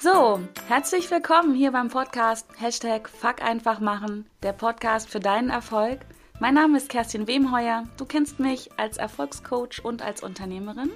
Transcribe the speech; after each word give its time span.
So, 0.00 0.38
herzlich 0.68 1.10
willkommen 1.10 1.56
hier 1.56 1.72
beim 1.72 1.88
Podcast 1.88 2.46
Hashtag 2.56 3.08
Fuck 3.08 3.42
einfach 3.42 3.80
machen, 3.80 4.26
der 4.44 4.52
Podcast 4.52 5.10
für 5.10 5.18
deinen 5.18 5.50
Erfolg. 5.50 5.98
Mein 6.38 6.54
Name 6.54 6.76
ist 6.76 6.88
Kerstin 6.88 7.26
Wemheuer. 7.26 7.82
Du 7.96 8.04
kennst 8.04 8.38
mich 8.38 8.70
als 8.76 8.96
Erfolgscoach 8.96 9.84
und 9.84 10.00
als 10.00 10.22
Unternehmerin. 10.22 10.92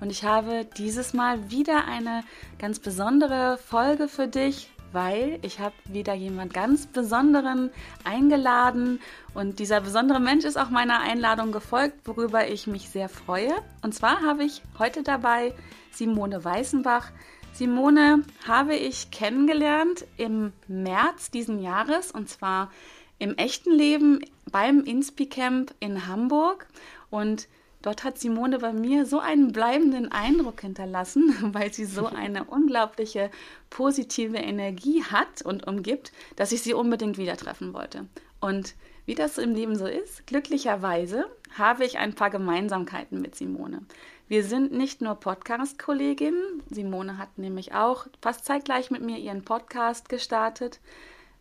Und 0.00 0.08
ich 0.08 0.24
habe 0.24 0.66
dieses 0.78 1.12
Mal 1.12 1.50
wieder 1.50 1.84
eine 1.84 2.24
ganz 2.58 2.78
besondere 2.78 3.58
Folge 3.58 4.08
für 4.08 4.26
dich, 4.26 4.70
weil 4.90 5.38
ich 5.42 5.60
habe 5.60 5.74
wieder 5.84 6.14
jemand 6.14 6.54
ganz 6.54 6.86
Besonderen 6.86 7.70
eingeladen. 8.04 9.00
Und 9.34 9.58
dieser 9.58 9.82
besondere 9.82 10.18
Mensch 10.18 10.46
ist 10.46 10.56
auch 10.56 10.70
meiner 10.70 11.00
Einladung 11.00 11.52
gefolgt, 11.52 12.08
worüber 12.08 12.48
ich 12.48 12.66
mich 12.66 12.88
sehr 12.88 13.10
freue. 13.10 13.52
Und 13.82 13.94
zwar 13.94 14.22
habe 14.22 14.44
ich 14.44 14.62
heute 14.78 15.02
dabei 15.02 15.52
Simone 15.90 16.42
Weißenbach. 16.42 17.10
Simone 17.56 18.22
habe 18.46 18.76
ich 18.76 19.10
kennengelernt 19.10 20.04
im 20.18 20.52
März 20.68 21.30
diesen 21.30 21.62
Jahres 21.62 22.10
und 22.10 22.28
zwar 22.28 22.70
im 23.18 23.34
echten 23.36 23.72
Leben 23.72 24.20
beim 24.52 24.84
Inspi-Camp 24.84 25.74
in 25.80 26.06
Hamburg. 26.06 26.66
Und 27.08 27.48
dort 27.80 28.04
hat 28.04 28.18
Simone 28.18 28.58
bei 28.58 28.74
mir 28.74 29.06
so 29.06 29.20
einen 29.20 29.52
bleibenden 29.52 30.12
Eindruck 30.12 30.60
hinterlassen, 30.60 31.34
weil 31.54 31.72
sie 31.72 31.86
so 31.86 32.04
eine 32.04 32.44
unglaubliche 32.44 33.30
positive 33.70 34.36
Energie 34.36 35.02
hat 35.04 35.40
und 35.40 35.66
umgibt, 35.66 36.12
dass 36.36 36.52
ich 36.52 36.60
sie 36.60 36.74
unbedingt 36.74 37.16
wieder 37.16 37.38
treffen 37.38 37.72
wollte. 37.72 38.06
Und 38.38 38.74
wie 39.06 39.14
das 39.14 39.38
im 39.38 39.54
Leben 39.54 39.76
so 39.76 39.86
ist, 39.86 40.26
glücklicherweise 40.26 41.24
habe 41.56 41.86
ich 41.86 41.96
ein 41.96 42.14
paar 42.14 42.28
Gemeinsamkeiten 42.28 43.22
mit 43.22 43.34
Simone. 43.34 43.80
Wir 44.28 44.42
sind 44.42 44.72
nicht 44.72 45.02
nur 45.02 45.14
Podcast-Kolleginnen. 45.14 46.60
Simone 46.68 47.16
hat 47.16 47.38
nämlich 47.38 47.74
auch 47.74 48.08
fast 48.20 48.44
zeitgleich 48.44 48.90
mit 48.90 49.00
mir 49.00 49.18
ihren 49.18 49.44
Podcast 49.44 50.08
gestartet. 50.08 50.80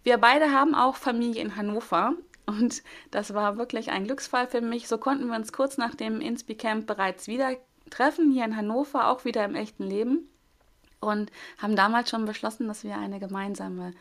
Wir 0.03 0.19
beide 0.19 0.51
haben 0.51 0.75
auch 0.75 0.95
Familie 0.95 1.41
in 1.41 1.55
Hannover 1.55 2.13
und 2.45 2.83
das 3.09 3.33
war 3.33 3.57
wirklich 3.57 3.89
ein 3.89 4.05
Glücksfall 4.05 4.45
für 4.45 4.61
mich. 4.61 4.87
So 4.87 4.99
konnten 4.99 5.25
wir 5.29 5.35
uns 5.35 5.51
kurz 5.51 5.79
nach 5.79 5.95
dem 5.95 6.21
Inspi 6.21 6.53
Camp 6.53 6.85
bereits 6.85 7.27
wieder 7.27 7.57
treffen, 7.89 8.31
hier 8.31 8.45
in 8.45 8.55
Hannover, 8.55 9.07
auch 9.07 9.25
wieder 9.25 9.43
im 9.45 9.55
echten 9.55 9.83
Leben. 9.83 10.29
Und 10.99 11.31
haben 11.57 11.75
damals 11.75 12.11
schon 12.11 12.25
beschlossen, 12.25 12.67
dass 12.67 12.83
wir 12.83 12.99
eine 12.99 13.19
gemeinsame 13.19 13.93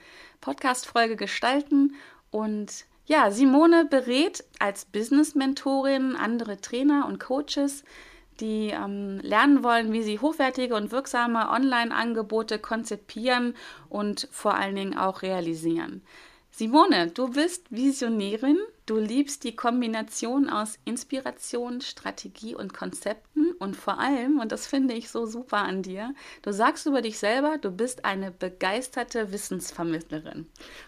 Podcast-Folge 0.43 1.17
gestalten. 1.17 1.95
Und 2.31 2.85
ja, 3.07 3.31
Simone 3.31 3.87
berät 3.87 4.45
als 4.59 4.85
Business-Mentorin 4.85 6.17
andere 6.17 6.61
Trainer 6.61 7.07
und 7.07 7.19
Coaches 7.19 7.83
die 8.41 8.71
ähm, 8.71 9.21
lernen 9.21 9.63
wollen, 9.63 9.93
wie 9.93 10.03
sie 10.03 10.19
hochwertige 10.19 10.75
und 10.75 10.93
wirksame 10.93 11.51
Online-Angebote 11.51 12.59
konzipieren 12.59 13.55
und 13.89 14.29
vor 14.31 14.55
allen 14.55 14.77
Dingen 14.77 14.97
auch 14.97 15.23
realisieren. 15.23 16.03
Simone, 16.51 17.09
du 17.09 17.31
bist 17.31 17.67
Visionärin, 17.71 18.59
du 18.87 18.99
liebst 18.99 19.45
die 19.45 19.57
Kombination 19.57 20.49
aus 20.49 20.79
Inspiration, 20.85 21.81
Strategie 21.81 22.55
und 22.55 22.75
Konzepten 22.75 23.53
und 23.59 23.77
vor 23.77 23.99
allem, 23.99 24.41
und 24.41 24.53
das 24.53 24.67
finde 24.67 24.95
ich 24.95 25.11
so 25.11 25.27
super 25.27 25.59
an 25.59 25.83
dir, 25.83 26.15
du 26.43 26.53
sagst 26.53 26.87
über 26.87 27.03
dich 27.03 27.19
selber, 27.19 27.59
du 27.59 27.71
bist 27.71 28.05
eine 28.05 28.31
begeisterte 28.31 29.33
Wissensvermittlerin. 29.33 30.47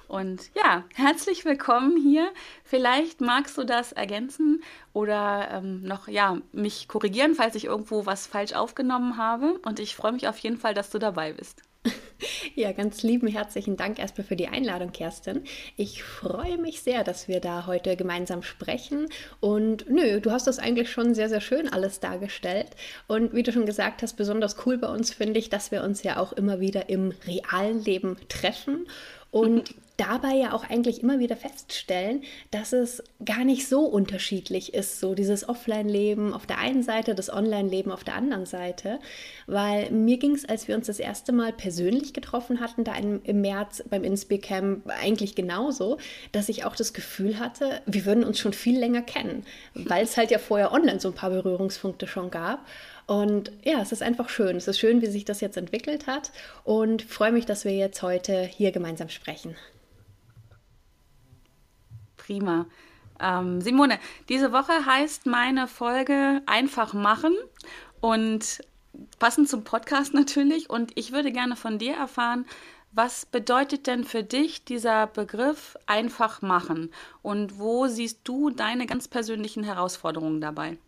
Und 0.08 0.50
ja, 0.55 0.84
herzlich 0.94 1.44
willkommen 1.44 1.97
hier. 1.97 2.33
Vielleicht 2.64 3.20
magst 3.20 3.56
du 3.58 3.64
das 3.64 3.92
ergänzen 3.92 4.62
oder 4.92 5.48
ähm, 5.50 5.83
noch, 5.83 6.08
ja, 6.08 6.38
mich 6.53 6.88
korrigieren, 6.88 7.34
falls 7.34 7.55
ich 7.55 7.64
irgendwo 7.64 8.06
was 8.06 8.27
falsch 8.27 8.53
aufgenommen 8.53 9.16
habe. 9.16 9.59
Und 9.65 9.81
ich 9.81 9.97
freue 9.97 10.12
mich 10.12 10.28
auf 10.28 10.38
jeden 10.38 10.59
Fall, 10.59 10.75
dass 10.75 10.91
du 10.91 10.99
dabei 10.99 11.32
bist. 11.32 11.62
Ja, 12.54 12.72
ganz 12.72 13.03
lieben 13.03 13.27
herzlichen 13.27 13.77
Dank 13.77 13.99
erstmal 13.99 14.27
für 14.27 14.37
die 14.37 14.49
Einladung, 14.49 14.93
Kerstin. 14.93 15.43
Ich 15.77 16.03
freue 16.03 16.59
mich 16.59 16.81
sehr, 16.81 17.04
dass 17.04 17.28
wir 17.28 17.41
da 17.41 17.66
heute 17.66 17.97
gemeinsam 17.97 18.43
sprechen. 18.43 19.09
Und 19.41 19.91
nö, 19.91 20.21
du 20.21 20.31
hast 20.31 20.47
das 20.47 20.59
eigentlich 20.59 20.91
schon 20.91 21.15
sehr, 21.15 21.28
sehr 21.28 21.41
schön 21.41 21.69
alles 21.69 22.00
dargestellt. 22.00 22.69
Und 23.09 23.34
wie 23.34 23.43
du 23.43 23.53
schon 23.53 23.66
gesagt 23.66 24.03
hast, 24.03 24.15
besonders 24.15 24.56
cool 24.66 24.78
bei 24.78 24.88
uns 24.88 25.12
finde 25.12 25.38
ich, 25.38 25.50
dass 25.50 25.71
wir 25.71 25.82
uns 25.82 26.03
ja 26.03 26.19
auch 26.19 26.32
immer 26.32 26.60
wieder 26.60 26.88
im 26.88 27.12
realen 27.26 27.82
Leben 27.84 28.16
treffen 28.28 28.87
und 29.31 29.75
dabei 29.97 30.34
ja 30.34 30.53
auch 30.53 30.65
eigentlich 30.69 31.03
immer 31.03 31.19
wieder 31.19 31.37
feststellen, 31.37 32.22
dass 32.50 32.72
es 32.72 33.03
gar 33.25 33.44
nicht 33.44 33.66
so 33.69 33.81
unterschiedlich 33.81 34.75
ist, 34.75 35.00
so 35.00 35.15
dieses 35.15 35.49
Offline-Leben 35.49 36.34
auf 36.34 36.47
der 36.47 36.59
einen 36.59 36.82
Seite, 36.82 37.15
das 37.15 37.32
Online-Leben 37.32 37.91
auf 37.91 38.05
der 38.05 38.15
anderen 38.15 38.47
Seite. 38.47 38.99
Weil 39.47 39.91
mir 39.91 40.19
ging 40.19 40.34
es, 40.34 40.44
als 40.44 40.69
wir 40.69 40.76
uns 40.76 40.87
das 40.87 40.99
erste 40.99 41.32
Mal 41.32 41.53
persönlich 41.53 42.06
getroffen 42.12 42.61
hatten, 42.61 42.84
da 42.84 42.94
im, 42.94 43.41
März 43.41 43.84
beim 43.89 44.05
Inspicamp 44.05 44.89
eigentlich 44.89 45.34
genauso, 45.34 45.99
dass 46.33 46.49
ich 46.49 46.65
auch 46.65 46.77
das 46.77 46.93
Gefühl 46.93 47.39
hatte, 47.39 47.81
wir 47.87 48.05
würden 48.05 48.25
uns 48.25 48.39
schon 48.39 48.53
viel 48.53 48.78
länger 48.78 49.03
kennen, 49.03 49.44
weil 49.75 50.05
es 50.05 50.17
halt 50.17 50.31
ja 50.31 50.39
vorher 50.39 50.72
online 50.72 51.00
so 51.00 51.09
ein 51.09 51.15
paar 51.15 51.31
Berührungspunkte 51.31 52.06
schon 52.06 52.31
gab. 52.31 52.67
Und 53.06 53.53
ja, 53.62 53.81
es 53.81 53.93
ist 53.93 54.03
einfach 54.03 54.28
schön. 54.28 54.56
Es 54.56 54.67
ist 54.67 54.78
schön, 54.78 55.00
wie 55.00 55.06
sich 55.06 55.25
das 55.25 55.41
jetzt 55.41 55.56
entwickelt 55.56 56.06
hat 56.06 56.33
und 56.65 57.03
freue 57.03 57.33
mich, 57.33 57.47
dass 57.47 57.65
wir 57.65 57.72
jetzt 57.72 58.03
heute 58.03 58.43
hier 58.43 58.73
gemeinsam 58.73 59.09
sprechen. 59.09 59.56
Prima. 62.17 62.67
Ähm, 63.21 63.61
Simone, 63.61 63.99
diese 64.28 64.53
Woche 64.53 64.84
heißt 64.84 65.27
meine 65.27 65.69
Folge 65.69 66.43
Einfach 66.47 66.93
machen 66.93 67.34
und 68.00 68.61
passend 69.18 69.48
zum 69.48 69.64
Podcast 69.64 70.14
natürlich. 70.14 70.70
Und 70.70 70.92
ich 70.94 71.12
würde 71.12 71.32
gerne 71.32 71.56
von 71.56 71.78
dir 71.78 71.94
erfahren, 71.94 72.46
was 72.92 73.26
bedeutet 73.26 73.86
denn 73.86 74.04
für 74.04 74.22
dich 74.22 74.64
dieser 74.64 75.06
Begriff 75.06 75.76
einfach 75.86 76.40
machen? 76.40 76.90
Und 77.22 77.58
wo 77.58 77.88
siehst 77.88 78.20
du 78.24 78.50
deine 78.50 78.86
ganz 78.86 79.06
persönlichen 79.06 79.64
Herausforderungen 79.64 80.40
dabei? 80.40 80.78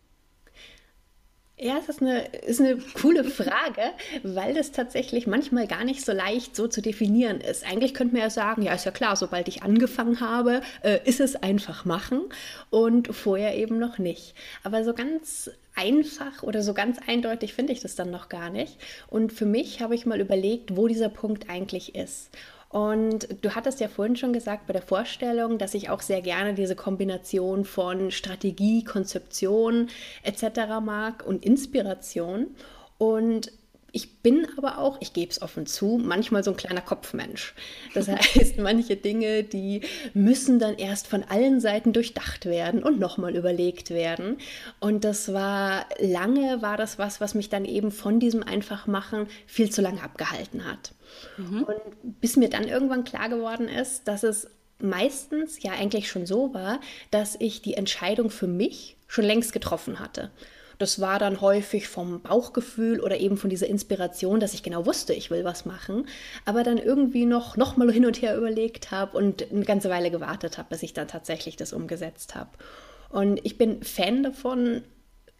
Ja, 1.61 1.77
es 1.77 1.89
ist 1.89 2.01
eine, 2.01 2.25
ist 2.27 2.61
eine 2.61 2.77
coole 3.01 3.25
Frage, 3.25 3.81
weil 4.23 4.53
das 4.53 4.71
tatsächlich 4.71 5.27
manchmal 5.27 5.67
gar 5.67 5.83
nicht 5.83 6.05
so 6.05 6.13
leicht 6.13 6.55
so 6.55 6.69
zu 6.69 6.81
definieren 6.81 7.41
ist. 7.41 7.69
Eigentlich 7.69 7.93
könnte 7.93 8.13
man 8.13 8.23
ja 8.23 8.29
sagen, 8.29 8.61
ja, 8.61 8.73
ist 8.73 8.85
ja 8.85 8.91
klar, 8.91 9.17
sobald 9.17 9.49
ich 9.49 9.61
angefangen 9.61 10.21
habe, 10.21 10.61
äh, 10.83 10.99
ist 11.03 11.19
es 11.19 11.35
einfach 11.35 11.83
machen 11.83 12.21
und 12.69 13.13
vorher 13.13 13.57
eben 13.57 13.77
noch 13.77 13.97
nicht. 13.97 14.35
Aber 14.63 14.85
so 14.85 14.93
ganz 14.93 15.51
einfach 15.79 16.43
oder 16.43 16.61
so 16.61 16.73
ganz 16.73 16.99
eindeutig 17.07 17.53
finde 17.53 17.73
ich 17.73 17.79
das 17.79 17.95
dann 17.95 18.11
noch 18.11 18.29
gar 18.29 18.49
nicht. 18.49 18.77
Und 19.07 19.31
für 19.31 19.45
mich 19.45 19.81
habe 19.81 19.95
ich 19.95 20.05
mal 20.05 20.19
überlegt, 20.19 20.75
wo 20.75 20.87
dieser 20.87 21.09
Punkt 21.09 21.49
eigentlich 21.49 21.95
ist. 21.95 22.29
Und 22.69 23.27
du 23.41 23.55
hattest 23.55 23.79
ja 23.79 23.87
vorhin 23.87 24.15
schon 24.15 24.33
gesagt 24.33 24.67
bei 24.67 24.73
der 24.73 24.83
Vorstellung, 24.83 25.57
dass 25.57 25.73
ich 25.73 25.89
auch 25.89 26.01
sehr 26.01 26.21
gerne 26.21 26.53
diese 26.53 26.75
Kombination 26.75 27.65
von 27.65 28.11
Strategie, 28.11 28.83
Konzeption 28.83 29.89
etc. 30.23 30.79
mag 30.81 31.25
und 31.25 31.43
Inspiration. 31.43 32.47
Und 32.99 33.51
ich 33.91 34.19
bin 34.21 34.47
aber 34.57 34.77
auch, 34.77 34.97
ich 35.01 35.13
gebe 35.13 35.31
es 35.31 35.41
offen 35.41 35.65
zu, 35.65 35.99
manchmal 36.01 36.43
so 36.43 36.51
ein 36.51 36.57
kleiner 36.57 36.81
Kopfmensch. 36.81 37.53
Das 37.93 38.07
heißt, 38.07 38.57
manche 38.59 38.95
Dinge, 38.95 39.43
die 39.43 39.81
müssen 40.13 40.59
dann 40.59 40.77
erst 40.77 41.07
von 41.07 41.23
allen 41.23 41.59
Seiten 41.59 41.93
durchdacht 41.93 42.45
werden 42.45 42.83
und 42.83 42.99
nochmal 42.99 43.35
überlegt 43.35 43.89
werden. 43.89 44.37
Und 44.79 45.03
das 45.03 45.33
war 45.33 45.85
lange, 45.99 46.61
war 46.61 46.77
das 46.77 46.99
was, 46.99 47.21
was 47.21 47.33
mich 47.33 47.49
dann 47.49 47.65
eben 47.65 47.91
von 47.91 48.19
diesem 48.19 48.43
Einfachmachen 48.43 49.27
viel 49.47 49.69
zu 49.69 49.81
lange 49.81 50.03
abgehalten 50.03 50.65
hat. 50.65 50.93
Mhm. 51.37 51.63
Und 51.63 52.21
bis 52.21 52.35
mir 52.35 52.49
dann 52.49 52.67
irgendwann 52.67 53.03
klar 53.03 53.29
geworden 53.29 53.67
ist, 53.67 54.07
dass 54.07 54.23
es 54.23 54.49
meistens 54.81 55.61
ja 55.61 55.71
eigentlich 55.73 56.09
schon 56.09 56.25
so 56.25 56.53
war, 56.53 56.79
dass 57.11 57.35
ich 57.39 57.61
die 57.61 57.73
Entscheidung 57.73 58.29
für 58.29 58.47
mich 58.47 58.97
schon 59.07 59.25
längst 59.25 59.53
getroffen 59.53 59.99
hatte. 59.99 60.31
Das 60.79 60.99
war 60.99 61.19
dann 61.19 61.41
häufig 61.41 61.87
vom 61.87 62.21
Bauchgefühl 62.21 63.01
oder 63.01 63.19
eben 63.19 63.37
von 63.37 63.49
dieser 63.49 63.67
Inspiration, 63.67 64.39
dass 64.39 64.53
ich 64.53 64.63
genau 64.63 64.85
wusste, 64.85 65.13
ich 65.13 65.29
will 65.29 65.43
was 65.43 65.65
machen, 65.65 66.07
aber 66.45 66.63
dann 66.63 66.77
irgendwie 66.77 67.25
noch, 67.25 67.57
noch 67.57 67.77
mal 67.77 67.91
hin 67.91 68.05
und 68.05 68.21
her 68.21 68.37
überlegt 68.37 68.89
habe 68.89 69.17
und 69.17 69.51
eine 69.51 69.65
ganze 69.65 69.89
Weile 69.89 70.09
gewartet 70.09 70.57
habe, 70.57 70.69
bis 70.69 70.81
ich 70.81 70.93
dann 70.93 71.07
tatsächlich 71.07 71.57
das 71.57 71.73
umgesetzt 71.73 72.33
habe. 72.33 72.51
Und 73.09 73.41
ich 73.43 73.57
bin 73.57 73.83
Fan 73.83 74.23
davon, 74.23 74.83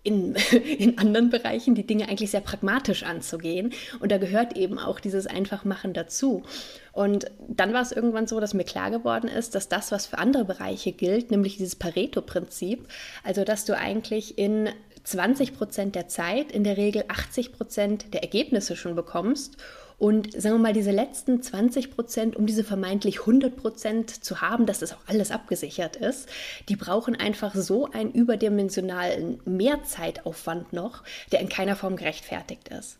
in, 0.04 0.36
in 0.80 0.98
anderen 0.98 1.30
Bereichen 1.30 1.76
die 1.76 1.86
Dinge 1.86 2.08
eigentlich 2.08 2.32
sehr 2.32 2.42
pragmatisch 2.42 3.04
anzugehen. 3.04 3.74
Und 4.00 4.12
da 4.12 4.18
gehört 4.18 4.56
eben 4.58 4.80
auch 4.80 5.00
dieses 5.00 5.28
Einfachmachen 5.28 5.94
dazu. 5.94 6.44
Und 6.92 7.26
dann 7.48 7.74
war 7.74 7.82
es 7.82 7.92
irgendwann 7.92 8.28
so, 8.28 8.40
dass 8.40 8.54
mir 8.54 8.64
klar 8.64 8.92
geworden 8.92 9.28
ist, 9.28 9.56
dass 9.56 9.70
das, 9.70 9.92
was 9.92 10.08
für 10.08 10.18
andere 10.18 10.46
Bereiche 10.46 10.92
gilt, 10.92 11.32
nämlich 11.32 11.58
dieses 11.58 11.76
Pareto-Prinzip, 11.76 12.88
also 13.24 13.44
dass 13.44 13.66
du 13.66 13.78
eigentlich 13.78 14.38
in 14.38 14.70
20 15.10 15.56
Prozent 15.56 15.96
der 15.96 16.08
Zeit 16.08 16.52
in 16.52 16.64
der 16.64 16.78
Regel 16.78 17.04
80 17.08 17.54
Prozent 17.54 18.14
der 18.14 18.22
Ergebnisse 18.22 18.76
schon 18.76 18.96
bekommst 18.96 19.58
und 19.98 20.32
sagen 20.32 20.56
wir 20.56 20.60
mal, 20.60 20.74
diese 20.74 20.92
letzten 20.92 21.42
20 21.42 21.92
Prozent, 21.92 22.36
um 22.36 22.46
diese 22.46 22.64
vermeintlich 22.64 23.22
100 23.22 23.56
Prozent 23.56 24.24
zu 24.24 24.40
haben, 24.40 24.66
dass 24.66 24.80
das 24.80 24.94
auch 24.94 25.02
alles 25.08 25.32
abgesichert 25.32 25.98
ist, 25.98 26.30
die 26.70 26.76
brauchen 26.76 27.16
einfach 27.18 27.54
so 27.56 27.92
einen 27.92 28.12
überdimensionalen 28.12 29.42
Mehrzeitaufwand 29.46 30.74
noch, 30.74 31.04
der 31.32 31.42
in 31.42 31.50
keiner 31.50 31.76
Form 31.76 31.98
gerechtfertigt 31.98 32.70
ist. 32.70 32.98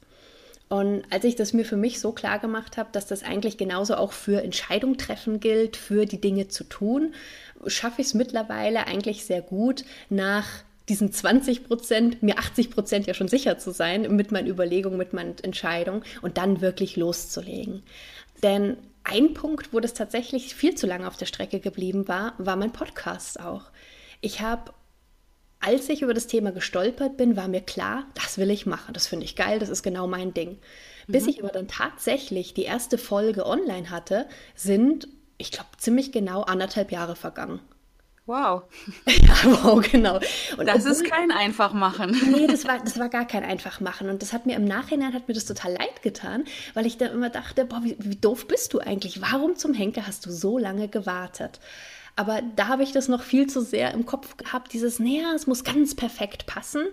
Und 0.68 1.04
als 1.10 1.24
ich 1.24 1.36
das 1.36 1.54
mir 1.54 1.66
für 1.66 1.78
mich 1.78 2.00
so 2.00 2.12
klar 2.12 2.38
gemacht 2.38 2.78
habe, 2.78 2.90
dass 2.92 3.08
das 3.08 3.24
eigentlich 3.24 3.58
genauso 3.58 3.96
auch 3.96 4.12
für 4.12 4.44
Entscheidung 4.44 4.98
treffen 4.98 5.40
gilt, 5.40 5.78
für 5.78 6.06
die 6.06 6.22
Dinge 6.22 6.48
zu 6.48 6.64
tun, 6.64 7.14
schaffe 7.66 8.02
ich 8.02 8.08
es 8.08 8.14
mittlerweile 8.14 8.88
eigentlich 8.88 9.26
sehr 9.26 9.42
gut, 9.42 9.84
nach 10.10 10.48
diesen 10.90 11.12
20 11.12 11.64
Prozent, 11.64 12.24
mir 12.24 12.38
80 12.40 12.72
Prozent 12.72 13.08
ja 13.08 13.14
schon 13.14 13.28
sicher 13.28 13.58
zu 13.58 13.72
sein 13.72 14.16
mit 14.16 14.32
meinen 14.32 14.48
Überlegungen, 14.48 14.98
mit 14.98 15.14
meinen 15.14 15.38
Entscheidungen 15.42 16.04
und 16.22 16.38
dann 16.38 16.62
wirklich 16.62 16.96
loszulegen. 16.96 17.84
Denn 18.44 18.78
ein 19.04 19.34
Punkt, 19.34 19.74
wo 19.74 19.80
das 19.80 19.94
tatsächlich 19.94 20.54
viel 20.56 20.76
zu 20.76 20.88
lange 20.88 21.08
auf 21.08 21.18
der 21.18 21.26
Strecke 21.26 21.60
geblieben 21.60 22.08
war, 22.08 22.34
war 22.38 22.56
mein 22.56 22.72
Podcast 22.72 23.40
auch. 23.40 23.72
Ich 24.22 24.42
habe 24.42 24.74
als 25.62 25.90
ich 25.90 26.02
über 26.02 26.14
das 26.14 26.28
Thema 26.28 26.52
gestolpert 26.52 27.18
bin, 27.18 27.36
war 27.36 27.50
mir 27.50 27.62
klar, 27.62 28.06
das 28.14 28.38
will 28.38 28.50
ich 28.50 28.66
machen, 28.66 28.94
das 28.94 29.08
finde 29.08 29.26
ich 29.26 29.36
geil, 29.36 29.60
das 29.60 29.68
ist 29.68 29.84
genau 29.84 30.08
mein 30.08 30.34
Ding. 30.34 30.58
Bis 31.08 31.24
mhm. 31.24 31.30
ich 31.30 31.44
aber 31.44 31.52
dann 31.52 31.68
tatsächlich 31.68 32.54
die 32.54 32.64
erste 32.64 32.98
Folge 32.98 33.46
online 33.46 33.90
hatte, 33.90 34.28
sind, 34.56 35.10
ich 35.38 35.52
glaube, 35.52 35.70
ziemlich 35.78 36.14
genau 36.14 36.44
anderthalb 36.44 36.92
Jahre 36.92 37.18
vergangen. 37.18 37.60
Wow. 38.30 38.62
ja, 39.08 39.64
wow, 39.64 39.82
genau. 39.82 40.18
Und 40.56 40.68
das 40.68 40.86
obwohl, 40.86 40.92
ist 40.92 41.04
kein 41.06 41.32
Einfachmachen. 41.32 42.16
nee, 42.32 42.46
das 42.48 42.64
war, 42.68 42.78
das 42.78 43.00
war 43.00 43.10
gar 43.10 43.26
kein 43.26 43.44
Einfachmachen. 43.44 44.08
Und 44.08 44.22
das 44.22 44.34
hat 44.34 44.46
mir 44.46 44.56
im 44.56 44.66
Nachhinein 44.66 45.16
hat 45.16 45.28
mir 45.28 45.34
das 45.34 45.46
total 45.46 45.72
leid 45.72 46.04
getan, 46.04 46.44
weil 46.76 46.86
ich 46.86 47.00
da 47.00 47.08
immer 47.08 47.32
dachte, 47.32 47.66
boah, 47.66 47.82
wie, 47.84 47.98
wie 47.98 48.18
doof 48.18 48.48
bist 48.48 48.74
du 48.74 48.82
eigentlich? 48.82 49.20
Warum 49.20 49.56
zum 49.56 49.74
Henker 49.74 50.06
hast 50.06 50.28
du 50.28 50.32
so 50.32 50.60
lange 50.60 50.88
gewartet? 50.90 51.60
Aber 52.16 52.44
da 52.56 52.68
habe 52.68 52.84
ich 52.84 52.92
das 52.92 53.08
noch 53.08 53.24
viel 53.24 53.48
zu 53.48 53.62
sehr 53.62 53.96
im 53.96 54.06
Kopf 54.06 54.38
gehabt, 54.38 54.74
dieses, 54.74 55.00
naja, 55.00 55.34
es 55.36 55.48
muss 55.48 55.64
ganz 55.64 55.96
perfekt 55.96 56.46
passen. 56.46 56.86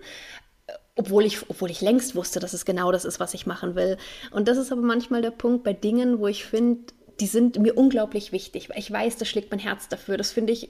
Obwohl 0.95 1.23
ich, 1.23 1.47
obwohl 1.51 1.69
ich 1.69 1.81
längst 1.81 2.15
wusste, 2.15 2.39
dass 2.39 2.53
es 2.53 2.65
genau 2.65 2.91
das 2.91 3.05
ist, 3.05 3.19
was 3.19 3.35
ich 3.35 3.45
machen 3.45 3.75
will. 3.75 3.97
Und 4.31 4.47
das 4.47 4.57
ist 4.57 4.71
aber 4.71 4.81
manchmal 4.81 5.21
der 5.21 5.29
Punkt 5.29 5.63
bei 5.63 5.73
Dingen, 5.73 6.17
wo 6.17 6.25
ich 6.25 6.45
finde, 6.45 6.91
die 7.19 7.27
sind 7.27 7.59
mir 7.59 7.75
unglaublich 7.77 8.31
wichtig. 8.31 8.69
Ich 8.75 8.91
weiß, 8.91 9.17
das 9.17 9.27
schlägt 9.27 9.51
mein 9.51 9.59
Herz 9.59 9.87
dafür. 9.87 10.17
Das 10.17 10.31
finde 10.31 10.53
ich 10.53 10.69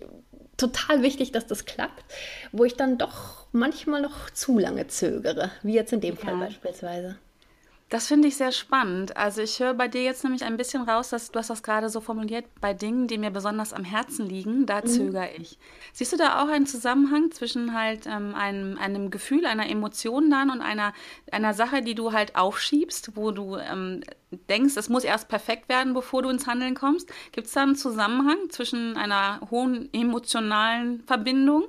total 0.57 1.03
wichtig, 1.03 1.31
dass 1.31 1.47
das 1.47 1.65
klappt, 1.65 2.03
wo 2.51 2.65
ich 2.65 2.75
dann 2.75 2.97
doch 2.97 3.47
manchmal 3.51 4.01
noch 4.01 4.29
zu 4.31 4.59
lange 4.59 4.87
zögere, 4.87 5.51
wie 5.63 5.73
jetzt 5.73 5.93
in 5.93 6.01
dem 6.01 6.15
ja. 6.15 6.21
Fall 6.21 6.37
beispielsweise. 6.37 7.17
Das 7.89 8.07
finde 8.07 8.27
ich 8.27 8.35
sehr 8.35 8.51
spannend. 8.51 9.15
Also 9.15 9.41
ich 9.41 9.61
höre 9.61 9.73
bei 9.73 9.87
dir 9.87 10.03
jetzt 10.03 10.25
nämlich 10.25 10.43
ein 10.43 10.57
bisschen 10.57 10.81
raus, 10.81 11.07
dass 11.07 11.31
du 11.31 11.39
hast 11.39 11.49
das 11.49 11.63
gerade 11.63 11.87
so 11.87 12.01
formuliert, 12.01 12.43
bei 12.59 12.73
Dingen, 12.73 13.07
die 13.07 13.17
mir 13.17 13.31
besonders 13.31 13.71
am 13.71 13.85
Herzen 13.85 14.25
liegen, 14.27 14.65
da 14.65 14.81
mhm. 14.81 14.87
zögere 14.87 15.29
ich. 15.37 15.57
Siehst 15.93 16.11
du 16.11 16.17
da 16.17 16.43
auch 16.43 16.49
einen 16.49 16.65
Zusammenhang 16.65 17.31
zwischen 17.31 17.73
halt 17.73 18.05
ähm, 18.05 18.35
einem, 18.35 18.77
einem 18.77 19.09
Gefühl, 19.09 19.45
einer 19.45 19.69
Emotion 19.69 20.29
dann 20.29 20.49
und 20.49 20.59
einer, 20.59 20.93
einer 21.31 21.53
Sache, 21.53 21.81
die 21.81 21.95
du 21.95 22.11
halt 22.11 22.35
aufschiebst, 22.35 23.15
wo 23.15 23.31
du 23.31 23.55
ähm, 23.55 24.03
denkst, 24.49 24.75
es 24.75 24.89
muss 24.89 25.05
erst 25.05 25.29
perfekt 25.29 25.69
werden, 25.69 25.93
bevor 25.93 26.23
du 26.23 26.29
ins 26.29 26.45
Handeln 26.45 26.75
kommst? 26.75 27.09
Gibt 27.31 27.47
es 27.47 27.53
da 27.53 27.63
einen 27.63 27.77
Zusammenhang 27.77 28.49
zwischen 28.49 28.97
einer 28.97 29.39
hohen 29.49 29.87
emotionalen 29.93 31.03
Verbindung? 31.03 31.63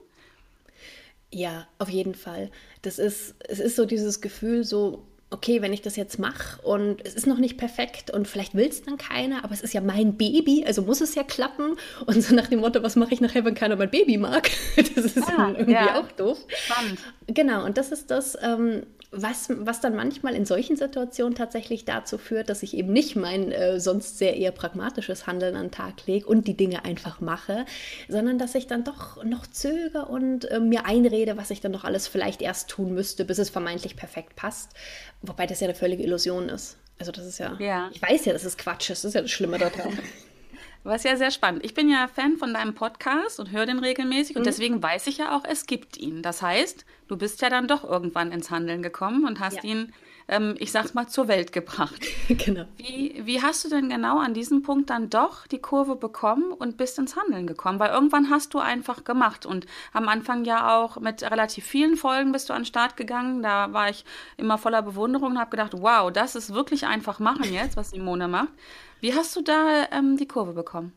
Ja, 1.31 1.69
auf 1.79 1.91
jeden 1.91 2.17
Fall. 2.17 2.51
Das 2.83 2.99
ist, 2.99 3.37
es 3.47 3.61
ist 3.61 3.77
so 3.77 3.85
dieses 3.85 4.21
Gefühl, 4.21 4.65
so 4.65 5.07
okay, 5.31 5.61
wenn 5.61 5.73
ich 5.73 5.83
das 5.83 5.97
jetzt 5.97 6.19
mache 6.19 6.61
und 6.63 7.05
es 7.05 7.15
ist 7.15 7.27
noch 7.27 7.39
nicht 7.39 7.59
perfekt 7.59 8.11
und 8.11 8.27
vielleicht 8.27 8.55
will 8.55 8.67
es 8.67 8.83
dann 8.83 8.97
keiner, 8.97 9.45
aber 9.45 9.53
es 9.53 9.61
ist 9.61 9.75
ja 9.75 9.81
mein 9.81 10.17
Baby, 10.17 10.65
also 10.67 10.83
muss 10.83 11.01
es 11.01 11.15
ja 11.15 11.23
klappen. 11.23 11.77
Und 12.07 12.23
so 12.23 12.35
nach 12.35 12.47
dem 12.47 12.61
Motto, 12.61 12.83
was 12.83 12.97
mache 12.97 13.13
ich 13.13 13.21
nachher, 13.21 13.45
wenn 13.45 13.55
keiner 13.55 13.77
mein 13.77 13.91
Baby 13.91 14.17
mag? 14.17 14.51
Das 14.95 15.05
ist 15.05 15.29
ah, 15.29 15.51
irgendwie 15.51 15.73
ja. 15.73 16.01
auch 16.01 16.11
doof. 16.13 16.39
Spannend. 16.49 16.99
Genau, 17.27 17.65
und 17.65 17.77
das 17.77 17.93
ist 17.93 18.11
das, 18.11 18.37
ähm, 18.43 18.85
was, 19.11 19.49
was 19.49 19.81
dann 19.81 19.97
manchmal 19.97 20.35
in 20.35 20.45
solchen 20.45 20.77
Situationen 20.77 21.35
tatsächlich 21.35 21.85
dazu 21.85 22.19
führt, 22.19 22.51
dass 22.51 22.63
ich 22.63 22.77
eben 22.77 22.93
nicht 22.93 23.17
mein 23.17 23.53
äh, 23.53 23.81
sonst 23.81 24.19
sehr 24.19 24.37
eher 24.37 24.53
pragmatisches 24.53 25.27
Handeln 25.27 25.57
an 25.57 25.67
den 25.67 25.71
Tag 25.71 26.07
lege 26.07 26.27
und 26.27 26.47
die 26.47 26.57
Dinge 26.57 26.85
einfach 26.85 27.21
mache, 27.21 27.65
sondern 28.09 28.39
dass 28.39 28.55
ich 28.55 28.67
dann 28.67 28.85
doch 28.85 29.25
noch 29.25 29.47
zögere 29.47 30.07
und 30.07 30.51
äh, 30.51 30.61
mir 30.61 30.85
einrede, 30.85 31.37
was 31.39 31.51
ich 31.51 31.61
dann 31.61 31.73
noch 31.73 31.85
alles 31.85 32.07
vielleicht 32.07 32.43
erst 32.43 32.69
tun 32.69 32.93
müsste, 32.93 33.25
bis 33.25 33.39
es 33.39 33.49
vermeintlich 33.49 33.97
perfekt 33.97 34.37
passt. 34.37 34.73
Wobei 35.23 35.47
das 35.47 35.61
ja 35.61 35.67
eine 35.67 35.75
völlige 35.75 36.03
Illusion 36.03 36.51
ist. 36.51 36.77
Also 36.99 37.13
das 37.13 37.25
ist 37.25 37.39
ja, 37.39 37.57
ja. 37.61 37.91
ich 37.93 38.03
weiß 38.03 38.27
ja, 38.27 38.33
dass 38.33 38.45
es 38.45 38.57
Quatsch 38.57 38.91
ist, 38.91 39.05
das 39.05 39.11
ist 39.11 39.15
ja 39.15 39.23
das 39.23 39.31
Schlimme 39.31 39.59
daran. 39.59 39.99
Was 40.89 41.03
ja 41.03 41.17
sehr 41.19 41.31
spannend. 41.31 41.67
Ich 41.67 41.75
bin 41.75 41.91
ja 41.91 42.09
Fan 42.09 42.39
von 42.39 42.55
deinem 42.55 42.73
Podcast 42.73 43.39
und 43.41 43.51
höre 43.51 43.67
den 43.67 43.79
regelmäßig 43.79 44.37
und 44.37 44.43
mhm. 44.43 44.47
deswegen 44.47 44.83
weiß 44.83 45.07
ich 45.09 45.19
ja 45.19 45.37
auch, 45.37 45.45
es 45.45 45.67
gibt 45.67 45.99
ihn. 45.99 46.23
Das 46.23 46.41
heißt, 46.41 46.87
du 47.09 47.19
bist 47.19 47.43
ja 47.43 47.51
dann 47.51 47.69
doch 47.69 47.85
irgendwann 47.85 48.33
ins 48.33 48.51
Handeln 48.51 48.83
gekommen 48.83 49.27
und 49.27 49.39
hast 49.39 49.57
ja. 49.57 49.65
ihn, 49.65 49.93
ähm, 50.29 50.55
ich 50.59 50.73
sag's 50.73 50.95
mal, 50.95 51.07
zur 51.07 51.29
Welt 51.29 51.53
gebracht. 51.53 52.07
genau. 52.29 52.65
Wie, 52.79 53.21
wie 53.23 53.43
hast 53.43 53.67
du 53.67 53.69
denn 53.69 53.91
genau 53.91 54.19
an 54.19 54.33
diesem 54.33 54.63
Punkt 54.63 54.89
dann 54.89 55.11
doch 55.11 55.47
die 55.47 55.59
Kurve 55.59 55.95
bekommen 55.95 56.53
und 56.53 56.79
bist 56.79 56.99
ins 56.99 57.17
Handeln 57.17 57.47
gekommen? 57.47 57.79
Weil 57.81 57.91
irgendwann 57.91 58.31
hast 58.31 58.55
du 58.55 58.59
einfach 58.59 59.05
gemacht 59.05 59.45
und 59.45 59.67
am 59.93 60.09
Anfang 60.09 60.47
ja 60.47 60.75
auch 60.79 60.99
mit 61.01 61.23
relativ 61.23 61.67
vielen 61.67 61.99
Folgen 61.99 62.33
bist 62.33 62.49
du 62.49 62.55
an 62.55 62.61
den 62.63 62.67
Start 62.67 62.97
gegangen. 62.97 63.43
Da 63.43 63.75
war 63.75 63.91
ich 63.91 64.07
immer 64.39 64.57
voller 64.57 64.81
Bewunderung 64.81 65.33
und 65.33 65.39
habe 65.39 65.51
gedacht, 65.51 65.73
wow, 65.75 66.11
das 66.11 66.35
ist 66.35 66.55
wirklich 66.55 66.87
einfach 66.87 67.19
machen 67.19 67.53
jetzt, 67.53 67.77
was 67.77 67.91
Simone 67.91 68.27
macht. 68.27 68.49
Wie 69.01 69.15
hast 69.15 69.35
du 69.37 69.43
da 69.43 69.89
ähm, 69.93 70.17
die 70.17 70.27
Kurve 70.27 70.53
bekommen? 70.53 70.93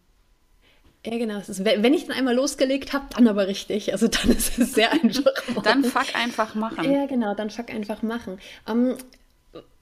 Ja, 1.06 1.18
genau. 1.18 1.40
Ist, 1.40 1.66
wenn 1.66 1.94
ich 1.94 2.06
dann 2.06 2.16
einmal 2.16 2.36
losgelegt 2.36 2.94
habe, 2.94 3.06
dann 3.16 3.28
aber 3.28 3.48
richtig. 3.48 3.92
Also 3.92 4.08
dann 4.08 4.32
ist 4.32 4.60
es 4.60 4.74
sehr 4.74 4.92
einfach. 5.04 5.32
dann 5.64 5.84
fuck 5.84 6.16
einfach 6.16 6.56
machen. 6.56 6.92
Ja, 6.92 7.06
genau, 7.08 7.34
dann 7.34 7.50
fuck 7.50 7.70
einfach 7.72 8.04
machen. 8.04 8.40
Ähm, 8.68 8.96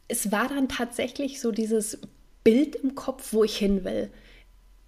es 0.07 0.31
war 0.31 0.47
dann 0.47 0.69
tatsächlich 0.69 1.41
so 1.41 1.51
dieses 1.51 1.99
Bild 2.43 2.75
im 2.75 2.95
Kopf, 2.95 3.33
wo 3.33 3.43
ich 3.43 3.57
hin 3.57 3.83
will 3.83 4.09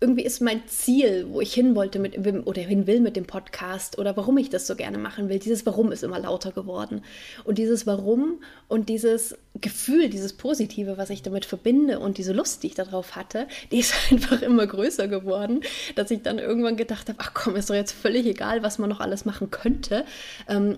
irgendwie 0.02 0.24
ist 0.24 0.42
mein 0.42 0.68
Ziel, 0.68 1.28
wo 1.30 1.42
ich 1.42 1.54
hin 1.54 1.76
wollte 1.76 2.00
mit 2.00 2.18
oder 2.48 2.62
hin 2.62 2.88
will 2.88 3.00
mit 3.00 3.16
dem 3.16 3.28
Podcast 3.28 4.00
oder 4.00 4.18
warum 4.18 4.36
ich 4.40 4.50
das 4.50 4.66
so 4.66 4.76
gerne 4.76 4.98
machen 4.98 5.30
will. 5.30 5.38
Dieses 5.38 5.64
Warum 5.68 5.92
ist 5.92 6.04
immer 6.04 6.18
lauter 6.18 6.52
geworden. 6.52 7.04
Und 7.44 7.60
dieses 7.60 7.86
Warum 7.86 8.42
und 8.68 8.90
dieses 8.90 9.38
Gefühl, 9.62 10.10
dieses 10.10 10.34
Positive, 10.34 10.98
was 10.98 11.12
ich 11.12 11.22
damit 11.22 11.46
verbinde 11.46 12.00
und 12.00 12.18
diese 12.18 12.34
Lust, 12.34 12.64
die 12.64 12.68
ich 12.68 12.74
darauf 12.74 13.16
hatte, 13.16 13.48
die 13.72 13.78
ist 13.78 13.94
einfach 14.12 14.42
immer 14.42 14.66
größer 14.66 15.08
geworden, 15.08 15.62
dass 15.94 16.10
ich 16.10 16.24
dann 16.24 16.40
irgendwann 16.40 16.78
gedacht 16.78 17.08
habe, 17.08 17.20
ach 17.22 17.36
komm, 17.36 17.56
ist 17.56 17.70
doch 17.70 17.76
jetzt 17.76 17.92
völlig 17.92 18.26
egal, 18.26 18.64
was 18.64 18.80
man 18.80 18.90
noch 18.90 19.02
alles 19.02 19.26
machen 19.26 19.52
könnte. 19.52 20.04
Ähm, 20.50 20.78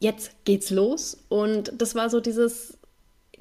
jetzt 0.00 0.32
geht's 0.44 0.68
los. 0.68 1.16
Und 1.30 1.72
das 1.78 1.94
war 1.94 2.10
so 2.10 2.20
dieses 2.20 2.76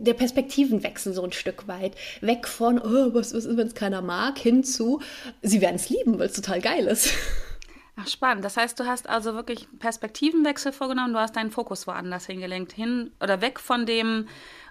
der 0.03 0.13
Perspektivenwechsel 0.13 1.13
so 1.13 1.23
ein 1.23 1.31
Stück 1.31 1.67
weit. 1.67 1.95
Weg 2.21 2.47
von, 2.47 2.79
oh, 2.79 3.13
was, 3.13 3.33
was 3.33 3.45
ist, 3.45 3.57
wenn 3.57 3.67
es 3.67 3.75
keiner 3.75 4.01
mag, 4.01 4.37
hin 4.37 4.63
zu, 4.63 5.01
sie 5.41 5.61
werden 5.61 5.75
es 5.75 5.89
lieben, 5.89 6.19
weil 6.19 6.27
es 6.27 6.33
total 6.33 6.61
geil 6.61 6.85
ist. 6.87 7.13
Ach, 7.95 8.07
spannend. 8.07 8.43
Das 8.43 8.57
heißt, 8.57 8.79
du 8.79 8.85
hast 8.85 9.07
also 9.07 9.35
wirklich 9.35 9.67
Perspektivenwechsel 9.79 10.71
vorgenommen, 10.71 11.13
du 11.13 11.19
hast 11.19 11.35
deinen 11.35 11.51
Fokus 11.51 11.85
woanders 11.85 12.25
hingelenkt, 12.25 12.73
hin 12.73 13.11
oder 13.21 13.41
weg 13.41 13.59
von 13.59 13.85
dem, 13.85 14.27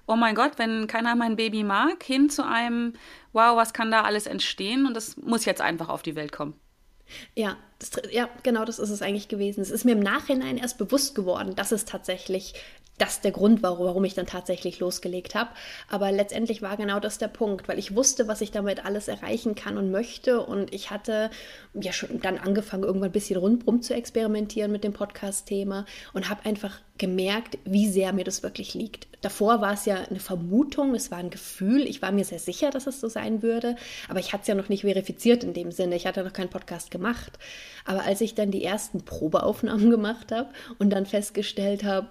oh 0.07 0.17
mein 0.17 0.35
Gott, 0.35 0.53
wenn 0.57 0.89
keiner 0.89 1.15
mein 1.15 1.37
Baby 1.37 1.63
mag, 1.63 2.03
hin 2.03 2.31
zu 2.31 2.45
einem, 2.45 2.95
wow, 3.33 3.57
was 3.57 3.73
kann 3.73 3.93
da 3.93 4.03
alles 4.03 4.27
entstehen 4.27 4.87
und 4.87 4.95
das 4.95 5.17
muss 5.17 5.45
jetzt 5.45 5.61
einfach 5.61 5.89
auf 5.89 6.03
die 6.03 6.17
Welt 6.17 6.33
kommen. 6.33 6.55
Ja, 7.35 7.57
das, 7.79 7.91
ja, 8.11 8.29
genau 8.43 8.65
das 8.65 8.79
ist 8.79 8.91
es 8.91 9.03
eigentlich 9.03 9.29
gewesen. 9.29 9.61
Es 9.61 9.71
ist 9.71 9.85
mir 9.85 9.93
im 9.93 10.01
Nachhinein 10.01 10.57
erst 10.57 10.79
bewusst 10.79 11.15
geworden, 11.15 11.55
dass 11.55 11.73
es 11.73 11.85
tatsächlich 11.85 12.55
das 12.99 13.21
der 13.21 13.33
Grund 13.33 13.63
war, 13.63 13.79
warum 13.79 14.05
ich 14.05 14.15
dann 14.15 14.27
tatsächlich 14.27 14.79
losgelegt 14.79 15.35
habe. 15.35 15.51
Aber 15.89 16.13
letztendlich 16.13 16.63
war 16.63 16.77
genau 16.77 17.01
das 17.01 17.19
der 17.19 17.29
Punkt, 17.29 17.67
weil 17.67 17.79
ich 17.79 17.97
wusste, 17.97 18.29
was 18.29 18.41
ich 18.41 18.51
damit 18.51 18.85
alles 18.85 19.09
erreichen 19.09 19.55
kann 19.55 19.77
und 19.77 19.91
möchte. 19.91 20.41
Und 20.41 20.73
ich 20.73 20.91
hatte 20.91 21.31
ja 21.75 21.93
schon 21.93 22.21
dann 22.21 22.39
angefangen, 22.39 22.85
irgendwann 22.85 23.09
ein 23.09 23.13
bisschen 23.13 23.41
rundherum 23.41 23.83
zu 23.83 23.95
experimentieren 23.95 24.71
mit 24.71 24.85
dem 24.85 24.93
Podcast-Thema 24.93 25.87
und 26.13 26.29
habe 26.29 26.45
einfach 26.45 26.81
gemerkt, 26.99 27.59
wie 27.65 27.89
sehr 27.89 28.13
mir 28.13 28.25
das 28.25 28.43
wirklich 28.43 28.75
liegt. 28.75 29.09
Davor 29.23 29.61
war 29.61 29.73
es 29.73 29.87
ja 29.87 29.97
eine 29.97 30.21
Vermutung, 30.21 30.95
es 30.95 31.11
war 31.11 31.19
ein 31.19 31.31
Gefühl. 31.31 31.83
Ich 31.83 32.03
war 32.03 32.13
mir 32.13 32.25
sehr 32.25 32.39
sicher, 32.39 32.71
dass 32.71 32.87
es 32.87 33.01
so 33.01 33.09
sein 33.09 33.43
würde, 33.43 33.75
aber 34.09 34.21
ich 34.21 34.33
hatte 34.33 34.43
es 34.43 34.49
ja 34.49 34.55
noch 34.55 34.69
nicht 34.69 34.83
verifiziert 34.83 35.43
in 35.43 35.55
dem 35.55 35.73
Sinne. 35.73 35.97
Ich 35.97 36.07
hatte 36.07 36.23
noch 36.23 36.33
keinen 36.33 36.51
Podcast 36.51 36.91
gemacht. 36.91 37.39
Aber 37.85 38.05
als 38.05 38.21
ich 38.21 38.35
dann 38.35 38.51
die 38.51 38.63
ersten 38.63 39.05
Probeaufnahmen 39.05 39.91
gemacht 39.91 40.31
habe 40.31 40.51
und 40.79 40.91
dann 40.91 41.07
festgestellt 41.07 41.83
habe, 41.83 42.09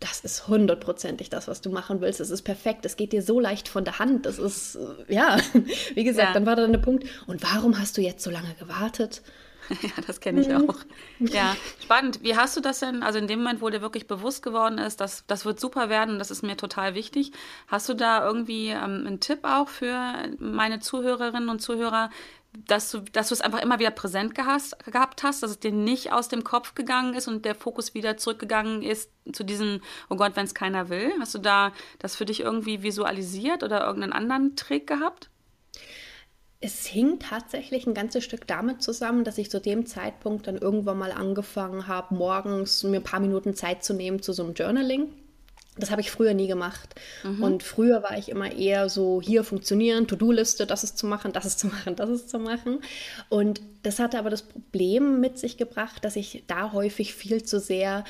das 0.00 0.20
ist 0.20 0.48
hundertprozentig 0.48 1.30
das, 1.30 1.48
was 1.48 1.60
du 1.60 1.70
machen 1.70 2.00
willst. 2.00 2.20
Es 2.20 2.30
ist 2.30 2.42
perfekt. 2.42 2.84
Es 2.84 2.96
geht 2.96 3.12
dir 3.12 3.22
so 3.22 3.40
leicht 3.40 3.68
von 3.68 3.84
der 3.84 3.98
Hand. 3.98 4.26
Das 4.26 4.38
ist, 4.38 4.76
äh, 4.76 5.14
ja, 5.14 5.38
wie 5.94 6.04
gesagt, 6.04 6.28
ja. 6.28 6.34
dann 6.34 6.46
war 6.46 6.56
da 6.56 6.66
der 6.66 6.78
Punkt. 6.78 7.06
Und 7.26 7.42
warum 7.42 7.78
hast 7.78 7.96
du 7.96 8.00
jetzt 8.00 8.22
so 8.22 8.30
lange 8.30 8.54
gewartet? 8.58 9.22
Ja, 9.82 10.02
das 10.06 10.20
kenne 10.20 10.40
ich 10.40 10.54
auch. 10.54 10.76
Ja, 11.18 11.54
spannend. 11.82 12.20
Wie 12.22 12.36
hast 12.36 12.56
du 12.56 12.60
das 12.60 12.80
denn, 12.80 13.02
also 13.02 13.18
in 13.18 13.26
dem 13.26 13.40
Moment, 13.40 13.60
wo 13.60 13.68
dir 13.68 13.82
wirklich 13.82 14.06
bewusst 14.06 14.42
geworden 14.42 14.78
ist, 14.78 15.00
dass 15.00 15.24
das 15.26 15.44
wird 15.44 15.60
super 15.60 15.90
werden, 15.90 16.18
das 16.18 16.30
ist 16.30 16.42
mir 16.42 16.56
total 16.56 16.94
wichtig. 16.94 17.32
Hast 17.66 17.86
du 17.88 17.94
da 17.94 18.24
irgendwie 18.24 18.68
ähm, 18.68 19.04
einen 19.06 19.20
Tipp 19.20 19.40
auch 19.42 19.68
für 19.68 20.14
meine 20.38 20.80
Zuhörerinnen 20.80 21.48
und 21.50 21.60
Zuhörer, 21.60 22.10
dass 22.66 22.90
du, 22.90 23.00
dass 23.00 23.28
du 23.28 23.34
es 23.34 23.40
einfach 23.40 23.62
immer 23.62 23.78
wieder 23.78 23.90
präsent 23.90 24.34
gehast, 24.34 24.76
gehabt 24.84 25.22
hast, 25.22 25.42
dass 25.42 25.50
es 25.50 25.60
dir 25.60 25.72
nicht 25.72 26.12
aus 26.12 26.28
dem 26.28 26.44
Kopf 26.44 26.74
gegangen 26.74 27.14
ist 27.14 27.28
und 27.28 27.44
der 27.44 27.54
Fokus 27.54 27.94
wieder 27.94 28.16
zurückgegangen 28.16 28.82
ist 28.82 29.10
zu 29.32 29.44
diesem, 29.44 29.80
oh 30.08 30.16
Gott, 30.16 30.32
wenn 30.34 30.44
es 30.44 30.54
keiner 30.54 30.88
will? 30.88 31.12
Hast 31.20 31.34
du 31.34 31.38
da 31.38 31.72
das 31.98 32.16
für 32.16 32.24
dich 32.24 32.40
irgendwie 32.40 32.82
visualisiert 32.82 33.62
oder 33.62 33.86
irgendeinen 33.86 34.12
anderen 34.12 34.56
Trick 34.56 34.86
gehabt? 34.86 35.30
Es 36.60 36.86
hing 36.86 37.20
tatsächlich 37.20 37.86
ein 37.86 37.94
ganzes 37.94 38.24
Stück 38.24 38.46
damit 38.46 38.82
zusammen, 38.82 39.22
dass 39.22 39.38
ich 39.38 39.50
zu 39.50 39.60
dem 39.60 39.86
Zeitpunkt 39.86 40.48
dann 40.48 40.56
irgendwann 40.56 40.98
mal 40.98 41.12
angefangen 41.12 41.86
habe, 41.86 42.16
morgens 42.16 42.82
mir 42.82 42.96
ein 42.96 43.04
paar 43.04 43.20
Minuten 43.20 43.54
Zeit 43.54 43.84
zu 43.84 43.94
nehmen 43.94 44.22
zu 44.22 44.32
so 44.32 44.42
einem 44.42 44.54
Journaling. 44.54 45.12
Das 45.78 45.90
habe 45.90 46.00
ich 46.00 46.10
früher 46.10 46.34
nie 46.34 46.46
gemacht. 46.46 46.94
Mhm. 47.24 47.42
Und 47.42 47.62
früher 47.62 48.02
war 48.02 48.16
ich 48.18 48.28
immer 48.28 48.52
eher 48.52 48.88
so, 48.88 49.20
hier 49.22 49.44
funktionieren, 49.44 50.06
To-Do-Liste, 50.06 50.66
das 50.66 50.84
ist 50.84 50.98
zu 50.98 51.06
machen, 51.06 51.32
das 51.32 51.44
ist 51.44 51.58
zu 51.58 51.66
machen, 51.68 51.96
das 51.96 52.10
ist 52.10 52.30
zu 52.30 52.38
machen. 52.38 52.80
Und 53.28 53.60
das 53.82 53.98
hatte 53.98 54.18
aber 54.18 54.30
das 54.30 54.42
Problem 54.42 55.20
mit 55.20 55.38
sich 55.38 55.56
gebracht, 55.56 56.04
dass 56.04 56.16
ich 56.16 56.44
da 56.46 56.72
häufig 56.72 57.14
viel 57.14 57.42
zu 57.42 57.60
sehr 57.60 58.04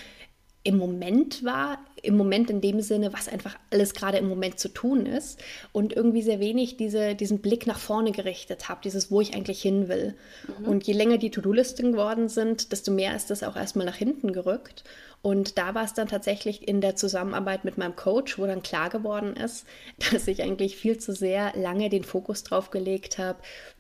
im 0.65 0.77
Moment 0.77 1.45
war, 1.45 1.79
im 2.03 2.17
Moment 2.17 2.51
in 2.51 2.61
dem 2.61 2.81
Sinne, 2.81 3.13
was 3.13 3.29
einfach 3.29 3.57
alles 3.71 3.95
gerade 3.95 4.19
im 4.19 4.29
Moment 4.29 4.59
zu 4.59 4.69
tun 4.69 5.07
ist 5.07 5.41
und 5.73 5.95
irgendwie 5.95 6.23
sehr 6.23 6.41
wenig 6.41 6.77
diese, 6.77 7.15
diesen 7.15 7.39
Blick 7.39 7.67
nach 7.67 7.79
vorne 7.79 8.13
gerichtet 8.13 8.69
habe, 8.69 8.81
dieses, 8.85 9.11
wo 9.11 9.21
ich 9.21 9.35
eigentlich 9.35 9.63
hin 9.63 9.89
will. 9.89 10.15
Mhm. 10.59 10.69
Und 10.69 10.87
je 10.87 10.93
länger 10.93 11.17
die 11.17 11.31
To-Do-Listen 11.31 11.93
geworden 11.93 12.29
sind, 12.29 12.71
desto 12.73 12.91
mehr 12.91 13.17
ist 13.17 13.31
das 13.31 13.43
auch 13.43 13.57
erstmal 13.57 13.87
nach 13.87 13.97
hinten 13.97 14.33
gerückt. 14.33 14.85
Und 15.21 15.59
da 15.59 15.75
war 15.75 15.85
es 15.85 15.95
dann 15.95 16.07
tatsächlich 16.07 16.69
in 16.69 16.81
der 16.81 16.95
Zusammenarbeit 16.95 17.65
mit 17.65 17.77
meinem 17.77 17.97
Coach, 17.97 18.39
wo 18.39 18.47
dann 18.47 18.63
klar 18.63 18.89
geworden 18.89 19.35
ist, 19.35 19.67
dass 20.13 20.29
ich 20.29 20.43
eigentlich 20.43 20.77
viel 20.77 20.99
zu 20.99 21.13
sehr 21.13 21.53
lange 21.57 21.89
den 21.89 22.05
Fokus 22.05 22.45
drauf 22.45 22.71
gelegt 22.71 23.19
habe, 23.19 23.39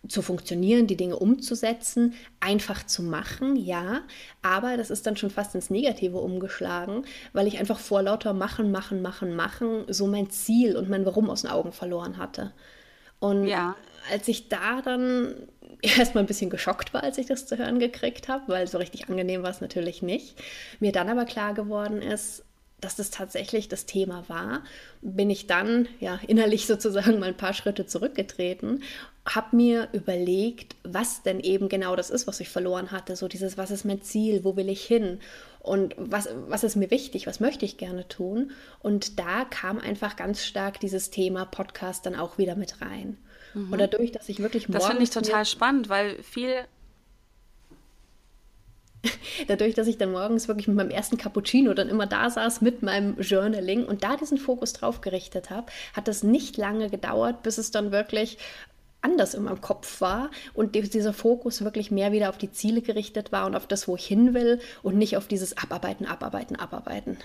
zu 0.08 0.22
funktionieren, 0.22 0.86
die 0.86 0.96
Dinge 0.96 1.16
umzusetzen, 1.16 2.14
einfach 2.40 2.84
zu 2.86 3.02
machen, 3.02 3.56
ja, 3.56 4.02
aber 4.42 4.76
das 4.76 4.90
ist 4.90 5.06
dann 5.06 5.16
schon 5.16 5.30
fast 5.30 5.54
ins 5.54 5.70
Negative 5.70 6.18
umgeschlagen, 6.18 7.04
weil 7.32 7.46
ich 7.46 7.58
einfach 7.58 7.78
vor 7.78 8.02
lauter 8.02 8.32
Machen, 8.32 8.70
Machen, 8.70 9.02
Machen, 9.02 9.36
Machen 9.36 9.84
so 9.88 10.06
mein 10.06 10.30
Ziel 10.30 10.76
und 10.76 10.88
mein 10.88 11.06
Warum 11.06 11.30
aus 11.30 11.42
den 11.42 11.50
Augen 11.50 11.72
verloren 11.72 12.16
hatte. 12.16 12.52
Und 13.20 13.46
ja. 13.46 13.76
als 14.10 14.28
ich 14.28 14.48
da 14.48 14.82
dann 14.82 15.34
erstmal 15.82 16.24
ein 16.24 16.28
bisschen 16.28 16.50
geschockt 16.50 16.94
war, 16.94 17.02
als 17.02 17.18
ich 17.18 17.26
das 17.26 17.46
zu 17.46 17.58
hören 17.58 17.78
gekriegt 17.78 18.28
habe, 18.28 18.44
weil 18.48 18.66
so 18.66 18.78
richtig 18.78 19.08
angenehm 19.08 19.42
war 19.42 19.50
es 19.50 19.60
natürlich 19.60 20.02
nicht. 20.02 20.36
Mir 20.80 20.92
dann 20.92 21.08
aber 21.08 21.24
klar 21.24 21.54
geworden 21.54 22.02
ist, 22.02 22.44
dass 22.80 22.94
das 22.94 23.10
tatsächlich 23.10 23.68
das 23.68 23.86
Thema 23.86 24.24
war, 24.28 24.62
bin 25.02 25.30
ich 25.30 25.46
dann 25.46 25.88
ja 26.00 26.20
innerlich 26.26 26.66
sozusagen 26.68 27.18
mal 27.18 27.26
ein 27.26 27.36
paar 27.36 27.54
Schritte 27.54 27.86
zurückgetreten, 27.86 28.82
habe 29.28 29.56
mir 29.56 29.88
überlegt, 29.92 30.76
was 30.84 31.22
denn 31.22 31.40
eben 31.40 31.68
genau 31.68 31.96
das 31.96 32.10
ist, 32.10 32.26
was 32.26 32.40
ich 32.40 32.48
verloren 32.48 32.90
hatte. 32.90 33.16
So 33.16 33.28
dieses, 33.28 33.58
was 33.58 33.70
ist 33.70 33.84
mein 33.84 34.02
Ziel, 34.02 34.44
wo 34.44 34.56
will 34.56 34.68
ich 34.68 34.84
hin 34.84 35.20
und 35.60 35.94
was, 35.98 36.28
was 36.48 36.64
ist 36.64 36.76
mir 36.76 36.90
wichtig, 36.90 37.26
was 37.26 37.40
möchte 37.40 37.64
ich 37.64 37.76
gerne 37.76 38.08
tun. 38.08 38.52
Und 38.80 39.18
da 39.18 39.44
kam 39.44 39.78
einfach 39.78 40.16
ganz 40.16 40.44
stark 40.44 40.80
dieses 40.80 41.10
Thema 41.10 41.44
Podcast 41.44 42.06
dann 42.06 42.14
auch 42.14 42.38
wieder 42.38 42.56
mit 42.56 42.80
rein. 42.80 43.18
Mhm. 43.54 43.72
Und 43.72 43.78
dadurch, 43.78 44.12
dass 44.12 44.28
ich 44.28 44.40
wirklich 44.40 44.66
Das 44.68 44.86
finde 44.86 45.02
ich 45.02 45.10
total 45.10 45.44
spannend, 45.44 45.88
weil 45.88 46.22
viel 46.22 46.64
dadurch, 49.46 49.74
dass 49.74 49.86
ich 49.86 49.98
dann 49.98 50.12
morgens 50.12 50.48
wirklich 50.48 50.68
mit 50.68 50.76
meinem 50.76 50.90
ersten 50.90 51.18
Cappuccino 51.18 51.74
dann 51.74 51.88
immer 51.88 52.06
da 52.06 52.30
saß 52.30 52.62
mit 52.62 52.82
meinem 52.82 53.20
Journaling 53.20 53.84
und 53.84 54.02
da 54.02 54.16
diesen 54.16 54.38
Fokus 54.38 54.72
drauf 54.72 55.00
gerichtet 55.00 55.50
habe, 55.50 55.70
hat 55.92 56.08
das 56.08 56.22
nicht 56.22 56.56
lange 56.56 56.90
gedauert, 56.90 57.42
bis 57.42 57.58
es 57.58 57.70
dann 57.70 57.92
wirklich 57.92 58.38
anders 59.00 59.34
in 59.34 59.44
meinem 59.44 59.60
Kopf 59.60 60.00
war 60.00 60.30
und 60.54 60.74
dieser 60.74 61.12
Fokus 61.12 61.62
wirklich 61.62 61.90
mehr 61.90 62.12
wieder 62.12 62.28
auf 62.28 62.38
die 62.38 62.50
Ziele 62.50 62.82
gerichtet 62.82 63.32
war 63.32 63.46
und 63.46 63.54
auf 63.54 63.66
das, 63.66 63.88
wo 63.88 63.96
ich 63.96 64.06
hin 64.06 64.34
will 64.34 64.60
und 64.82 64.96
nicht 64.96 65.16
auf 65.16 65.28
dieses 65.28 65.56
Abarbeiten, 65.56 66.06
Abarbeiten, 66.06 66.56
Abarbeiten. 66.56 67.18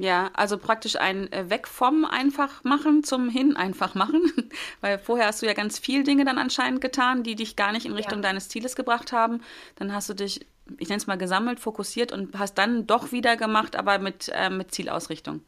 Ja, 0.00 0.30
also 0.34 0.58
praktisch 0.58 0.94
ein 0.94 1.30
äh, 1.32 1.50
Weg 1.50 1.66
vom 1.66 2.04
einfach 2.04 2.62
machen 2.62 3.02
zum 3.02 3.28
hin 3.28 3.56
einfach 3.56 3.96
machen, 3.96 4.32
weil 4.80 4.96
vorher 4.96 5.26
hast 5.26 5.42
du 5.42 5.46
ja 5.46 5.54
ganz 5.54 5.80
viel 5.80 6.04
Dinge 6.04 6.24
dann 6.24 6.38
anscheinend 6.38 6.80
getan, 6.80 7.24
die 7.24 7.34
dich 7.34 7.56
gar 7.56 7.72
nicht 7.72 7.84
in 7.84 7.92
Richtung 7.92 8.18
ja. 8.18 8.22
deines 8.22 8.48
Zieles 8.48 8.76
gebracht 8.76 9.10
haben. 9.10 9.42
Dann 9.74 9.92
hast 9.92 10.08
du 10.08 10.14
dich, 10.14 10.46
ich 10.78 10.88
nenne 10.88 10.98
es 10.98 11.08
mal 11.08 11.18
gesammelt, 11.18 11.58
fokussiert 11.58 12.12
und 12.12 12.38
hast 12.38 12.54
dann 12.58 12.86
doch 12.86 13.10
wieder 13.10 13.36
gemacht, 13.36 13.74
aber 13.74 13.98
mit, 13.98 14.30
äh, 14.32 14.50
mit 14.50 14.72
Zielausrichtung. 14.72 15.40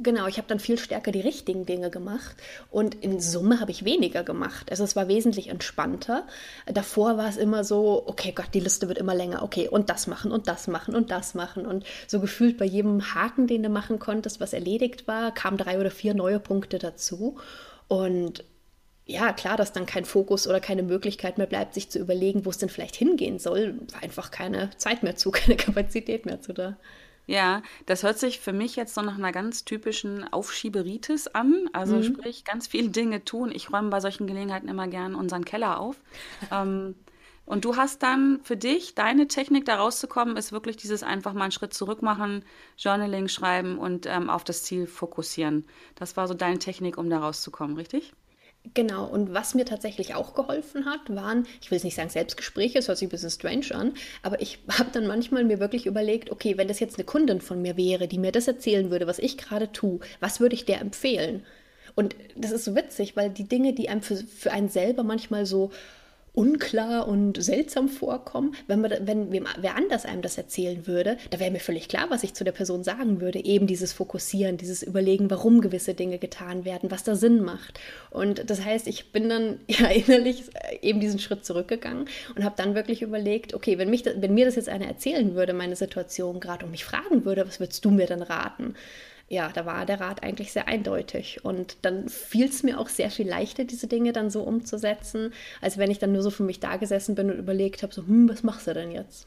Genau, 0.00 0.28
ich 0.28 0.36
habe 0.36 0.46
dann 0.46 0.60
viel 0.60 0.78
stärker 0.78 1.10
die 1.10 1.20
richtigen 1.20 1.66
Dinge 1.66 1.90
gemacht 1.90 2.36
und 2.70 2.94
in 2.94 3.20
Summe 3.20 3.58
habe 3.58 3.72
ich 3.72 3.84
weniger 3.84 4.22
gemacht. 4.22 4.70
Also 4.70 4.84
es 4.84 4.94
war 4.94 5.08
wesentlich 5.08 5.48
entspannter. 5.48 6.24
Davor 6.66 7.16
war 7.16 7.28
es 7.28 7.36
immer 7.36 7.64
so, 7.64 8.04
okay 8.06 8.32
Gott, 8.32 8.48
die 8.54 8.60
Liste 8.60 8.86
wird 8.86 8.98
immer 8.98 9.14
länger, 9.14 9.42
okay, 9.42 9.68
und 9.68 9.90
das 9.90 10.06
machen 10.06 10.30
und 10.30 10.46
das 10.46 10.68
machen 10.68 10.94
und 10.94 11.10
das 11.10 11.34
machen. 11.34 11.66
Und 11.66 11.84
so 12.06 12.20
gefühlt 12.20 12.58
bei 12.58 12.64
jedem 12.64 13.14
Haken, 13.14 13.48
den 13.48 13.64
du 13.64 13.70
machen 13.70 13.98
konntest, 13.98 14.40
was 14.40 14.52
erledigt 14.52 15.08
war, 15.08 15.34
kamen 15.34 15.58
drei 15.58 15.80
oder 15.80 15.90
vier 15.90 16.14
neue 16.14 16.38
Punkte 16.38 16.78
dazu. 16.78 17.38
Und 17.88 18.44
ja, 19.04 19.32
klar, 19.32 19.56
dass 19.56 19.72
dann 19.72 19.86
kein 19.86 20.04
Fokus 20.04 20.46
oder 20.46 20.60
keine 20.60 20.84
Möglichkeit 20.84 21.38
mehr 21.38 21.46
bleibt, 21.48 21.74
sich 21.74 21.90
zu 21.90 21.98
überlegen, 21.98 22.44
wo 22.44 22.50
es 22.50 22.58
denn 22.58 22.68
vielleicht 22.68 22.94
hingehen 22.94 23.40
soll, 23.40 23.74
war 23.92 24.02
einfach 24.02 24.30
keine 24.30 24.70
Zeit 24.76 25.02
mehr 25.02 25.16
zu, 25.16 25.30
keine 25.32 25.56
Kapazität 25.56 26.24
mehr 26.24 26.40
zu 26.40 26.52
da. 26.52 26.76
Ja, 27.28 27.60
das 27.84 28.04
hört 28.04 28.18
sich 28.18 28.40
für 28.40 28.54
mich 28.54 28.74
jetzt 28.74 28.94
so 28.94 29.02
nach 29.02 29.18
einer 29.18 29.32
ganz 29.32 29.66
typischen 29.66 30.24
Aufschieberitis 30.32 31.28
an. 31.28 31.68
Also 31.74 31.96
mhm. 31.96 32.02
sprich, 32.02 32.42
ganz 32.44 32.66
viele 32.66 32.88
Dinge 32.88 33.22
tun. 33.22 33.52
Ich 33.54 33.70
räume 33.70 33.90
bei 33.90 34.00
solchen 34.00 34.26
Gelegenheiten 34.26 34.66
immer 34.66 34.88
gern 34.88 35.14
unseren 35.14 35.44
Keller 35.44 35.78
auf. 35.78 36.00
ähm, 36.50 36.94
und 37.44 37.66
du 37.66 37.76
hast 37.76 38.02
dann 38.02 38.40
für 38.44 38.56
dich, 38.56 38.94
deine 38.94 39.28
Technik 39.28 39.66
da 39.66 39.76
rauszukommen, 39.76 40.38
ist 40.38 40.52
wirklich 40.52 40.78
dieses 40.78 41.02
einfach 41.02 41.34
mal 41.34 41.44
einen 41.44 41.52
Schritt 41.52 41.74
zurück 41.74 42.00
machen, 42.00 42.46
Journaling 42.78 43.28
schreiben 43.28 43.78
und 43.78 44.06
ähm, 44.06 44.30
auf 44.30 44.42
das 44.42 44.62
Ziel 44.62 44.86
fokussieren. 44.86 45.66
Das 45.96 46.16
war 46.16 46.28
so 46.28 46.34
deine 46.34 46.58
Technik, 46.58 46.96
um 46.96 47.10
da 47.10 47.18
rauszukommen, 47.18 47.76
richtig? 47.76 48.14
Genau, 48.74 49.06
und 49.06 49.32
was 49.32 49.54
mir 49.54 49.64
tatsächlich 49.64 50.14
auch 50.14 50.34
geholfen 50.34 50.84
hat, 50.84 51.14
waren, 51.14 51.46
ich 51.60 51.70
will 51.70 51.76
es 51.76 51.84
nicht 51.84 51.94
sagen 51.94 52.10
Selbstgespräche, 52.10 52.78
es 52.78 52.88
hört 52.88 52.98
sich 52.98 53.06
ein 53.06 53.10
bisschen 53.10 53.30
strange 53.30 53.72
an, 53.72 53.94
aber 54.22 54.40
ich 54.40 54.58
habe 54.78 54.90
dann 54.92 55.06
manchmal 55.06 55.44
mir 55.44 55.60
wirklich 55.60 55.86
überlegt, 55.86 56.30
okay, 56.30 56.56
wenn 56.56 56.68
das 56.68 56.80
jetzt 56.80 56.96
eine 56.96 57.04
Kundin 57.04 57.40
von 57.40 57.62
mir 57.62 57.76
wäre, 57.76 58.08
die 58.08 58.18
mir 58.18 58.32
das 58.32 58.48
erzählen 58.48 58.90
würde, 58.90 59.06
was 59.06 59.18
ich 59.18 59.38
gerade 59.38 59.70
tue, 59.72 60.00
was 60.20 60.40
würde 60.40 60.54
ich 60.54 60.64
der 60.64 60.80
empfehlen? 60.80 61.44
Und 61.94 62.14
das 62.36 62.52
ist 62.52 62.64
so 62.64 62.76
witzig, 62.76 63.16
weil 63.16 63.30
die 63.30 63.48
Dinge, 63.48 63.72
die 63.72 63.88
einem 63.88 64.02
für, 64.02 64.16
für 64.16 64.52
einen 64.52 64.68
selber 64.68 65.02
manchmal 65.02 65.46
so 65.46 65.70
unklar 66.38 67.08
und 67.08 67.42
seltsam 67.42 67.88
vorkommen. 67.88 68.54
Wenn, 68.68 68.80
man, 68.80 68.92
wenn 69.00 69.32
wer 69.32 69.74
anders 69.74 70.06
einem 70.06 70.22
das 70.22 70.38
erzählen 70.38 70.86
würde, 70.86 71.16
da 71.30 71.40
wäre 71.40 71.50
mir 71.50 71.58
völlig 71.58 71.88
klar, 71.88 72.06
was 72.10 72.22
ich 72.22 72.34
zu 72.34 72.44
der 72.44 72.52
Person 72.52 72.84
sagen 72.84 73.20
würde. 73.20 73.44
Eben 73.44 73.66
dieses 73.66 73.92
Fokussieren, 73.92 74.56
dieses 74.56 74.84
Überlegen, 74.84 75.30
warum 75.30 75.60
gewisse 75.60 75.94
Dinge 75.94 76.18
getan 76.18 76.64
werden, 76.64 76.92
was 76.92 77.02
da 77.02 77.16
Sinn 77.16 77.42
macht. 77.42 77.80
Und 78.10 78.48
das 78.48 78.64
heißt, 78.64 78.86
ich 78.86 79.10
bin 79.10 79.28
dann 79.28 79.58
ja 79.66 79.88
innerlich 79.88 80.44
eben 80.80 81.00
diesen 81.00 81.18
Schritt 81.18 81.44
zurückgegangen 81.44 82.08
und 82.36 82.44
habe 82.44 82.54
dann 82.56 82.76
wirklich 82.76 83.02
überlegt, 83.02 83.52
okay, 83.52 83.76
wenn, 83.76 83.90
mich, 83.90 84.04
wenn 84.04 84.32
mir 84.32 84.44
das 84.44 84.54
jetzt 84.54 84.68
einer 84.68 84.86
erzählen 84.86 85.34
würde, 85.34 85.54
meine 85.54 85.74
Situation 85.74 86.38
gerade, 86.38 86.64
und 86.64 86.70
mich 86.70 86.84
fragen 86.84 87.24
würde, 87.24 87.48
was 87.48 87.58
würdest 87.58 87.84
du 87.84 87.90
mir 87.90 88.06
dann 88.06 88.22
raten? 88.22 88.74
Ja, 89.28 89.50
da 89.52 89.66
war 89.66 89.84
der 89.86 90.00
Rat 90.00 90.22
eigentlich 90.22 90.52
sehr 90.52 90.68
eindeutig. 90.68 91.44
Und 91.44 91.76
dann 91.82 92.08
fiel 92.08 92.46
es 92.48 92.62
mir 92.62 92.78
auch 92.80 92.88
sehr 92.88 93.10
viel 93.10 93.28
leichter, 93.28 93.64
diese 93.64 93.86
Dinge 93.86 94.12
dann 94.12 94.30
so 94.30 94.42
umzusetzen, 94.42 95.32
als 95.60 95.78
wenn 95.78 95.90
ich 95.90 95.98
dann 95.98 96.12
nur 96.12 96.22
so 96.22 96.30
für 96.30 96.42
mich 96.44 96.60
da 96.60 96.76
gesessen 96.76 97.14
bin 97.14 97.30
und 97.30 97.38
überlegt 97.38 97.82
habe, 97.82 97.92
so, 97.94 98.02
hm, 98.02 98.28
was 98.28 98.42
machst 98.42 98.66
du 98.66 98.74
denn 98.74 98.90
jetzt? 98.90 99.26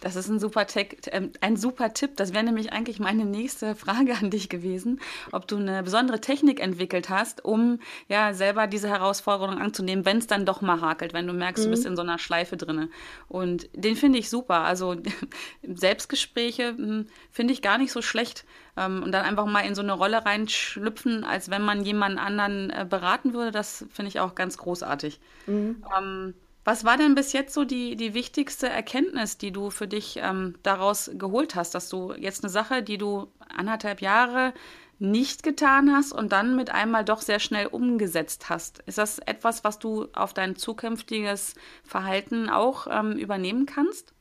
Das 0.00 0.16
ist 0.16 0.28
ein 0.28 0.38
super, 0.38 0.66
äh, 0.74 1.28
ein 1.40 1.56
super 1.56 1.92
Tipp. 1.92 2.16
Das 2.16 2.32
wäre 2.32 2.44
nämlich 2.44 2.72
eigentlich 2.72 3.00
meine 3.00 3.24
nächste 3.24 3.74
Frage 3.74 4.14
an 4.14 4.30
dich 4.30 4.48
gewesen, 4.48 5.00
ob 5.32 5.48
du 5.48 5.56
eine 5.56 5.82
besondere 5.82 6.20
Technik 6.20 6.60
entwickelt 6.60 7.08
hast, 7.08 7.44
um 7.44 7.80
ja 8.08 8.32
selber 8.34 8.66
diese 8.66 8.88
Herausforderung 8.88 9.58
anzunehmen, 9.58 10.04
wenn 10.04 10.18
es 10.18 10.26
dann 10.26 10.46
doch 10.46 10.60
mal 10.60 10.80
hakelt, 10.80 11.12
wenn 11.12 11.26
du 11.26 11.32
merkst, 11.32 11.64
mhm. 11.64 11.68
du 11.68 11.70
bist 11.72 11.86
in 11.86 11.96
so 11.96 12.02
einer 12.02 12.18
Schleife 12.18 12.56
drinne. 12.56 12.88
Und 13.28 13.68
den 13.74 13.96
finde 13.96 14.18
ich 14.18 14.30
super. 14.30 14.60
Also 14.60 14.96
Selbstgespräche 15.62 16.68
hm, 16.76 17.06
finde 17.30 17.52
ich 17.52 17.62
gar 17.62 17.78
nicht 17.78 17.92
so 17.92 18.02
schlecht. 18.02 18.44
Ähm, 18.76 19.02
und 19.02 19.12
dann 19.12 19.24
einfach 19.24 19.46
mal 19.46 19.60
in 19.62 19.74
so 19.74 19.82
eine 19.82 19.92
Rolle 19.92 20.24
reinschlüpfen, 20.24 21.24
als 21.24 21.50
wenn 21.50 21.62
man 21.62 21.84
jemanden 21.84 22.18
anderen 22.18 22.70
äh, 22.70 22.86
beraten 22.88 23.34
würde, 23.34 23.50
das 23.50 23.84
finde 23.92 24.08
ich 24.08 24.20
auch 24.20 24.34
ganz 24.34 24.56
großartig. 24.56 25.18
Mhm. 25.46 25.84
Ähm, 25.98 26.34
was 26.64 26.84
war 26.84 26.96
denn 26.96 27.14
bis 27.14 27.32
jetzt 27.32 27.54
so 27.54 27.64
die, 27.64 27.96
die 27.96 28.14
wichtigste 28.14 28.68
Erkenntnis, 28.68 29.38
die 29.38 29.52
du 29.52 29.70
für 29.70 29.88
dich 29.88 30.18
ähm, 30.22 30.56
daraus 30.62 31.10
geholt 31.14 31.54
hast, 31.54 31.74
dass 31.74 31.88
du 31.88 32.12
jetzt 32.12 32.44
eine 32.44 32.50
Sache, 32.50 32.82
die 32.82 32.98
du 32.98 33.28
anderthalb 33.48 34.02
Jahre 34.02 34.52
nicht 34.98 35.42
getan 35.42 35.92
hast 35.94 36.12
und 36.12 36.32
dann 36.32 36.56
mit 36.56 36.70
einmal 36.70 37.04
doch 37.04 37.22
sehr 37.22 37.40
schnell 37.40 37.66
umgesetzt 37.66 38.48
hast? 38.48 38.80
Ist 38.86 38.98
das 38.98 39.18
etwas, 39.20 39.64
was 39.64 39.78
du 39.78 40.08
auf 40.12 40.34
dein 40.34 40.56
zukünftiges 40.56 41.54
Verhalten 41.84 42.50
auch 42.50 42.86
ähm, 42.90 43.12
übernehmen 43.12 43.64
kannst? 43.64 44.12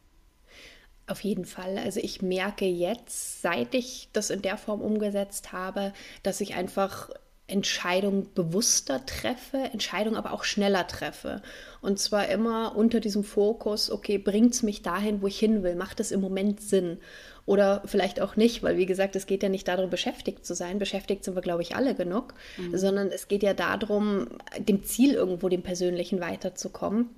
Auf 1.08 1.22
jeden 1.22 1.46
Fall. 1.46 1.78
Also 1.78 2.02
ich 2.02 2.22
merke 2.22 2.66
jetzt, 2.66 3.42
seit 3.42 3.74
ich 3.74 4.10
das 4.12 4.30
in 4.30 4.42
der 4.42 4.58
Form 4.58 4.82
umgesetzt 4.82 5.54
habe, 5.54 5.94
dass 6.22 6.42
ich 6.42 6.56
einfach 6.56 7.10
Entscheidungen 7.48 8.28
bewusster 8.36 9.06
treffe, 9.06 9.58
Entscheidungen 9.58 10.18
aber 10.18 10.34
auch 10.34 10.44
schneller 10.44 10.86
treffe. 10.86 11.42
Und 11.82 11.98
zwar 11.98 12.28
immer 12.28 12.76
unter 12.76 13.00
diesem 13.00 13.24
Fokus, 13.24 13.90
okay, 13.90 14.18
bringt 14.18 14.54
es 14.54 14.64
mich 14.64 14.82
dahin, 14.82 15.22
wo 15.22 15.28
ich 15.28 15.40
hin 15.40 15.64
will? 15.64 15.76
Macht 15.76 16.00
es 16.00 16.12
im 16.12 16.20
Moment 16.20 16.62
Sinn? 16.62 16.98
Oder 17.46 17.82
vielleicht 17.86 18.20
auch 18.20 18.36
nicht, 18.36 18.62
weil 18.64 18.78
wie 18.78 18.86
gesagt, 18.86 19.16
es 19.16 19.26
geht 19.26 19.42
ja 19.42 19.48
nicht 19.48 19.70
darum, 19.70 19.90
beschäftigt 19.90 20.46
zu 20.46 20.54
sein. 20.54 20.80
Beschäftigt 20.80 21.24
sind 21.24 21.36
wir, 21.36 21.42
glaube 21.42 21.62
ich, 21.62 21.78
alle 21.78 21.96
genug, 21.96 22.34
mhm. 22.58 22.78
sondern 22.78 23.08
es 23.08 23.30
geht 23.30 23.44
ja 23.44 23.54
darum, 23.54 24.28
dem 24.60 24.84
Ziel 24.84 25.14
irgendwo, 25.14 25.48
dem 25.48 25.64
Persönlichen 25.64 26.20
weiterzukommen. 26.20 27.10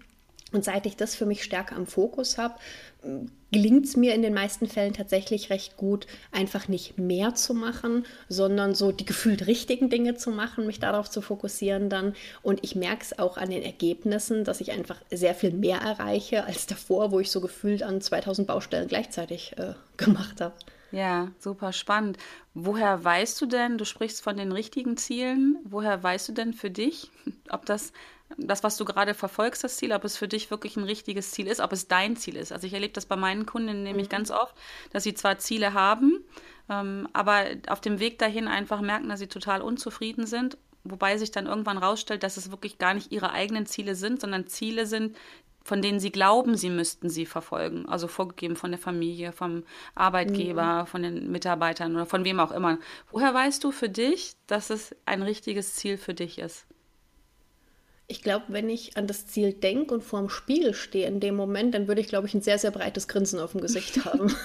Und 0.51 0.63
seit 0.63 0.85
ich 0.85 0.95
das 0.95 1.15
für 1.15 1.25
mich 1.25 1.43
stärker 1.43 1.75
am 1.75 1.85
Fokus 1.85 2.37
habe, 2.37 2.55
gelingt 3.51 3.85
es 3.85 3.95
mir 3.95 4.13
in 4.13 4.21
den 4.21 4.33
meisten 4.33 4.67
Fällen 4.67 4.93
tatsächlich 4.93 5.49
recht 5.49 5.77
gut, 5.77 6.05
einfach 6.31 6.67
nicht 6.67 6.97
mehr 6.97 7.33
zu 7.33 7.53
machen, 7.53 8.05
sondern 8.27 8.75
so 8.75 8.91
die 8.91 9.05
gefühlt 9.05 9.47
richtigen 9.47 9.89
Dinge 9.89 10.15
zu 10.15 10.31
machen, 10.31 10.67
mich 10.67 10.79
darauf 10.79 11.09
zu 11.09 11.21
fokussieren 11.21 11.89
dann. 11.89 12.13
Und 12.41 12.63
ich 12.63 12.75
merke 12.75 13.03
es 13.03 13.17
auch 13.17 13.37
an 13.37 13.49
den 13.49 13.63
Ergebnissen, 13.63 14.43
dass 14.43 14.61
ich 14.61 14.71
einfach 14.71 14.97
sehr 15.11 15.33
viel 15.33 15.51
mehr 15.51 15.79
erreiche 15.79 16.43
als 16.43 16.67
davor, 16.67 17.11
wo 17.11 17.19
ich 17.19 17.31
so 17.31 17.41
gefühlt 17.41 17.83
an 17.83 18.01
2000 18.01 18.47
Baustellen 18.47 18.87
gleichzeitig 18.87 19.57
äh, 19.57 19.73
gemacht 19.97 20.41
habe. 20.41 20.55
Ja, 20.91 21.31
super 21.39 21.71
spannend. 21.71 22.17
Woher 22.55 23.03
weißt 23.03 23.39
du 23.41 23.45
denn, 23.45 23.77
du 23.77 23.85
sprichst 23.85 24.23
von 24.23 24.37
den 24.37 24.51
richtigen 24.51 24.97
Zielen, 24.97 25.57
woher 25.63 26.01
weißt 26.01 26.29
du 26.29 26.33
denn 26.33 26.53
für 26.53 26.71
dich, 26.71 27.11
ob 27.49 27.65
das 27.65 27.93
das, 28.37 28.63
was 28.63 28.77
du 28.77 28.85
gerade 28.85 29.13
verfolgst, 29.13 29.63
das 29.63 29.77
Ziel, 29.77 29.91
ob 29.91 30.03
es 30.03 30.17
für 30.17 30.27
dich 30.27 30.51
wirklich 30.51 30.77
ein 30.77 30.83
richtiges 30.83 31.31
Ziel 31.31 31.47
ist, 31.47 31.59
ob 31.59 31.71
es 31.71 31.87
dein 31.87 32.15
Ziel 32.15 32.35
ist. 32.35 32.51
Also 32.51 32.67
ich 32.67 32.73
erlebe 32.73 32.93
das 32.93 33.05
bei 33.05 33.15
meinen 33.15 33.45
Kunden 33.45 33.83
nämlich 33.83 34.07
mhm. 34.07 34.11
ganz 34.11 34.31
oft, 34.31 34.55
dass 34.91 35.03
sie 35.03 35.13
zwar 35.13 35.39
Ziele 35.39 35.73
haben, 35.73 36.23
ähm, 36.69 37.07
aber 37.13 37.45
auf 37.67 37.81
dem 37.81 37.99
Weg 37.99 38.19
dahin 38.19 38.47
einfach 38.47 38.81
merken, 38.81 39.09
dass 39.09 39.19
sie 39.19 39.27
total 39.27 39.61
unzufrieden 39.61 40.25
sind, 40.25 40.57
wobei 40.83 41.17
sich 41.17 41.31
dann 41.31 41.47
irgendwann 41.47 41.77
rausstellt, 41.77 42.23
dass 42.23 42.37
es 42.37 42.51
wirklich 42.51 42.77
gar 42.77 42.93
nicht 42.93 43.11
ihre 43.11 43.31
eigenen 43.31 43.65
Ziele 43.65 43.95
sind, 43.95 44.21
sondern 44.21 44.47
Ziele 44.47 44.85
sind, 44.85 45.17
von 45.63 45.81
denen 45.81 45.99
sie 45.99 46.11
glauben, 46.11 46.55
sie 46.55 46.69
müssten 46.69 47.09
sie 47.09 47.25
verfolgen. 47.25 47.87
Also 47.87 48.07
vorgegeben 48.07 48.55
von 48.55 48.71
der 48.71 48.79
Familie, 48.79 49.31
vom 49.31 49.63
Arbeitgeber, 49.93 50.83
mhm. 50.83 50.87
von 50.87 51.03
den 51.03 51.31
Mitarbeitern 51.31 51.95
oder 51.95 52.05
von 52.05 52.23
wem 52.23 52.39
auch 52.39 52.51
immer. 52.51 52.79
Woher 53.11 53.33
weißt 53.33 53.63
du 53.63 53.71
für 53.71 53.89
dich, 53.89 54.33
dass 54.47 54.69
es 54.69 54.95
ein 55.05 55.21
richtiges 55.21 55.75
Ziel 55.75 55.97
für 55.97 56.13
dich 56.13 56.39
ist? 56.39 56.65
Ich 58.09 58.23
glaube, 58.23 58.45
wenn 58.49 58.69
ich 58.69 58.97
an 58.97 59.05
das 59.05 59.27
Ziel 59.27 59.53
denke 59.53 59.93
und 59.93 60.03
vor 60.03 60.19
dem 60.19 60.29
Spiegel 60.29 60.73
stehe 60.73 61.07
in 61.07 61.19
dem 61.19 61.35
Moment, 61.35 61.75
dann 61.75 61.87
würde 61.87 62.01
ich, 62.01 62.07
glaube 62.07 62.27
ich, 62.27 62.33
ein 62.33 62.41
sehr, 62.41 62.57
sehr 62.57 62.71
breites 62.71 63.07
Grinsen 63.07 63.39
auf 63.39 63.51
dem 63.51 63.61
Gesicht 63.61 64.03
haben. 64.05 64.35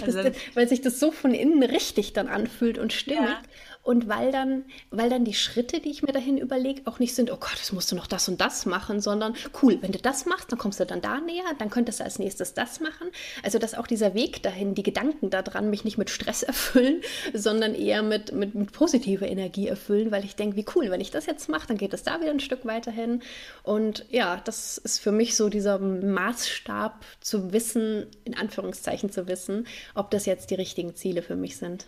also, 0.00 0.22
das, 0.22 0.34
weil 0.54 0.66
sich 0.68 0.80
das 0.80 0.98
so 0.98 1.12
von 1.12 1.34
innen 1.34 1.62
richtig 1.62 2.14
dann 2.14 2.28
anfühlt 2.28 2.78
und 2.78 2.94
stimmig. 2.94 3.22
Ja. 3.22 3.42
Und 3.82 4.08
weil 4.08 4.30
dann, 4.30 4.64
weil 4.90 5.10
dann 5.10 5.24
die 5.24 5.34
Schritte, 5.34 5.80
die 5.80 5.90
ich 5.90 6.04
mir 6.04 6.12
dahin 6.12 6.38
überlege, 6.38 6.82
auch 6.84 7.00
nicht 7.00 7.16
sind, 7.16 7.32
oh 7.32 7.36
Gott, 7.36 7.56
jetzt 7.56 7.72
musst 7.72 7.90
du 7.90 7.96
noch 7.96 8.06
das 8.06 8.28
und 8.28 8.40
das 8.40 8.64
machen, 8.64 9.00
sondern 9.00 9.34
cool, 9.60 9.78
wenn 9.80 9.90
du 9.90 9.98
das 9.98 10.24
machst, 10.24 10.52
dann 10.52 10.58
kommst 10.58 10.78
du 10.78 10.86
dann 10.86 11.00
da 11.00 11.20
näher, 11.20 11.42
dann 11.58 11.68
könntest 11.68 11.98
du 11.98 12.04
als 12.04 12.20
nächstes 12.20 12.54
das 12.54 12.78
machen. 12.78 13.08
Also, 13.42 13.58
dass 13.58 13.74
auch 13.74 13.88
dieser 13.88 14.14
Weg 14.14 14.40
dahin, 14.44 14.76
die 14.76 14.84
Gedanken 14.84 15.30
daran 15.30 15.68
mich 15.68 15.84
nicht 15.84 15.98
mit 15.98 16.10
Stress 16.10 16.42
erfüllen, 16.44 17.02
sondern 17.34 17.74
eher 17.74 18.04
mit, 18.04 18.32
mit, 18.32 18.54
mit 18.54 18.70
positiver 18.70 19.26
Energie 19.26 19.66
erfüllen, 19.66 20.12
weil 20.12 20.24
ich 20.24 20.36
denke, 20.36 20.56
wie 20.56 20.66
cool, 20.76 20.90
wenn 20.90 21.00
ich 21.00 21.10
das 21.10 21.26
jetzt 21.26 21.48
mache, 21.48 21.66
dann 21.66 21.76
geht 21.76 21.92
es 21.92 22.04
da 22.04 22.20
wieder 22.20 22.30
ein 22.30 22.40
Stück 22.40 22.64
weiter 22.64 22.92
hin. 22.92 23.20
Und 23.64 24.06
ja, 24.10 24.40
das 24.44 24.78
ist 24.78 25.00
für 25.00 25.12
mich 25.12 25.36
so 25.36 25.48
dieser 25.48 25.80
Maßstab 25.80 27.04
zu 27.20 27.52
wissen, 27.52 28.06
in 28.24 28.36
Anführungszeichen 28.36 29.10
zu 29.10 29.26
wissen, 29.26 29.66
ob 29.96 30.12
das 30.12 30.26
jetzt 30.26 30.50
die 30.50 30.54
richtigen 30.54 30.94
Ziele 30.94 31.22
für 31.22 31.36
mich 31.36 31.56
sind. 31.56 31.86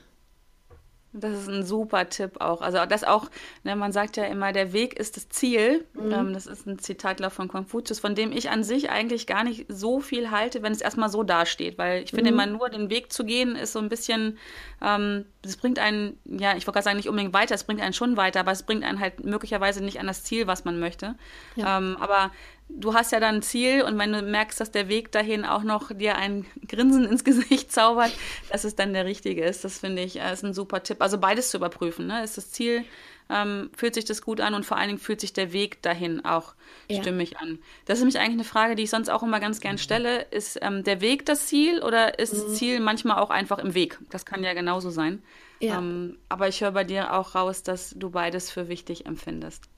Das 1.17 1.33
ist 1.33 1.49
ein 1.49 1.63
super 1.63 2.09
Tipp 2.09 2.41
auch. 2.41 2.61
Also 2.61 2.85
das 2.87 3.05
auch, 3.05 3.31
ne, 3.63 3.77
man 3.77 3.93
sagt 3.93 4.17
ja 4.17 4.25
immer, 4.25 4.53
der 4.53 4.73
Weg 4.73 4.99
ist 4.99 5.17
das 5.17 5.29
Ziel. 5.29 5.85
Mhm. 5.95 6.13
Ähm, 6.13 6.35
das 6.35 6.47
ist 6.47 6.67
ein 6.67 6.81
Zitat 6.81 7.19
glaub, 7.19 7.33
von 7.33 7.47
Konfuzius, 7.47 8.01
von 8.01 8.17
dem 8.17 8.33
ich 8.33 8.51
an 8.51 8.65
sich 8.65 8.91
eigentlich 8.91 9.29
gar 9.29 9.45
nicht 9.45 9.67
so 9.69 10.01
viel 10.01 10.33
halte, 10.33 10.63
wenn 10.63 10.73
es 10.73 10.81
erstmal 10.81 11.09
so 11.09 11.23
dasteht. 11.23 11.79
Weil 11.79 12.03
ich 12.03 12.11
finde 12.11 12.33
mhm. 12.33 12.41
immer 12.41 12.47
nur 12.47 12.69
den 12.69 12.91
Weg 12.91 13.13
zu 13.13 13.25
gehen, 13.25 13.55
ist 13.55 13.73
so 13.73 13.79
ein 13.79 13.89
bisschen, 13.89 14.39
ähm, 14.83 15.25
das 15.43 15.57
bringt 15.57 15.79
einen, 15.79 16.19
ja, 16.25 16.57
ich 16.57 16.67
wollte 16.67 16.73
gerade 16.73 16.85
sagen, 16.85 16.97
nicht 16.97 17.09
unbedingt 17.09 17.33
weiter, 17.33 17.55
es 17.55 17.63
bringt 17.63 17.81
einen 17.81 17.93
schon 17.93 18.17
weiter, 18.17 18.41
aber 18.41 18.51
es 18.51 18.65
bringt 18.65 18.83
einen 18.83 18.99
halt 18.99 19.25
möglicherweise 19.25 19.85
nicht 19.85 20.01
an 20.01 20.09
das 20.09 20.25
Ziel, 20.25 20.49
was 20.49 20.65
man 20.65 20.81
möchte. 20.81 21.15
Ja. 21.55 21.79
Ähm, 21.79 21.97
aber 22.01 22.33
du 22.69 22.95
hast 22.95 23.13
ja 23.13 23.21
dann 23.21 23.37
ein 23.37 23.43
Ziel 23.43 23.83
und 23.83 23.99
wenn 23.99 24.13
du 24.13 24.23
merkst, 24.23 24.61
dass 24.61 24.71
der 24.71 24.89
Weg 24.89 25.13
dahin 25.13 25.45
auch 25.45 25.63
noch 25.63 25.93
dir 25.93 26.17
ein 26.17 26.47
Grinsen 26.67 27.05
ins 27.05 27.25
Gesicht 27.25 27.73
zaubert, 27.73 28.13
dass 28.51 28.65
es 28.65 28.75
dann 28.75 28.93
der 28.93 29.05
richtige 29.05 29.45
ist. 29.45 29.65
Das 29.65 29.79
finde 29.79 30.03
ich 30.03 30.21
äh, 30.21 30.33
ist 30.33 30.45
ein 30.45 30.55
super 30.55 30.83
Tipp. 30.83 31.01
Also 31.01 31.19
beides 31.19 31.51
zu 31.51 31.59
überprüfen. 31.59 32.07
Ne? 32.07 32.23
Ist 32.25 32.37
das 32.37 32.51
Ziel, 32.51 32.85
ähm, 33.31 33.71
fühlt 33.77 33.95
sich 33.95 34.05
das 34.05 34.23
gut 34.23 34.41
an 34.41 34.55
und 34.55 34.67
vor 34.67 34.77
allen 34.77 34.89
Dingen 34.89 34.99
fühlt 34.99 35.21
sich 35.21 35.33
der 35.33 35.53
Weg 35.53 35.83
dahin 35.83 36.25
auch 36.25 36.55
ja. 36.89 37.01
stimmig 37.01 37.39
an. 37.39 37.59
Das 37.87 37.99
ist 37.99 38.03
nämlich 38.03 38.19
eigentlich 38.19 38.35
eine 38.35 38.45
Frage, 38.45 38.75
die 38.75 38.83
ich 38.83 38.91
sonst 38.91 39.09
auch 39.09 39.23
immer 39.23 39.41
ganz 39.41 39.61
gern 39.61 39.79
stelle. 39.79 40.23
Ist 40.31 40.59
ähm, 40.63 40.85
der 40.85 41.01
Weg 41.01 41.27
das 41.27 41.47
Ziel 41.47 41.83
oder 41.83 42.19
ist 42.19 42.35
mhm. 42.35 42.39
das 42.39 42.55
Ziel 42.55 42.81
manchmal 42.81 43.19
auch 43.19 43.31
einfach 43.31 43.59
im 43.59 43.75
Weg? 43.75 43.99
Das 44.11 44.27
kann 44.27 44.43
ja 44.45 44.53
genauso 44.53 44.91
sein. 44.91 45.23
Ja. 45.61 45.79
Ähm, 45.79 46.19
aber 46.29 46.49
ich 46.49 46.61
höre 46.61 46.73
bei 46.73 46.85
dir 46.85 47.15
auch 47.15 47.35
raus, 47.35 47.63
dass 47.63 47.95
du 47.97 48.11
beides 48.11 48.51
für 48.51 48.69
wichtig 48.69 49.07
empfindest. 49.07 49.71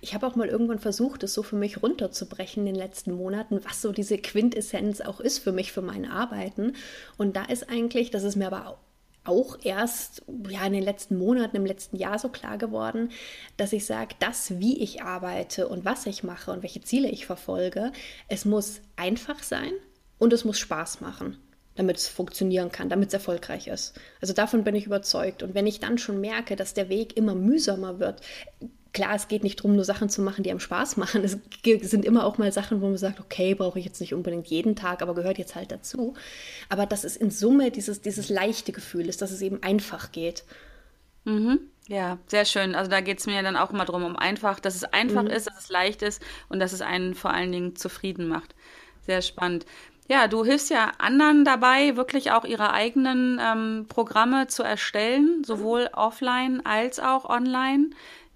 Ich 0.00 0.14
habe 0.14 0.26
auch 0.26 0.36
mal 0.36 0.48
irgendwann 0.48 0.78
versucht, 0.78 1.22
es 1.22 1.34
so 1.34 1.42
für 1.42 1.56
mich 1.56 1.82
runterzubrechen 1.82 2.66
in 2.66 2.74
den 2.74 2.80
letzten 2.80 3.12
Monaten, 3.12 3.60
was 3.64 3.82
so 3.82 3.92
diese 3.92 4.18
Quintessenz 4.18 5.00
auch 5.00 5.20
ist 5.20 5.38
für 5.38 5.52
mich, 5.52 5.72
für 5.72 5.82
mein 5.82 6.10
Arbeiten. 6.10 6.74
Und 7.18 7.36
da 7.36 7.44
ist 7.44 7.68
eigentlich, 7.68 8.10
das 8.10 8.24
ist 8.24 8.36
mir 8.36 8.46
aber 8.46 8.78
auch 9.24 9.58
erst 9.62 10.22
ja, 10.48 10.64
in 10.66 10.72
den 10.72 10.82
letzten 10.82 11.18
Monaten, 11.18 11.56
im 11.56 11.66
letzten 11.66 11.96
Jahr 11.96 12.18
so 12.18 12.30
klar 12.30 12.56
geworden, 12.56 13.10
dass 13.58 13.74
ich 13.74 13.84
sage, 13.84 14.14
das, 14.18 14.58
wie 14.58 14.82
ich 14.82 15.02
arbeite 15.02 15.68
und 15.68 15.84
was 15.84 16.06
ich 16.06 16.22
mache 16.22 16.50
und 16.50 16.62
welche 16.62 16.80
Ziele 16.80 17.10
ich 17.10 17.26
verfolge, 17.26 17.92
es 18.28 18.46
muss 18.46 18.80
einfach 18.96 19.42
sein 19.42 19.72
und 20.18 20.32
es 20.32 20.44
muss 20.44 20.58
Spaß 20.58 21.00
machen 21.00 21.38
damit 21.76 21.96
es 21.96 22.08
funktionieren 22.08 22.70
kann, 22.70 22.90
damit 22.90 23.08
es 23.08 23.14
erfolgreich 23.14 23.66
ist. 23.66 23.98
Also 24.20 24.34
davon 24.34 24.64
bin 24.64 24.74
ich 24.74 24.84
überzeugt. 24.84 25.42
Und 25.42 25.54
wenn 25.54 25.66
ich 25.66 25.80
dann 25.80 25.96
schon 25.96 26.20
merke, 26.20 26.54
dass 26.54 26.74
der 26.74 26.90
Weg 26.90 27.16
immer 27.16 27.34
mühsamer 27.34 27.98
wird, 27.98 28.20
klar, 28.92 29.14
es 29.14 29.28
geht 29.28 29.44
nicht 29.44 29.60
darum, 29.60 29.76
nur 29.76 29.84
Sachen 29.84 30.08
zu 30.08 30.22
machen, 30.22 30.42
die 30.42 30.50
einem 30.50 30.60
Spaß 30.60 30.96
machen. 30.96 31.22
Es 31.24 31.38
sind 31.90 32.04
immer 32.04 32.24
auch 32.24 32.38
mal 32.38 32.52
Sachen, 32.52 32.80
wo 32.80 32.86
man 32.86 32.98
sagt, 32.98 33.20
okay, 33.20 33.54
brauche 33.54 33.78
ich 33.78 33.84
jetzt 33.84 34.00
nicht 34.00 34.14
unbedingt 34.14 34.48
jeden 34.48 34.76
Tag, 34.76 35.02
aber 35.02 35.14
gehört 35.14 35.38
jetzt 35.38 35.54
halt 35.54 35.70
dazu. 35.72 36.14
Aber 36.68 36.86
dass 36.86 37.04
es 37.04 37.16
in 37.16 37.30
Summe 37.30 37.70
dieses, 37.70 38.00
dieses 38.00 38.28
leichte 38.28 38.72
Gefühl 38.72 39.08
ist, 39.08 39.22
dass 39.22 39.30
es 39.30 39.42
eben 39.42 39.62
einfach 39.62 40.12
geht. 40.12 40.44
Mhm. 41.24 41.60
Ja, 41.88 42.18
sehr 42.26 42.44
schön. 42.44 42.74
Also 42.74 42.90
da 42.90 43.00
geht 43.00 43.18
es 43.18 43.26
mir 43.26 43.42
dann 43.42 43.56
auch 43.56 43.70
immer 43.70 43.84
darum, 43.84 44.04
um 44.04 44.16
einfach, 44.16 44.60
dass 44.60 44.76
es 44.76 44.84
einfach 44.84 45.22
mhm. 45.22 45.30
ist, 45.30 45.46
dass 45.48 45.58
es 45.58 45.68
leicht 45.68 46.02
ist 46.02 46.22
und 46.48 46.60
dass 46.60 46.72
es 46.72 46.82
einen 46.82 47.14
vor 47.14 47.32
allen 47.32 47.52
Dingen 47.52 47.76
zufrieden 47.76 48.28
macht. 48.28 48.54
Sehr 49.06 49.22
spannend. 49.22 49.66
Ja, 50.08 50.26
du 50.26 50.44
hilfst 50.44 50.70
ja 50.70 50.92
anderen 50.98 51.44
dabei, 51.44 51.96
wirklich 51.96 52.32
auch 52.32 52.44
ihre 52.44 52.72
eigenen 52.72 53.40
ähm, 53.40 53.86
Programme 53.88 54.48
zu 54.48 54.64
erstellen, 54.64 55.44
sowohl 55.44 55.88
offline 55.92 56.64
als 56.66 56.98
auch 56.98 57.24
online. 57.28 57.90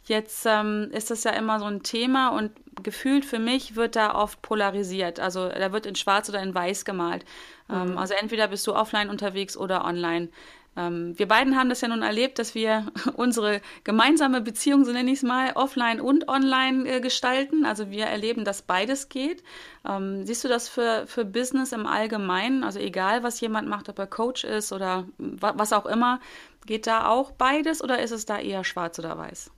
Jetzt 0.07 0.45
ähm, 0.47 0.90
ist 0.93 1.11
das 1.11 1.25
ja 1.25 1.31
immer 1.31 1.59
so 1.59 1.64
ein 1.64 1.83
Thema 1.83 2.29
und 2.29 2.53
gefühlt 2.83 3.25
für 3.25 3.38
mich 3.38 3.75
wird 3.75 3.97
da 3.97 4.14
oft 4.14 4.43
polarisiert. 4.43 5.19
Also 5.19 5.49
da 5.49 5.73
wird 5.73 5.87
in 5.87 5.95
Schwarz 5.95 6.29
oder 6.29 6.43
in 6.43 6.55
Weiß 6.55 6.85
gemalt. 6.85 7.25
Ähm, 7.71 7.93
mhm. 7.93 7.99
also 7.99 8.14
entweder 8.14 8.49
bist 8.49 8.67
du 8.67 8.75
offline 8.75 9.09
unterwegs 9.09 9.57
oder 9.57 9.85
online. 9.85 10.29
Ähm, 10.77 11.19
wir 11.19 11.29
beiden 11.29 11.57
haben 11.57 11.69
das 11.69 11.81
ja 11.81 11.88
nun 11.88 12.03
erlebt, 12.03 12.38
dass 12.38 12.55
wir 12.55 12.87
unsere 13.17 13.62
gemeinsame 13.85 14.40
Beziehung, 14.40 14.85
so 14.85 14.93
nenne 14.93 15.11
ich 15.11 15.19
es 15.19 15.23
mal, 15.23 15.53
offline 15.55 16.01
und 16.01 16.29
online 16.29 16.87
äh, 16.88 17.01
gestalten. 17.01 17.64
Also 17.64 17.90
wir 17.90 18.05
erleben, 18.05 18.45
dass 18.45 18.61
beides 18.61 19.09
geht. 19.09 19.43
Ähm, 19.88 20.27
siehst 20.27 20.45
du 20.45 20.49
das 20.49 20.69
für, 20.69 21.07
für 21.07 21.25
Business 21.25 21.73
im 21.73 21.87
Allgemeinen? 21.87 22.64
Also 22.64 22.79
egal, 22.79 23.23
was 23.23 23.40
jemand 23.40 23.69
macht, 23.69 23.88
ob 23.88 23.99
er 23.99 24.07
Coach 24.07 24.45
ist 24.45 24.73
oder 24.73 25.07
was 25.19 25.73
auch 25.73 25.87
immer, 25.87 26.21
geht 26.67 26.87
da 26.87 27.09
auch 27.09 27.31
beides 27.31 27.83
oder 27.83 28.03
ist 28.03 28.11
es 28.11 28.27
da 28.27 28.38
eher 28.38 28.64
schwarz 28.64 28.99
oder 28.99 29.17
weiß? 29.17 29.51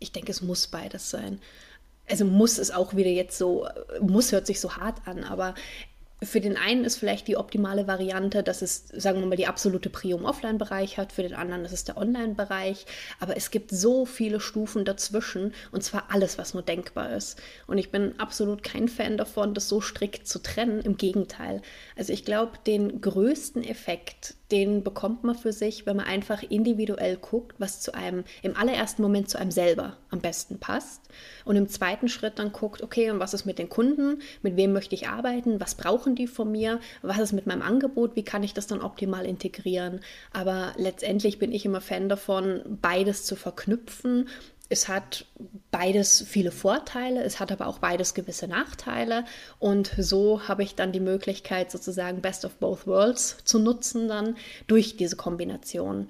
Ich 0.00 0.12
denke, 0.12 0.32
es 0.32 0.42
muss 0.42 0.66
beides 0.66 1.10
sein. 1.10 1.40
Also 2.08 2.24
muss 2.24 2.58
es 2.58 2.72
auch 2.72 2.96
wieder 2.96 3.10
jetzt 3.10 3.38
so, 3.38 3.68
muss 4.00 4.32
hört 4.32 4.46
sich 4.46 4.58
so 4.58 4.76
hart 4.76 5.06
an, 5.06 5.22
aber 5.22 5.54
für 6.22 6.40
den 6.40 6.56
einen 6.56 6.84
ist 6.84 6.98
vielleicht 6.98 7.28
die 7.28 7.36
optimale 7.36 7.86
Variante, 7.86 8.42
dass 8.42 8.62
es, 8.62 8.88
sagen 8.88 9.20
wir 9.20 9.26
mal, 9.26 9.36
die 9.36 9.46
absolute 9.46 9.88
Prio 9.88 10.18
im 10.18 10.26
Offline-Bereich 10.26 10.98
hat, 10.98 11.12
für 11.12 11.22
den 11.22 11.34
anderen 11.34 11.64
ist 11.64 11.72
es 11.72 11.84
der 11.84 11.96
Online-Bereich. 11.96 12.84
Aber 13.20 13.36
es 13.36 13.50
gibt 13.50 13.70
so 13.70 14.04
viele 14.04 14.40
Stufen 14.40 14.84
dazwischen 14.84 15.54
und 15.72 15.82
zwar 15.82 16.10
alles, 16.10 16.36
was 16.36 16.52
nur 16.52 16.62
denkbar 16.62 17.16
ist. 17.16 17.40
Und 17.66 17.78
ich 17.78 17.90
bin 17.90 18.18
absolut 18.18 18.62
kein 18.62 18.88
Fan 18.88 19.16
davon, 19.16 19.54
das 19.54 19.68
so 19.68 19.80
strikt 19.80 20.28
zu 20.28 20.40
trennen. 20.40 20.80
Im 20.82 20.98
Gegenteil. 20.98 21.62
Also 21.96 22.12
ich 22.12 22.24
glaube, 22.24 22.52
den 22.66 23.00
größten 23.00 23.64
Effekt 23.64 24.34
den 24.52 24.82
bekommt 24.82 25.24
man 25.24 25.34
für 25.34 25.52
sich, 25.52 25.86
wenn 25.86 25.96
man 25.96 26.06
einfach 26.06 26.42
individuell 26.42 27.16
guckt, 27.16 27.56
was 27.58 27.80
zu 27.80 27.94
einem 27.94 28.24
im 28.42 28.56
allerersten 28.56 29.02
Moment 29.02 29.28
zu 29.28 29.38
einem 29.38 29.50
selber 29.50 29.96
am 30.10 30.20
besten 30.20 30.58
passt. 30.58 31.02
Und 31.44 31.56
im 31.56 31.68
zweiten 31.68 32.08
Schritt 32.08 32.38
dann 32.38 32.52
guckt, 32.52 32.82
okay, 32.82 33.10
und 33.10 33.20
was 33.20 33.34
ist 33.34 33.44
mit 33.44 33.58
den 33.58 33.68
Kunden? 33.68 34.20
Mit 34.42 34.56
wem 34.56 34.72
möchte 34.72 34.94
ich 34.94 35.08
arbeiten? 35.08 35.60
Was 35.60 35.74
brauchen 35.74 36.14
die 36.14 36.26
von 36.26 36.50
mir? 36.50 36.80
Was 37.02 37.18
ist 37.18 37.32
mit 37.32 37.46
meinem 37.46 37.62
Angebot? 37.62 38.16
Wie 38.16 38.24
kann 38.24 38.42
ich 38.42 38.54
das 38.54 38.66
dann 38.66 38.80
optimal 38.80 39.24
integrieren? 39.24 40.00
Aber 40.32 40.72
letztendlich 40.76 41.38
bin 41.38 41.52
ich 41.52 41.64
immer 41.64 41.80
Fan 41.80 42.08
davon, 42.08 42.78
beides 42.80 43.24
zu 43.24 43.36
verknüpfen 43.36 44.26
es 44.70 44.86
hat 44.88 45.26
beides 45.72 46.24
viele 46.26 46.52
Vorteile, 46.52 47.22
es 47.24 47.40
hat 47.40 47.50
aber 47.52 47.66
auch 47.66 47.80
beides 47.80 48.14
gewisse 48.14 48.46
Nachteile. 48.46 49.24
Und 49.58 49.92
so 49.98 50.46
habe 50.48 50.62
ich 50.62 50.76
dann 50.76 50.92
die 50.92 51.00
Möglichkeit, 51.00 51.70
sozusagen 51.72 52.22
Best 52.22 52.44
of 52.44 52.54
Both 52.56 52.86
Worlds 52.86 53.38
zu 53.44 53.58
nutzen, 53.58 54.08
dann 54.08 54.36
durch 54.68 54.96
diese 54.96 55.16
Kombination. 55.16 56.08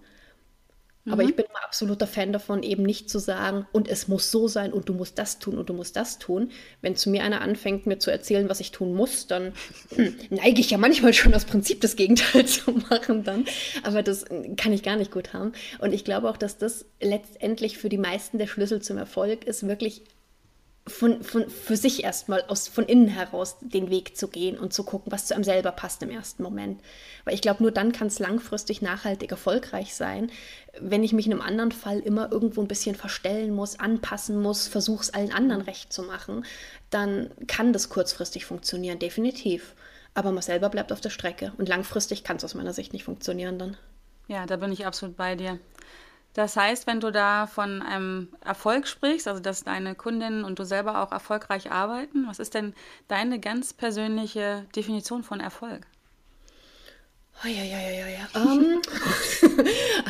Aber 1.09 1.23
mhm. 1.23 1.31
ich 1.31 1.37
bin 1.37 1.47
immer 1.47 1.65
absoluter 1.65 2.07
Fan 2.07 2.33
davon, 2.33 2.63
eben 2.63 2.83
nicht 2.83 3.09
zu 3.09 3.19
sagen, 3.19 3.67
und 3.73 3.89
es 3.89 4.07
muss 4.07 4.31
so 4.31 4.49
sein 4.49 4.73
und 4.73 4.89
du 4.89 4.93
musst 4.93 5.19
das 5.19 5.39
tun 5.39 5.57
und 5.57 5.71
du 5.71 5.73
musst 5.73 5.97
das 5.97 6.19
tun. 6.19 6.51
Wenn 6.83 6.95
zu 6.95 7.09
mir 7.09 7.25
einer 7.25 7.41
anfängt, 7.41 7.87
mir 7.87 7.99
zu 7.99 8.11
erzählen, 8.11 8.49
was 8.51 8.61
ich 8.61 8.71
tun 8.71 8.95
muss, 8.95 9.27
dann 9.27 9.53
hm, 9.95 10.15
neige 10.29 10.61
ich 10.61 10.71
ja 10.71 10.79
manchmal 10.79 11.15
schon 11.15 11.33
das 11.33 11.47
Prinzip 11.47 11.81
das 11.81 11.97
Gegenteil 11.97 12.45
zu 12.47 12.73
machen 12.73 13.25
dann. 13.25 13.47
Aber 13.83 14.03
das 14.03 14.27
kann 14.57 14.73
ich 14.73 14.83
gar 14.83 14.97
nicht 14.97 15.11
gut 15.11 15.33
haben. 15.33 15.53
Und 15.79 15.93
ich 15.93 16.05
glaube 16.05 16.29
auch, 16.29 16.37
dass 16.37 16.59
das 16.59 16.85
letztendlich 17.01 17.79
für 17.79 17.89
die 17.89 17.99
meisten 17.99 18.39
der 18.39 18.47
Schlüssel 18.47 18.83
zum 18.83 18.99
Erfolg 18.99 19.45
ist, 19.45 19.67
wirklich 19.67 20.03
von, 20.87 21.23
von, 21.23 21.49
für 21.49 21.77
sich 21.77 22.05
erstmal 22.05 22.43
aus, 22.49 22.67
von 22.67 22.85
innen 22.85 23.09
heraus 23.09 23.57
den 23.61 23.91
Weg 23.91 24.17
zu 24.17 24.29
gehen 24.29 24.59
und 24.59 24.73
zu 24.73 24.83
gucken, 24.83 25.13
was 25.13 25.27
zu 25.27 25.35
einem 25.35 25.45
selber 25.45 25.73
passt 25.73 26.03
im 26.03 26.11
ersten 26.11 26.43
Moment. 26.43 26.81
Weil 27.25 27.35
ich 27.35 27.43
glaube, 27.43 27.63
nur 27.63 27.71
dann 27.71 27.93
kann 27.93 28.09
es 28.09 28.19
langfristig 28.19 28.83
nachhaltig 28.83 29.31
erfolgreich 29.31 29.95
sein. 29.95 30.31
Wenn 30.81 31.05
ich 31.05 31.13
mich 31.13 31.27
in 31.27 31.33
einem 31.33 31.43
anderen 31.43 31.73
Fall 31.73 32.01
immer 32.01 32.33
irgendwo 32.33 32.61
ein 32.61 32.69
bisschen 32.69 32.97
verstellen 32.97 33.55
muss, 33.55 33.79
anpassen 33.79 34.41
muss, 34.41 34.69
versuche 34.69 35.03
es 35.03 35.15
allen 35.15 35.33
anderen 35.33 35.63
recht 35.63 35.93
zu 35.93 36.03
machen, 36.03 36.45
dann 36.89 37.31
kann 37.47 37.73
das 37.73 37.89
kurzfristig 37.89 38.47
funktionieren, 38.47 38.99
definitiv. 38.99 39.75
Aber 40.15 40.33
man 40.33 40.43
selber 40.43 40.71
bleibt 40.71 40.93
auf 40.93 41.01
der 41.01 41.11
Strecke 41.11 41.53
und 41.59 41.69
langfristig 41.69 42.25
kann 42.25 42.39
es 42.39 42.45
aus 42.45 42.55
meiner 42.55 42.73
Sicht 42.73 42.93
nicht 42.93 43.05
funktionieren 43.05 43.59
dann. 43.59 43.77
Ja, 44.29 44.47
da 44.47 44.57
bin 44.57 44.73
ich 44.73 44.87
absolut 44.87 45.17
bei 45.17 45.37
dir. 45.37 45.59
Das 46.35 46.57
heißt, 46.57 46.87
wenn 46.87 47.01
du 47.01 47.11
da 47.11 47.47
von 47.47 47.83
einem 47.83 48.29
Erfolg 48.45 48.87
sprichst, 48.87 49.27
also 49.27 49.41
dass 49.41 49.65
deine 49.65 49.95
Kundinnen 49.95 50.45
und 50.45 50.59
du 50.59 50.65
selber 50.65 51.03
auch 51.03 51.11
erfolgreich 51.11 51.73
arbeiten, 51.73 52.27
was 52.29 52.39
ist 52.39 52.55
denn 52.55 52.75
deine 53.09 53.41
ganz 53.41 53.73
persönliche 53.73 54.67
Definition 54.77 55.25
von 55.25 55.41
Erfolg? 55.41 55.87
Oh, 57.43 57.49
ja, 57.49 57.65
ja, 57.65 57.79
ja, 57.81 58.07
ja. 58.07 58.29
Um, 58.35 58.83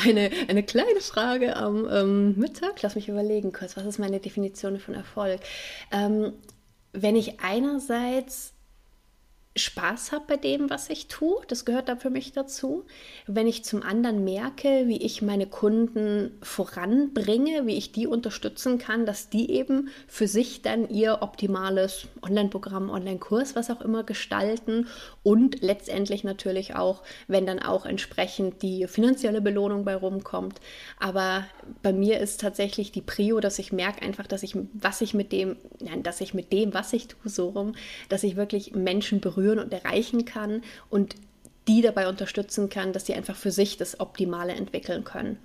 eine, 0.04 0.30
eine 0.48 0.64
kleine 0.64 1.00
Frage 1.00 1.54
am 1.56 1.88
ähm, 1.88 2.37
Mittag. 2.37 2.83
Lass 2.83 2.96
mich 2.96 3.09
überlegen 3.09 3.52
kurz. 3.52 3.76
Was 3.76 3.87
ist 3.87 4.00
meine 4.00 4.18
Definition 4.18 4.80
von 4.80 4.94
Erfolg? 4.94 5.40
Ähm, 5.92 6.33
wenn 6.92 7.14
ich 7.14 7.40
einerseits 7.40 8.52
Spaß 9.61 10.12
habe 10.12 10.25
bei 10.27 10.37
dem, 10.37 10.70
was 10.70 10.90
ich 10.90 11.09
tue. 11.09 11.40
Das 11.49 11.64
gehört 11.64 11.88
da 11.88 11.96
für 11.96 12.11
mich 12.11 12.33
dazu. 12.33 12.85
Wenn 13.27 13.46
ich 13.46 13.64
zum 13.64 13.83
anderen 13.83 14.25
merke, 14.25 14.85
wie 14.87 14.99
ich 15.03 15.23
meine 15.23 15.46
Kunden 15.46 16.38
voranbringe, 16.42 17.66
wie 17.66 17.77
ich 17.77 17.92
die 17.92 18.07
unterstützen 18.07 18.79
kann, 18.79 19.07
dass 19.07 19.31
die 19.31 19.51
eben 19.51 19.90
für 20.09 20.27
sich 20.27 20.62
dann 20.62 20.88
ihr 20.88 21.18
optimales 21.23 22.07
Online-Programm, 22.23 22.90
Online-Kurs, 22.90 23.55
was 23.57 23.70
auch 23.70 23.81
immer 23.81 24.05
gestalten 24.05 24.87
und 25.23 25.61
letztendlich 25.62 26.25
natürlich 26.25 26.75
auch, 26.75 27.03
wenn 27.29 27.46
dann 27.46 27.59
auch 27.59 27.87
entsprechend 27.87 28.62
die 28.62 28.87
finanzielle 28.87 29.40
Belohnung 29.40 29.85
bei 29.85 29.94
rumkommt. 29.94 30.61
Aber 30.99 31.44
bei 31.83 31.92
mir 31.92 32.20
ist 32.20 32.40
tatsächlich 32.40 32.92
die 32.92 33.03
Prio, 33.03 33.40
dass 33.40 33.59
ich 33.59 33.73
merke 33.73 34.03
einfach, 34.03 34.27
dass 34.27 34.42
ich, 34.42 34.57
was 34.73 35.01
ich 35.01 35.14
mit 35.14 35.33
dem, 35.33 35.57
nein, 35.81 36.03
dass 36.03 36.20
ich 36.20 36.35
mit 36.35 36.53
dem, 36.53 36.75
was 36.75 36.92
ich 36.92 37.09
tue, 37.09 37.31
so 37.31 37.51
rum, 37.51 37.75
dass 38.09 38.23
ich 38.23 38.37
wirklich 38.37 38.75
Menschen 38.75 39.20
berühre 39.20 39.49
berühren 39.50 39.58
und 39.58 39.72
erreichen 39.72 40.24
kann 40.24 40.62
und 40.88 41.14
die 41.68 41.82
dabei 41.82 42.08
unterstützen 42.08 42.68
kann, 42.68 42.92
dass 42.92 43.06
sie 43.06 43.14
einfach 43.14 43.36
für 43.36 43.50
sich 43.50 43.76
das 43.76 44.00
Optimale 44.00 44.52
entwickeln 44.52 45.04
können. 45.04 45.38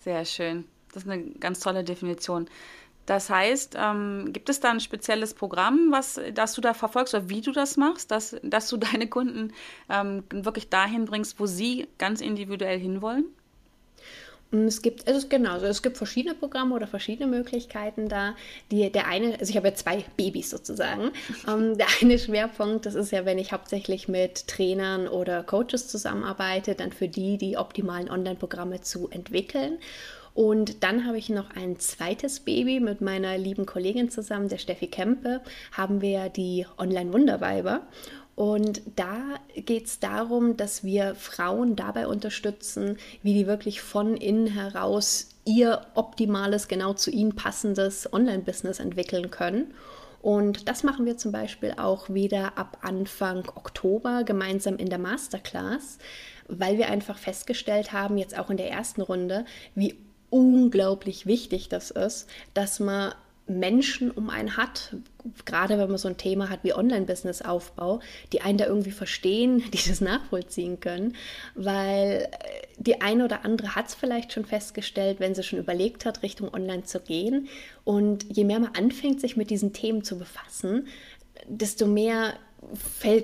Sehr 0.00 0.24
schön. 0.24 0.64
Das 0.92 1.04
ist 1.04 1.10
eine 1.10 1.22
ganz 1.32 1.60
tolle 1.60 1.84
Definition. 1.84 2.48
Das 3.06 3.30
heißt, 3.30 3.74
ähm, 3.78 4.30
gibt 4.32 4.50
es 4.50 4.60
da 4.60 4.70
ein 4.70 4.80
spezielles 4.80 5.34
Programm, 5.34 5.88
was, 5.90 6.20
das 6.34 6.52
du 6.52 6.60
da 6.60 6.74
verfolgst 6.74 7.14
oder 7.14 7.28
wie 7.28 7.40
du 7.40 7.52
das 7.52 7.76
machst, 7.76 8.10
dass, 8.10 8.36
dass 8.42 8.68
du 8.68 8.76
deine 8.92 9.08
Kunden 9.08 9.52
ähm, 9.88 10.24
wirklich 10.30 10.68
dahin 10.68 11.06
bringst, 11.06 11.40
wo 11.40 11.46
sie 11.46 11.88
ganz 11.98 12.20
individuell 12.20 12.78
hinwollen? 12.78 13.24
Es 14.50 14.80
gibt, 14.80 15.06
es 15.06 15.16
ist 15.16 15.30
genau, 15.30 15.52
also 15.52 15.66
es 15.66 15.82
gibt 15.82 15.98
verschiedene 15.98 16.34
Programme 16.34 16.74
oder 16.74 16.86
verschiedene 16.86 17.28
Möglichkeiten 17.28 18.08
da. 18.08 18.34
Die, 18.70 18.90
der 18.90 19.06
eine, 19.06 19.38
also 19.38 19.50
ich 19.50 19.56
habe 19.56 19.68
ja 19.68 19.74
zwei 19.74 20.04
Babys 20.16 20.50
sozusagen. 20.50 21.10
Ähm, 21.46 21.78
der 21.78 21.86
eine 22.02 22.18
Schwerpunkt, 22.18 22.84
das 22.84 22.94
ist 22.94 23.12
ja, 23.12 23.24
wenn 23.24 23.38
ich 23.38 23.52
hauptsächlich 23.52 24.08
mit 24.08 24.48
Trainern 24.48 25.08
oder 25.08 25.42
Coaches 25.42 25.88
zusammenarbeite, 25.88 26.74
dann 26.74 26.92
für 26.92 27.08
die 27.08 27.38
die 27.38 27.56
optimalen 27.56 28.10
Online-Programme 28.10 28.80
zu 28.80 29.08
entwickeln. 29.08 29.78
Und 30.34 30.84
dann 30.84 31.04
habe 31.06 31.18
ich 31.18 31.30
noch 31.30 31.50
ein 31.56 31.78
zweites 31.78 32.40
Baby 32.40 32.80
mit 32.80 33.00
meiner 33.00 33.36
lieben 33.38 33.66
Kollegin 33.66 34.10
zusammen, 34.10 34.48
der 34.48 34.58
Steffi 34.58 34.86
Kempe, 34.86 35.40
haben 35.72 36.00
wir 36.00 36.28
die 36.28 36.66
Online-Wunderweiber. 36.76 37.82
Und 38.38 38.82
da 38.94 39.40
geht 39.56 39.86
es 39.86 39.98
darum, 39.98 40.56
dass 40.56 40.84
wir 40.84 41.16
Frauen 41.16 41.74
dabei 41.74 42.06
unterstützen, 42.06 42.96
wie 43.20 43.34
die 43.34 43.48
wirklich 43.48 43.80
von 43.80 44.16
innen 44.16 44.46
heraus 44.46 45.30
ihr 45.44 45.84
optimales, 45.96 46.68
genau 46.68 46.92
zu 46.92 47.10
ihnen 47.10 47.34
passendes 47.34 48.12
Online-Business 48.12 48.78
entwickeln 48.78 49.32
können. 49.32 49.74
Und 50.22 50.68
das 50.68 50.84
machen 50.84 51.04
wir 51.04 51.16
zum 51.16 51.32
Beispiel 51.32 51.74
auch 51.78 52.10
wieder 52.10 52.56
ab 52.56 52.78
Anfang 52.82 53.48
Oktober 53.56 54.22
gemeinsam 54.22 54.76
in 54.76 54.88
der 54.88 55.00
Masterclass, 55.00 55.98
weil 56.46 56.78
wir 56.78 56.90
einfach 56.90 57.18
festgestellt 57.18 57.92
haben, 57.92 58.18
jetzt 58.18 58.38
auch 58.38 58.50
in 58.50 58.56
der 58.56 58.70
ersten 58.70 59.00
Runde, 59.00 59.46
wie 59.74 59.96
unglaublich 60.30 61.26
wichtig 61.26 61.70
das 61.70 61.90
ist, 61.90 62.28
dass 62.54 62.78
man 62.78 63.14
Menschen 63.48 64.10
um 64.10 64.30
einen 64.30 64.56
hat, 64.56 64.94
gerade 65.44 65.78
wenn 65.78 65.88
man 65.88 65.98
so 65.98 66.08
ein 66.08 66.16
Thema 66.16 66.48
hat 66.50 66.60
wie 66.62 66.74
Online-Business-Aufbau, 66.74 68.00
die 68.32 68.40
einen 68.40 68.58
da 68.58 68.66
irgendwie 68.66 68.90
verstehen, 68.90 69.62
die 69.72 69.88
das 69.88 70.00
nachvollziehen 70.00 70.80
können, 70.80 71.16
weil 71.54 72.28
äh, 72.30 72.66
die 72.78 73.00
eine 73.00 73.24
oder 73.24 73.44
andere 73.44 73.74
hat 73.74 73.88
es 73.88 73.94
vielleicht 73.94 74.32
schon 74.32 74.44
festgestellt, 74.44 75.20
wenn 75.20 75.34
sie 75.34 75.42
schon 75.42 75.58
überlegt 75.58 76.04
hat, 76.04 76.22
Richtung 76.22 76.52
Online 76.52 76.84
zu 76.84 77.00
gehen. 77.00 77.48
Und 77.84 78.24
je 78.28 78.44
mehr 78.44 78.60
man 78.60 78.74
anfängt, 78.74 79.20
sich 79.20 79.36
mit 79.36 79.50
diesen 79.50 79.72
Themen 79.72 80.04
zu 80.04 80.18
befassen, 80.18 80.86
desto 81.48 81.86
mehr 81.86 82.34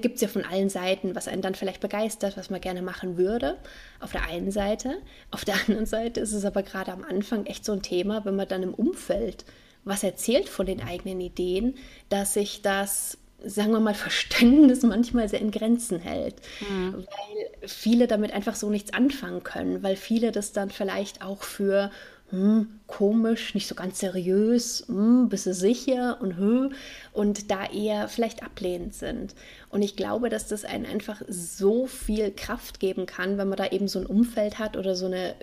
gibt 0.01 0.17
es 0.17 0.21
ja 0.21 0.29
von 0.29 0.45
allen 0.45 0.69
Seiten, 0.69 1.15
was 1.15 1.29
einen 1.29 1.43
dann 1.43 1.55
vielleicht 1.55 1.81
begeistert, 1.81 2.37
was 2.37 2.51
man 2.51 2.61
gerne 2.61 2.83
machen 2.83 3.17
würde. 3.17 3.57
Auf 4.01 4.13
der 4.13 4.25
einen 4.29 4.51
Seite. 4.51 4.99
Auf 5.31 5.45
der 5.45 5.55
anderen 5.67 5.87
Seite 5.87 6.21
ist 6.21 6.33
es 6.33 6.45
aber 6.45 6.63
gerade 6.63 6.93
am 6.93 7.05
Anfang 7.05 7.47
echt 7.47 7.65
so 7.65 7.73
ein 7.73 7.83
Thema, 7.83 8.25
wenn 8.25 8.37
man 8.37 8.49
dann 8.49 8.63
im 8.63 8.75
Umfeld 8.75 9.45
was 9.85 10.03
erzählt 10.03 10.49
von 10.49 10.67
den 10.67 10.83
eigenen 10.83 11.21
Ideen, 11.21 11.75
dass 12.09 12.35
sich 12.35 12.63
das 12.63 13.19
sagen 13.47 13.73
wir 13.73 13.81
mal, 13.81 13.95
Verständnis 13.95 14.83
manchmal 14.83 15.29
sehr 15.29 15.41
in 15.41 15.51
Grenzen 15.51 16.01
hält, 16.01 16.37
mhm. 16.61 16.95
weil 16.95 17.69
viele 17.69 18.07
damit 18.07 18.33
einfach 18.33 18.55
so 18.55 18.71
nichts 18.71 18.95
anfangen 18.95 19.43
können, 19.43 19.83
weil 19.83 19.97
viele 19.97 20.33
das 20.33 20.53
dann 20.53 20.71
vielleicht 20.71 21.23
auch 21.23 21.43
für 21.43 21.91
hm, 22.31 22.81
komisch, 22.87 23.55
nicht 23.55 23.69
so 23.69 23.75
ganz 23.75 24.01
seriös, 24.01 24.85
hm, 24.89 25.29
bist 25.29 25.47
du 25.47 25.55
sicher 25.55 26.19
und 26.21 26.37
hm, 26.37 26.73
und 27.13 27.51
da 27.51 27.67
eher 27.67 28.09
vielleicht 28.09 28.43
ablehnend 28.43 28.95
sind. 28.95 29.35
Und 29.69 29.83
ich 29.83 29.95
glaube, 29.95 30.31
dass 30.31 30.49
das 30.49 30.65
einen 30.65 30.87
einfach 30.87 31.23
so 31.29 31.87
viel 31.87 32.33
Kraft 32.33 32.81
geben 32.81 33.07
kann, 33.07 33.37
wenn 33.37 33.49
man 33.49 33.59
da 33.59 33.67
eben 33.67 33.89
so 33.89 33.99
ein 33.99 34.07
Umfeld 34.07 34.59
hat 34.59 34.77
oder 34.77 34.95
so 34.95 35.07
eine 35.07 35.35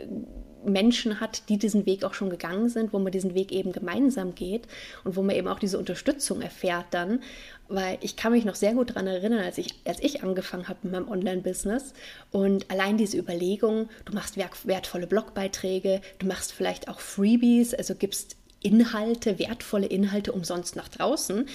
Menschen 0.65 1.19
hat, 1.19 1.49
die 1.49 1.57
diesen 1.57 1.85
Weg 1.85 2.03
auch 2.03 2.13
schon 2.13 2.29
gegangen 2.29 2.69
sind, 2.69 2.93
wo 2.93 2.99
man 2.99 3.11
diesen 3.11 3.33
Weg 3.33 3.51
eben 3.51 3.71
gemeinsam 3.71 4.35
geht 4.35 4.67
und 5.03 5.15
wo 5.15 5.21
man 5.21 5.35
eben 5.35 5.47
auch 5.47 5.59
diese 5.59 5.77
Unterstützung 5.77 6.41
erfährt 6.41 6.87
dann. 6.91 7.21
Weil 7.67 7.97
ich 8.01 8.15
kann 8.15 8.33
mich 8.33 8.45
noch 8.45 8.55
sehr 8.55 8.73
gut 8.73 8.91
daran 8.91 9.07
erinnern, 9.07 9.43
als 9.43 9.57
ich, 9.57 9.75
als 9.85 10.01
ich 10.01 10.23
angefangen 10.23 10.67
habe 10.67 10.79
mit 10.83 10.91
meinem 10.91 11.09
Online-Business 11.09 11.93
und 12.31 12.69
allein 12.69 12.97
diese 12.97 13.17
Überlegung, 13.17 13.89
du 14.05 14.13
machst 14.13 14.37
wertvolle 14.37 15.07
Blogbeiträge, 15.07 16.01
du 16.19 16.27
machst 16.27 16.51
vielleicht 16.51 16.89
auch 16.89 16.99
Freebies, 16.99 17.73
also 17.73 17.95
gibst 17.95 18.35
Inhalte, 18.63 19.39
wertvolle 19.39 19.87
Inhalte 19.87 20.33
umsonst 20.33 20.75
nach 20.75 20.89
draußen 20.89 21.47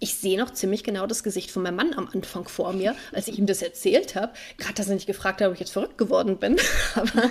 ich 0.00 0.14
sehe 0.14 0.38
noch 0.38 0.52
ziemlich 0.52 0.84
genau 0.84 1.06
das 1.06 1.22
Gesicht 1.22 1.50
von 1.50 1.62
meinem 1.62 1.76
Mann 1.76 1.94
am 1.94 2.08
Anfang 2.12 2.48
vor 2.48 2.72
mir, 2.72 2.94
als 3.12 3.28
ich 3.28 3.38
ihm 3.38 3.46
das 3.46 3.62
erzählt 3.62 4.14
habe. 4.14 4.32
Gerade, 4.56 4.74
dass 4.74 4.88
er 4.88 4.94
nicht 4.94 5.06
gefragt 5.06 5.40
hat, 5.40 5.48
ob 5.48 5.54
ich 5.54 5.60
jetzt 5.60 5.72
verrückt 5.72 5.98
geworden 5.98 6.38
bin. 6.38 6.56
Aber 6.94 7.30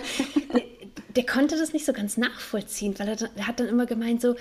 der 1.15 1.25
konnte 1.25 1.57
das 1.57 1.73
nicht 1.73 1.85
so 1.85 1.93
ganz 1.93 2.17
nachvollziehen, 2.17 2.97
weil 2.97 3.09
er, 3.09 3.17
er 3.35 3.47
hat 3.47 3.59
dann 3.59 3.67
immer 3.67 3.85
gemeint 3.85 4.21
so, 4.21 4.35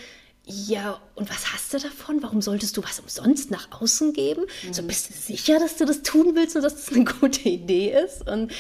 ja, 0.48 1.00
und 1.16 1.29
was 1.29 1.52
hast 1.52 1.74
du 1.74 1.79
davon? 1.79 2.22
Warum 2.22 2.40
solltest 2.40 2.76
du 2.76 2.83
was 2.85 3.00
umsonst 3.00 3.50
nach 3.50 3.81
außen 3.81 4.12
geben? 4.12 4.42
Mhm. 4.64 4.72
So 4.72 4.85
bist 4.85 5.11
du 5.11 5.12
sicher, 5.12 5.59
dass 5.59 5.76
du 5.76 5.85
das 5.85 6.02
tun 6.02 6.37
willst 6.37 6.55
und 6.55 6.62
dass 6.62 6.76
das 6.76 6.92
eine 6.94 7.05
gute 7.20 7.48
Idee 7.48 7.92
ist? 8.05 8.29
Und 8.29 8.52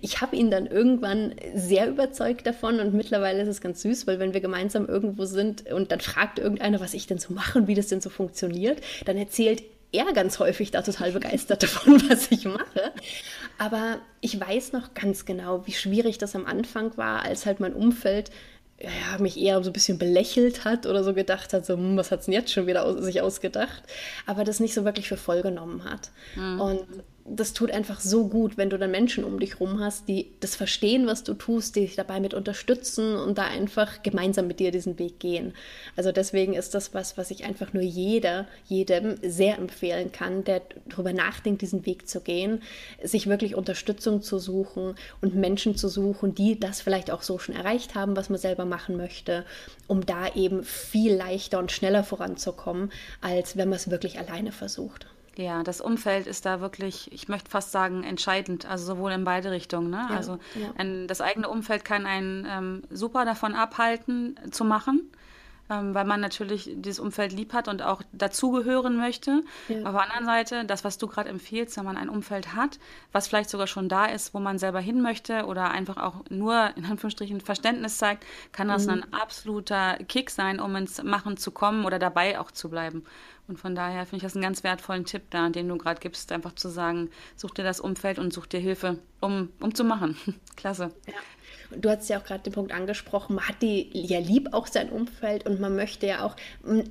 ich 0.00 0.20
habe 0.20 0.34
ihn 0.34 0.50
dann 0.50 0.66
irgendwann 0.66 1.36
sehr 1.54 1.88
überzeugt 1.88 2.44
davon 2.44 2.80
und 2.80 2.92
mittlerweile 2.92 3.42
ist 3.42 3.48
es 3.48 3.60
ganz 3.60 3.82
süß, 3.82 4.08
weil 4.08 4.18
wenn 4.18 4.34
wir 4.34 4.40
gemeinsam 4.40 4.86
irgendwo 4.86 5.26
sind 5.26 5.70
und 5.70 5.92
dann 5.92 6.00
fragt 6.00 6.40
irgendeiner, 6.40 6.80
was 6.80 6.92
ich 6.92 7.06
denn 7.06 7.18
so 7.18 7.32
mache 7.32 7.60
und 7.60 7.68
wie 7.68 7.76
das 7.76 7.86
denn 7.86 8.00
so 8.00 8.10
funktioniert, 8.10 8.80
dann 9.04 9.16
erzählt 9.16 9.62
er 9.92 10.12
ganz 10.12 10.38
häufig 10.38 10.70
da 10.70 10.82
total 10.82 11.12
begeistert 11.12 11.62
davon, 11.62 12.02
was 12.08 12.30
ich 12.30 12.44
mache. 12.44 12.92
Aber 13.58 13.98
ich 14.20 14.38
weiß 14.38 14.72
noch 14.72 14.94
ganz 14.94 15.24
genau, 15.24 15.66
wie 15.66 15.72
schwierig 15.72 16.18
das 16.18 16.36
am 16.36 16.46
Anfang 16.46 16.96
war, 16.96 17.22
als 17.22 17.46
halt 17.46 17.60
mein 17.60 17.74
Umfeld 17.74 18.30
ja, 18.80 19.18
mich 19.18 19.40
eher 19.40 19.62
so 19.64 19.70
ein 19.70 19.72
bisschen 19.72 19.98
belächelt 19.98 20.64
hat 20.64 20.86
oder 20.86 21.02
so 21.02 21.12
gedacht 21.12 21.52
hat, 21.52 21.66
so, 21.66 21.74
hm, 21.74 21.96
was 21.96 22.12
hat 22.12 22.20
es 22.20 22.26
denn 22.26 22.34
jetzt 22.34 22.52
schon 22.52 22.66
wieder 22.68 22.84
aus, 22.84 23.02
sich 23.02 23.20
ausgedacht, 23.20 23.82
aber 24.24 24.44
das 24.44 24.60
nicht 24.60 24.74
so 24.74 24.84
wirklich 24.84 25.08
für 25.08 25.16
voll 25.16 25.42
genommen 25.42 25.82
hat. 25.84 26.10
Mhm. 26.36 26.60
Und 26.60 26.86
das 27.30 27.52
tut 27.52 27.70
einfach 27.70 28.00
so 28.00 28.28
gut, 28.28 28.56
wenn 28.56 28.70
du 28.70 28.78
dann 28.78 28.90
Menschen 28.90 29.24
um 29.24 29.38
dich 29.38 29.60
rum 29.60 29.80
hast, 29.80 30.08
die 30.08 30.32
das 30.40 30.56
verstehen, 30.56 31.06
was 31.06 31.24
du 31.24 31.34
tust, 31.34 31.76
die 31.76 31.80
dich 31.80 31.96
dabei 31.96 32.20
mit 32.20 32.34
unterstützen 32.34 33.16
und 33.16 33.38
da 33.38 33.44
einfach 33.44 34.02
gemeinsam 34.02 34.46
mit 34.46 34.60
dir 34.60 34.70
diesen 34.70 34.98
Weg 34.98 35.20
gehen. 35.20 35.54
Also 35.96 36.12
deswegen 36.12 36.54
ist 36.54 36.74
das 36.74 36.94
was, 36.94 37.18
was 37.18 37.30
ich 37.30 37.44
einfach 37.44 37.72
nur 37.72 37.82
jeder, 37.82 38.46
jedem 38.66 39.16
sehr 39.22 39.58
empfehlen 39.58 40.12
kann, 40.12 40.44
der 40.44 40.62
darüber 40.88 41.12
nachdenkt, 41.12 41.62
diesen 41.62 41.86
Weg 41.86 42.08
zu 42.08 42.20
gehen, 42.20 42.62
sich 43.02 43.26
wirklich 43.26 43.54
Unterstützung 43.54 44.22
zu 44.22 44.38
suchen 44.38 44.94
und 45.20 45.34
Menschen 45.34 45.76
zu 45.76 45.88
suchen, 45.88 46.34
die 46.34 46.58
das 46.58 46.80
vielleicht 46.80 47.10
auch 47.10 47.22
so 47.22 47.38
schon 47.38 47.54
erreicht 47.54 47.94
haben, 47.94 48.16
was 48.16 48.30
man 48.30 48.38
selber 48.38 48.64
machen 48.64 48.96
möchte, 48.96 49.44
um 49.86 50.06
da 50.06 50.34
eben 50.34 50.64
viel 50.64 51.14
leichter 51.14 51.58
und 51.58 51.72
schneller 51.72 52.04
voranzukommen, 52.04 52.90
als 53.20 53.56
wenn 53.56 53.68
man 53.68 53.76
es 53.76 53.90
wirklich 53.90 54.18
alleine 54.18 54.52
versucht. 54.52 55.06
Ja, 55.38 55.62
das 55.62 55.80
Umfeld 55.80 56.26
ist 56.26 56.46
da 56.46 56.60
wirklich, 56.60 57.12
ich 57.12 57.28
möchte 57.28 57.48
fast 57.48 57.70
sagen, 57.70 58.02
entscheidend, 58.02 58.66
also 58.66 58.86
sowohl 58.86 59.12
in 59.12 59.22
beide 59.22 59.52
Richtungen. 59.52 59.88
Ne? 59.88 60.04
Ja, 60.10 60.16
also 60.16 60.40
ja. 60.56 60.72
Ein, 60.76 61.06
das 61.06 61.20
eigene 61.20 61.48
Umfeld 61.48 61.84
kann 61.84 62.06
einen 62.06 62.44
ähm, 62.50 62.82
super 62.90 63.24
davon 63.24 63.54
abhalten, 63.54 64.34
zu 64.50 64.64
machen, 64.64 65.12
ähm, 65.70 65.94
weil 65.94 66.04
man 66.04 66.20
natürlich 66.20 66.70
dieses 66.74 66.98
Umfeld 66.98 67.32
lieb 67.32 67.52
hat 67.52 67.68
und 67.68 67.82
auch 67.82 68.02
dazugehören 68.12 68.96
möchte. 68.96 69.42
Ja. 69.68 69.84
Auf 69.84 69.92
der 69.92 70.02
anderen 70.02 70.24
Seite, 70.24 70.64
das, 70.64 70.84
was 70.84 70.98
du 70.98 71.06
gerade 71.06 71.28
empfiehlst, 71.28 71.76
wenn 71.76 71.84
man 71.84 71.96
ein 71.96 72.08
Umfeld 72.08 72.54
hat, 72.54 72.78
was 73.12 73.28
vielleicht 73.28 73.50
sogar 73.50 73.66
schon 73.66 73.88
da 73.88 74.06
ist, 74.06 74.34
wo 74.34 74.40
man 74.40 74.58
selber 74.58 74.80
hin 74.80 75.02
möchte 75.02 75.44
oder 75.46 75.70
einfach 75.70 75.96
auch 75.96 76.24
nur 76.30 76.70
in 76.76 76.84
Anführungsstrichen 76.84 77.40
Verständnis 77.40 77.98
zeigt, 77.98 78.24
kann 78.52 78.68
das 78.68 78.86
mhm. 78.86 78.92
ein 78.92 79.12
absoluter 79.12 79.96
Kick 80.08 80.30
sein, 80.30 80.60
um 80.60 80.74
ins 80.76 81.02
Machen 81.02 81.36
zu 81.36 81.50
kommen 81.50 81.84
oder 81.84 81.98
dabei 81.98 82.40
auch 82.40 82.50
zu 82.50 82.70
bleiben. 82.70 83.04
Und 83.48 83.58
von 83.58 83.74
daher 83.74 84.04
finde 84.04 84.16
ich 84.16 84.22
das 84.22 84.34
einen 84.34 84.42
ganz 84.42 84.62
wertvollen 84.62 85.06
Tipp 85.06 85.22
da, 85.30 85.48
den 85.48 85.68
du 85.68 85.78
gerade 85.78 86.00
gibst, 86.00 86.30
einfach 86.32 86.54
zu 86.54 86.68
sagen, 86.68 87.10
such 87.34 87.52
dir 87.52 87.64
das 87.64 87.80
Umfeld 87.80 88.18
und 88.18 88.32
such 88.32 88.46
dir 88.46 88.60
Hilfe, 88.60 88.98
um, 89.20 89.48
um 89.60 89.74
zu 89.74 89.84
machen. 89.84 90.18
Klasse. 90.56 90.92
Ja. 91.06 91.14
Du 91.70 91.90
hast 91.90 92.08
ja 92.08 92.18
auch 92.18 92.24
gerade 92.24 92.42
den 92.42 92.52
Punkt 92.52 92.72
angesprochen, 92.72 93.36
man 93.36 93.46
hat 93.46 93.60
die 93.60 93.90
ja 93.92 94.18
lieb 94.18 94.48
auch 94.52 94.66
sein 94.66 94.88
Umfeld 94.88 95.46
und 95.46 95.60
man 95.60 95.76
möchte 95.76 96.06
ja 96.06 96.24
auch, 96.24 96.34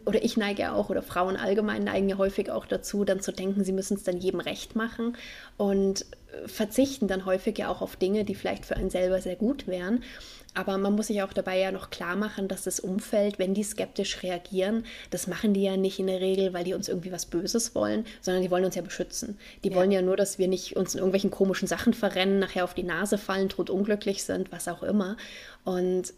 oder 0.06 0.24
ich 0.24 0.38
neige 0.38 0.62
ja 0.62 0.74
auch, 0.74 0.90
oder 0.90 1.02
Frauen 1.02 1.36
allgemein 1.36 1.84
neigen 1.84 2.10
ja 2.10 2.18
häufig 2.18 2.52
auch 2.52 2.66
dazu, 2.66 3.04
dann 3.04 3.20
zu 3.20 3.32
denken, 3.32 3.64
sie 3.64 3.72
müssen 3.72 3.98
es 3.98 4.04
dann 4.04 4.18
jedem 4.18 4.40
recht 4.40 4.76
machen. 4.76 5.18
Und 5.58 6.06
verzichten 6.46 7.08
dann 7.08 7.26
häufig 7.26 7.58
ja 7.58 7.70
auch 7.70 7.82
auf 7.82 7.96
Dinge, 7.96 8.24
die 8.24 8.36
vielleicht 8.36 8.66
für 8.66 8.76
einen 8.76 8.90
selber 8.90 9.22
sehr 9.22 9.36
gut 9.36 9.68
wären. 9.68 10.04
Aber 10.54 10.78
man 10.80 10.96
muss 10.96 11.08
sich 11.08 11.22
auch 11.22 11.34
dabei 11.34 11.60
ja 11.60 11.72
noch 11.72 11.92
klar 11.92 12.16
machen, 12.16 12.48
dass 12.48 12.64
das 12.64 12.80
Umfeld, 12.80 13.38
wenn 13.38 13.54
die 13.54 13.64
skeptisch 13.64 14.24
reagieren, 14.24 14.86
das 15.12 15.28
machen 15.28 15.54
die 15.54 15.62
ja 15.62 15.78
nicht 15.78 16.00
in 16.00 16.08
der 16.08 16.20
Regel, 16.20 16.52
weil 16.54 16.64
die 16.64 16.74
uns 16.74 16.90
irgendwie 16.90 17.12
was 17.12 17.28
Böses 17.28 17.76
wollen, 17.76 18.06
sondern 18.22 18.42
die 18.42 18.50
wollen 18.50 18.66
uns 18.66 18.74
ja 18.74 18.82
beschützen. 18.82 19.38
Die 19.64 19.70
ja. 19.70 19.76
wollen 19.76 19.92
ja 19.92 20.02
nur, 20.02 20.18
dass 20.18 20.40
wir 20.40 20.48
nicht 20.48 20.76
uns 20.76 20.96
in 20.96 21.00
irgendwelchen 21.00 21.30
komischen 21.30 21.68
Sachen 21.68 21.94
verrennen, 21.94 22.40
nachher 22.40 22.64
auf 22.64 22.74
die 22.74 22.84
Nase 22.84 23.20
fallen, 23.20 23.50
tot 23.50 23.70
unglücklich 23.70 24.24
sind, 24.24 24.52
was 24.52 24.68
auch 24.68 24.82
immer. 24.82 25.16
Und 25.64 26.14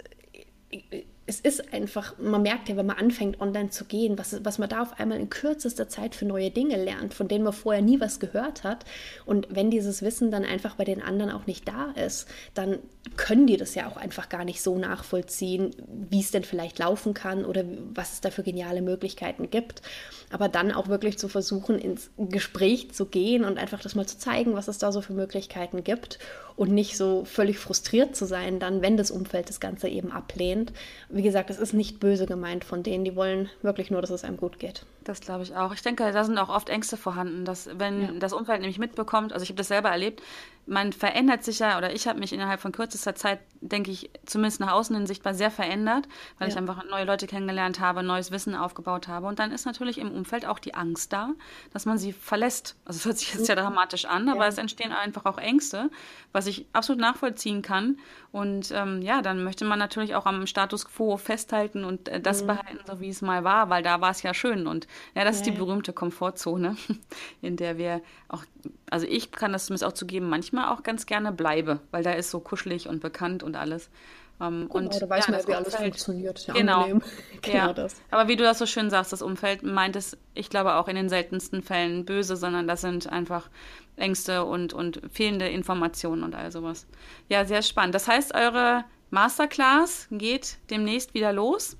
es 1.30 1.39
ist 1.39 1.72
einfach, 1.74 2.18
man 2.18 2.42
merkt 2.42 2.70
ja, 2.70 2.76
wenn 2.76 2.88
man 2.88 2.98
anfängt, 2.98 3.39
online 3.39 3.70
zu 3.70 3.86
gehen, 3.86 4.18
was, 4.18 4.44
was 4.44 4.58
man 4.58 4.68
da 4.68 4.82
auf 4.82 5.00
einmal 5.00 5.20
in 5.20 5.30
kürzester 5.30 5.88
Zeit 5.88 6.15
für 6.15 6.26
neue 6.26 6.50
Dinge 6.50 6.84
lernt, 6.84 7.13
von 7.13 7.28
denen 7.28 7.44
man 7.44 7.54
vorher 7.54 7.84
nie 7.84 8.02
was 8.02 8.20
gehört 8.20 8.63
hat. 8.63 8.84
Und 9.28 9.48
wenn 9.52 9.70
dieses 9.70 10.02
Wissen 10.02 10.32
dann 10.32 10.44
einfach 10.44 10.76
bei 10.76 10.86
den 10.86 11.04
anderen 11.04 11.32
auch 11.32 11.46
nicht 11.46 11.68
da 11.68 11.92
ist, 11.92 12.28
dann 12.56 12.80
können 13.15 13.46
die 13.46 13.58
das 13.58 13.76
ja 13.76 13.88
auch 13.88 13.98
einfach 13.98 14.28
gar 14.30 14.44
nicht 14.44 14.63
so 14.63 14.80
nachvollziehen, 14.80 15.76
wie 15.88 16.20
es 16.20 16.32
denn 16.32 16.44
vielleicht 16.44 16.80
laufen 16.80 17.13
kann 17.13 17.46
oder 17.46 17.63
was 17.94 18.13
es 18.13 18.22
da 18.22 18.32
für 18.32 18.42
geniale 18.42 18.82
Möglichkeiten 18.82 19.52
gibt. 19.52 19.84
Aber 20.32 20.48
dann 20.48 20.72
auch 20.72 20.88
wirklich 20.88 21.18
zu 21.18 21.28
versuchen, 21.28 21.80
ins 21.80 22.12
Gespräch 22.18 22.92
zu 22.92 23.06
gehen 23.06 23.44
und 23.44 23.58
einfach 23.58 23.82
das 23.82 23.96
mal 23.96 24.06
zu 24.06 24.18
zeigen, 24.18 24.54
was 24.54 24.68
es 24.68 24.78
da 24.78 24.92
so 24.92 25.02
für 25.02 25.13
Möglichkeiten 25.13 25.84
gibt 25.84 26.20
und 26.56 26.72
nicht 26.72 26.98
so 26.98 27.24
völlig 27.26 27.58
frustriert 27.58 28.15
zu 28.15 28.26
sein, 28.26 28.60
dann, 28.60 28.82
wenn 28.82 28.98
das 28.98 29.12
Umfeld 29.12 29.50
das 29.50 29.60
Ganze 29.60 29.88
eben 29.88 30.12
ablehnt. 30.12 30.74
Wie 31.08 31.22
gesagt, 31.22 31.50
es 31.50 31.58
ist 31.58 31.74
nicht 31.74 32.00
böse 32.00 32.26
gemeint 32.26 32.65
von 32.65 32.84
denen, 32.84 33.06
die 33.06 33.15
wollen 33.15 33.50
wirklich 33.62 33.92
nur, 33.92 34.02
dass 34.02 34.10
es 34.10 34.24
einem 34.24 34.38
gut 34.38 34.60
geht. 34.60 34.86
Das 35.06 35.22
glaube 35.22 35.44
ich 35.44 35.56
auch. 35.56 35.74
Ich 35.74 35.82
denke, 35.82 36.12
da 36.12 36.24
sind 36.24 36.38
auch 36.38 36.50
oft 36.50 36.70
Ängste 36.70 36.98
vorhanden, 36.98 37.46
dass 37.46 37.70
wenn 37.80 38.02
ja. 38.02 38.12
das 38.20 38.34
Umfeld 38.34 38.60
nämlich 38.60 38.78
mitbekommt, 38.78 39.34
also 39.34 39.44
ich 39.44 39.50
habe 39.50 39.58
das 39.58 39.70
selber 39.70 39.89
erlebt, 39.89 40.22
man 40.70 40.94
verändert 40.94 41.44
sich 41.44 41.60
ja, 41.60 41.78
oder 41.78 41.94
ich 41.94 42.08
habe 42.08 42.20
mich 42.20 42.32
innerhalb 42.32 42.62
von 42.62 42.72
kürzester 42.72 43.16
Zeit, 43.16 43.40
denke 43.60 43.92
ich, 43.92 44.10
zumindest 44.26 44.60
nach 44.60 44.72
außen 44.72 44.96
hin 44.96 45.08
sichtbar 45.08 45.34
sehr 45.34 45.52
verändert, 45.52 46.08
weil 46.38 46.48
ja. 46.48 46.54
ich 46.54 46.58
einfach 46.58 46.84
neue 46.86 47.06
Leute 47.06 47.28
kennengelernt 47.28 47.80
habe, 47.80 48.04
neues 48.04 48.32
Wissen 48.32 48.56
aufgebaut 48.56 49.08
habe. 49.08 49.28
Und 49.28 49.40
dann 49.40 49.52
ist 49.52 49.66
natürlich 49.66 49.98
im 49.98 50.12
Umfeld 50.12 50.46
auch 50.46 50.60
die 50.60 50.76
Angst 50.76 51.12
da, 51.12 51.32
dass 51.74 51.86
man 51.86 51.98
sie 51.98 52.14
verlässt. 52.14 52.76
Also 52.86 53.00
es 53.00 53.06
hört 53.06 53.18
sich 53.18 53.34
jetzt 53.34 53.48
ja 53.50 53.56
dramatisch 53.56 54.06
an, 54.06 54.30
aber 54.30 54.44
ja. 54.44 54.48
es 54.48 54.58
entstehen 54.58 54.92
einfach 54.92 55.26
auch 55.26 55.40
Ängste, 55.40 55.90
was 56.32 56.46
ich 56.46 56.68
absolut 56.72 57.02
nachvollziehen 57.02 57.62
kann. 57.62 57.98
Und 58.32 58.72
ähm, 58.72 59.02
ja, 59.02 59.24
dann 59.24 59.44
möchte 59.44 59.66
man 59.66 59.80
natürlich 59.80 60.14
auch 60.14 60.28
am 60.28 60.46
Status 60.46 60.86
quo 60.86 61.18
festhalten 61.18 61.84
und 61.84 62.08
äh, 62.10 62.22
das 62.22 62.44
mhm. 62.44 62.48
behalten, 62.48 62.80
so 62.86 63.00
wie 63.00 63.10
es 63.10 63.24
mal 63.24 63.44
war, 63.44 63.70
weil 63.72 63.82
da 63.82 64.02
war 64.02 64.12
es 64.12 64.22
ja 64.22 64.36
schön. 64.36 64.68
Und 64.68 64.88
ja, 65.16 65.24
das 65.24 65.38
ja, 65.38 65.42
ist 65.42 65.46
die 65.48 65.58
berühmte 65.58 65.94
Komfortzone, 65.94 66.78
in 67.42 67.58
der 67.58 67.80
wir 67.80 68.02
auch, 68.28 68.44
also 68.89 69.06
ich 69.08 69.32
kann 69.32 69.54
das 69.54 69.65
zumindest 69.65 69.86
auch 69.86 69.93
zugeben, 69.93 70.30
manchmal 70.30 70.74
auch 70.74 70.84
ganz 70.84 71.06
gerne 71.06 71.32
bleibe, 71.32 71.80
weil 71.91 72.04
da 72.04 72.12
ist 72.12 72.32
so 72.32 72.39
kuschelig 72.39 72.88
und 72.88 73.02
bekannt 73.02 73.43
und 73.43 73.56
alles. 73.56 73.89
Um, 74.39 74.69
genau, 74.69 74.74
und 74.74 75.02
da 75.02 75.10
weiß 75.10 75.28
ja, 75.28 75.34
man, 75.34 75.48
wie 75.48 75.54
alles 75.54 75.76
funktioniert. 75.76 76.48
Ja 76.48 76.54
genau. 76.54 76.86
genau 77.41 77.58
ja. 77.67 77.74
das. 77.74 78.02
Aber 78.10 78.30
wie 78.30 78.38
du 78.38 78.43
das 78.43 78.58
so 78.58 78.65
schön 78.65 78.89
sagst, 78.89 79.12
das 79.12 79.22
Umfeld 79.22 79.63
meint 79.63 79.98
es, 79.98 80.17
ich 80.34 80.50
glaube 80.50 80.76
auch 80.76 80.88
in 80.88 80.95
den 80.95 81.10
seltensten 81.10 81.62
Fällen 81.62 82.06
böse, 82.06 82.38
sondern 82.38 82.65
das 82.65 82.80
sind 82.80 83.10
einfach 83.10 83.50
Ängste 83.98 84.45
und, 84.45 84.72
und 84.72 85.02
fehlende 85.12 85.50
Informationen 85.50 86.24
und 86.24 86.36
all 86.36 86.54
sowas. 86.54 86.88
Ja, 87.28 87.43
sehr 87.43 87.62
spannend. 87.62 87.95
Das 87.95 88.08
heißt, 88.08 88.34
eure 88.34 88.86
Masterclass 89.10 90.08
geht 90.10 90.58
demnächst 90.69 91.13
wieder 91.13 91.34
los. 91.34 91.76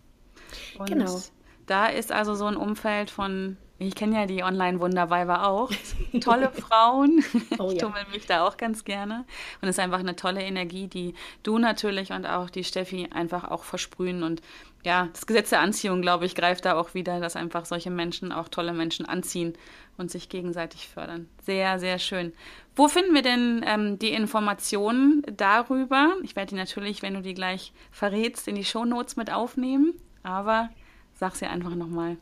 Und 0.78 0.90
genau. 0.90 1.22
Da 1.66 1.86
ist 1.86 2.12
also 2.12 2.36
so 2.36 2.46
ein 2.46 2.58
Umfeld 2.58 3.10
von 3.10 3.56
ich 3.88 3.96
kenne 3.96 4.18
ja 4.18 4.26
die 4.26 4.44
Online-Wunderweiber 4.44 5.48
auch. 5.48 5.72
Tolle 6.22 6.52
Frauen. 6.52 7.24
Oh, 7.58 7.70
ich 7.70 7.82
ja. 7.82 7.88
tummel 7.88 8.06
mich 8.12 8.26
da 8.26 8.46
auch 8.46 8.58
ganz 8.58 8.84
gerne. 8.84 9.26
Und 9.62 9.70
es 9.70 9.78
ist 9.78 9.80
einfach 9.80 10.00
eine 10.00 10.18
tolle 10.18 10.42
Energie, 10.44 10.88
die 10.88 11.14
du 11.44 11.58
natürlich 11.58 12.12
und 12.12 12.26
auch 12.26 12.50
die 12.50 12.66
Steffi 12.66 13.08
einfach 13.12 13.50
auch 13.50 13.64
versprühen. 13.64 14.24
Und 14.24 14.42
ja, 14.84 15.08
das 15.14 15.26
Gesetz 15.26 15.50
der 15.52 15.62
Anziehung, 15.62 16.02
glaube 16.02 16.26
ich, 16.26 16.36
greift 16.36 16.66
da 16.66 16.78
auch 16.78 16.94
wieder, 16.94 17.22
dass 17.22 17.38
einfach 17.38 17.66
solche 17.66 17.90
Menschen 17.90 18.34
auch 18.34 18.50
tolle 18.50 18.74
Menschen 18.74 19.06
anziehen 19.06 19.54
und 19.98 20.12
sich 20.12 20.28
gegenseitig 20.28 20.90
fördern. 20.90 21.30
Sehr, 21.44 21.80
sehr 21.80 22.00
schön. 22.00 22.34
Wo 22.76 22.90
finden 22.90 23.14
wir 23.14 23.22
denn 23.22 23.64
ähm, 23.66 23.98
die 23.98 24.12
Informationen 24.12 25.24
darüber? 25.36 26.16
Ich 26.24 26.36
werde 26.36 26.50
die 26.50 26.56
natürlich, 26.56 27.02
wenn 27.02 27.14
du 27.14 27.22
die 27.22 27.34
gleich 27.34 27.72
verrätst, 27.92 28.48
in 28.50 28.56
die 28.56 28.66
Shownotes 28.66 29.16
mit 29.16 29.32
aufnehmen. 29.32 29.94
Aber 30.22 30.70
sag 31.14 31.36
sie 31.36 31.46
einfach 31.46 31.76
nochmal 31.76 32.18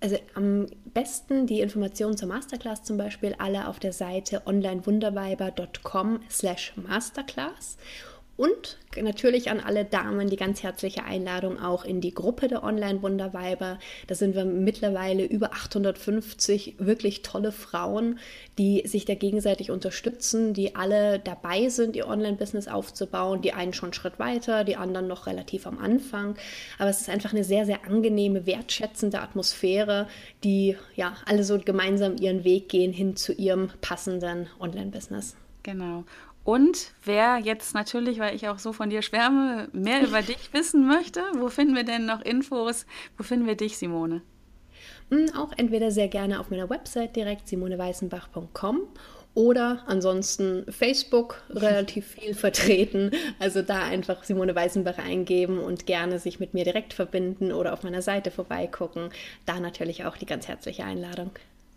also 0.00 0.18
am 0.34 0.66
besten 0.86 1.46
die 1.46 1.60
Informationen 1.60 2.16
zur 2.16 2.28
Masterclass 2.28 2.82
zum 2.82 2.96
Beispiel 2.96 3.34
alle 3.38 3.68
auf 3.68 3.78
der 3.78 3.92
Seite 3.92 4.42
onlinewunderweiber.com 4.46 6.20
slash 6.28 6.72
masterclass 6.76 7.76
und 8.36 8.78
natürlich 8.96 9.50
an 9.50 9.60
alle 9.60 9.84
Damen 9.84 10.30
die 10.30 10.36
ganz 10.36 10.62
herzliche 10.62 11.04
Einladung 11.04 11.60
auch 11.60 11.84
in 11.84 12.00
die 12.00 12.14
Gruppe 12.14 12.48
der 12.48 12.64
Online-Wunderweiber. 12.64 13.78
Da 14.06 14.14
sind 14.14 14.34
wir 14.34 14.46
mittlerweile 14.46 15.24
über 15.24 15.52
850 15.52 16.76
wirklich 16.78 17.22
tolle 17.22 17.52
Frauen, 17.52 18.18
die 18.58 18.82
sich 18.86 19.04
da 19.04 19.14
gegenseitig 19.14 19.70
unterstützen, 19.70 20.54
die 20.54 20.74
alle 20.74 21.18
dabei 21.18 21.68
sind, 21.68 21.96
ihr 21.96 22.08
Online-Business 22.08 22.66
aufzubauen. 22.66 23.42
Die 23.42 23.52
einen 23.52 23.74
schon 23.74 23.88
einen 23.88 23.94
Schritt 23.94 24.18
weiter, 24.18 24.64
die 24.64 24.76
anderen 24.76 25.06
noch 25.06 25.26
relativ 25.26 25.66
am 25.66 25.78
Anfang. 25.78 26.36
Aber 26.78 26.88
es 26.88 27.02
ist 27.02 27.10
einfach 27.10 27.32
eine 27.32 27.44
sehr, 27.44 27.66
sehr 27.66 27.84
angenehme, 27.84 28.46
wertschätzende 28.46 29.20
Atmosphäre, 29.20 30.08
die 30.44 30.76
ja 30.96 31.14
alle 31.26 31.44
so 31.44 31.58
gemeinsam 31.58 32.16
ihren 32.16 32.44
Weg 32.44 32.68
gehen 32.68 32.92
hin 32.92 33.16
zu 33.16 33.32
ihrem 33.32 33.70
passenden 33.80 34.48
Online-Business. 34.58 35.36
Genau. 35.62 36.04
Und 36.44 36.92
wer 37.04 37.38
jetzt 37.38 37.74
natürlich, 37.74 38.18
weil 38.18 38.34
ich 38.34 38.48
auch 38.48 38.58
so 38.58 38.72
von 38.72 38.90
dir 38.90 39.02
schwärme, 39.02 39.68
mehr 39.72 40.02
über 40.02 40.22
dich 40.22 40.48
wissen 40.52 40.86
möchte, 40.86 41.22
wo 41.36 41.48
finden 41.48 41.74
wir 41.74 41.84
denn 41.84 42.06
noch 42.06 42.22
Infos? 42.22 42.86
Wo 43.16 43.22
finden 43.22 43.46
wir 43.46 43.56
dich, 43.56 43.76
Simone? 43.76 44.22
Hm, 45.10 45.30
auch 45.36 45.52
entweder 45.56 45.90
sehr 45.90 46.08
gerne 46.08 46.40
auf 46.40 46.50
meiner 46.50 46.70
Website 46.70 47.16
direkt 47.16 47.48
simoneweißenbach.com 47.48 48.88
oder 49.34 49.82
ansonsten 49.86 50.64
Facebook 50.70 51.42
relativ 51.50 52.06
viel 52.06 52.34
vertreten. 52.34 53.10
Also 53.38 53.62
da 53.62 53.84
einfach 53.84 54.24
Simone 54.24 54.54
Weißenbach 54.54 54.98
eingeben 54.98 55.58
und 55.58 55.86
gerne 55.86 56.18
sich 56.18 56.40
mit 56.40 56.54
mir 56.54 56.64
direkt 56.64 56.94
verbinden 56.94 57.52
oder 57.52 57.72
auf 57.72 57.82
meiner 57.82 58.02
Seite 58.02 58.30
vorbeigucken. 58.30 59.10
Da 59.46 59.60
natürlich 59.60 60.04
auch 60.04 60.16
die 60.16 60.26
ganz 60.26 60.48
herzliche 60.48 60.84
Einladung. 60.84 61.30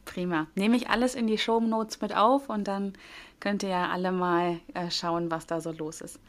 Prima. 0.05 0.47
Nehme 0.55 0.75
ich 0.75 0.89
alles 0.89 1.15
in 1.15 1.27
die 1.27 1.37
Show 1.37 1.59
Notes 1.59 2.01
mit 2.01 2.15
auf 2.15 2.49
und 2.49 2.67
dann 2.67 2.93
könnt 3.39 3.63
ihr 3.63 3.69
ja 3.69 3.89
alle 3.89 4.11
mal 4.11 4.59
äh, 4.73 4.89
schauen, 4.89 5.29
was 5.31 5.45
da 5.47 5.61
so 5.61 5.71
los 5.71 6.01
ist. 6.01 6.19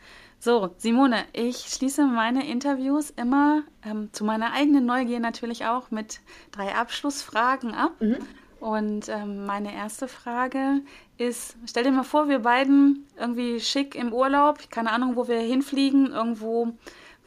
So, 0.41 0.75
Simone, 0.77 1.25
ich 1.33 1.57
schließe 1.57 2.05
meine 2.07 2.47
Interviews 2.47 3.11
immer 3.11 3.63
ähm, 3.85 4.11
zu 4.13 4.25
meiner 4.25 4.53
eigenen 4.53 4.85
Neugier 4.85 5.21
natürlich 5.21 5.65
auch 5.65 5.91
mit 5.91 6.21
drei 6.51 6.75
Abschlussfragen 6.75 7.73
ab. 7.73 7.93
Mhm. 8.01 8.19
Und 8.61 9.09
ähm, 9.09 9.47
meine 9.47 9.75
erste 9.75 10.09
Frage 10.09 10.81
ist, 11.19 11.57
stell 11.67 11.85
dir 11.85 11.93
mal 11.93 12.03
vor, 12.03 12.29
wir 12.29 12.41
beiden 12.41 13.07
irgendwie 13.19 13.61
schick 13.61 13.95
im 13.95 14.13
Urlaub, 14.13 14.71
keine 14.71 14.91
Ahnung, 14.91 15.17
wo 15.17 15.29
wir 15.29 15.39
hinfliegen, 15.39 16.13
irgendwo, 16.13 16.73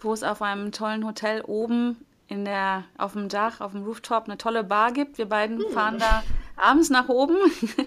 wo 0.01 0.13
es 0.13 0.23
auf 0.23 0.41
einem 0.41 0.71
tollen 0.71 1.05
Hotel 1.05 1.41
oben 1.41 1.97
in 2.27 2.45
der, 2.45 2.83
auf 2.97 3.13
dem 3.13 3.29
Dach, 3.29 3.61
auf 3.61 3.71
dem 3.71 3.83
Rooftop 3.83 4.25
eine 4.25 4.37
tolle 4.37 4.63
Bar 4.63 4.91
gibt. 4.91 5.17
Wir 5.17 5.27
beiden 5.27 5.59
hm. 5.59 5.71
fahren 5.71 5.97
da 5.99 6.23
abends 6.57 6.89
nach 6.89 7.07
oben 7.07 7.37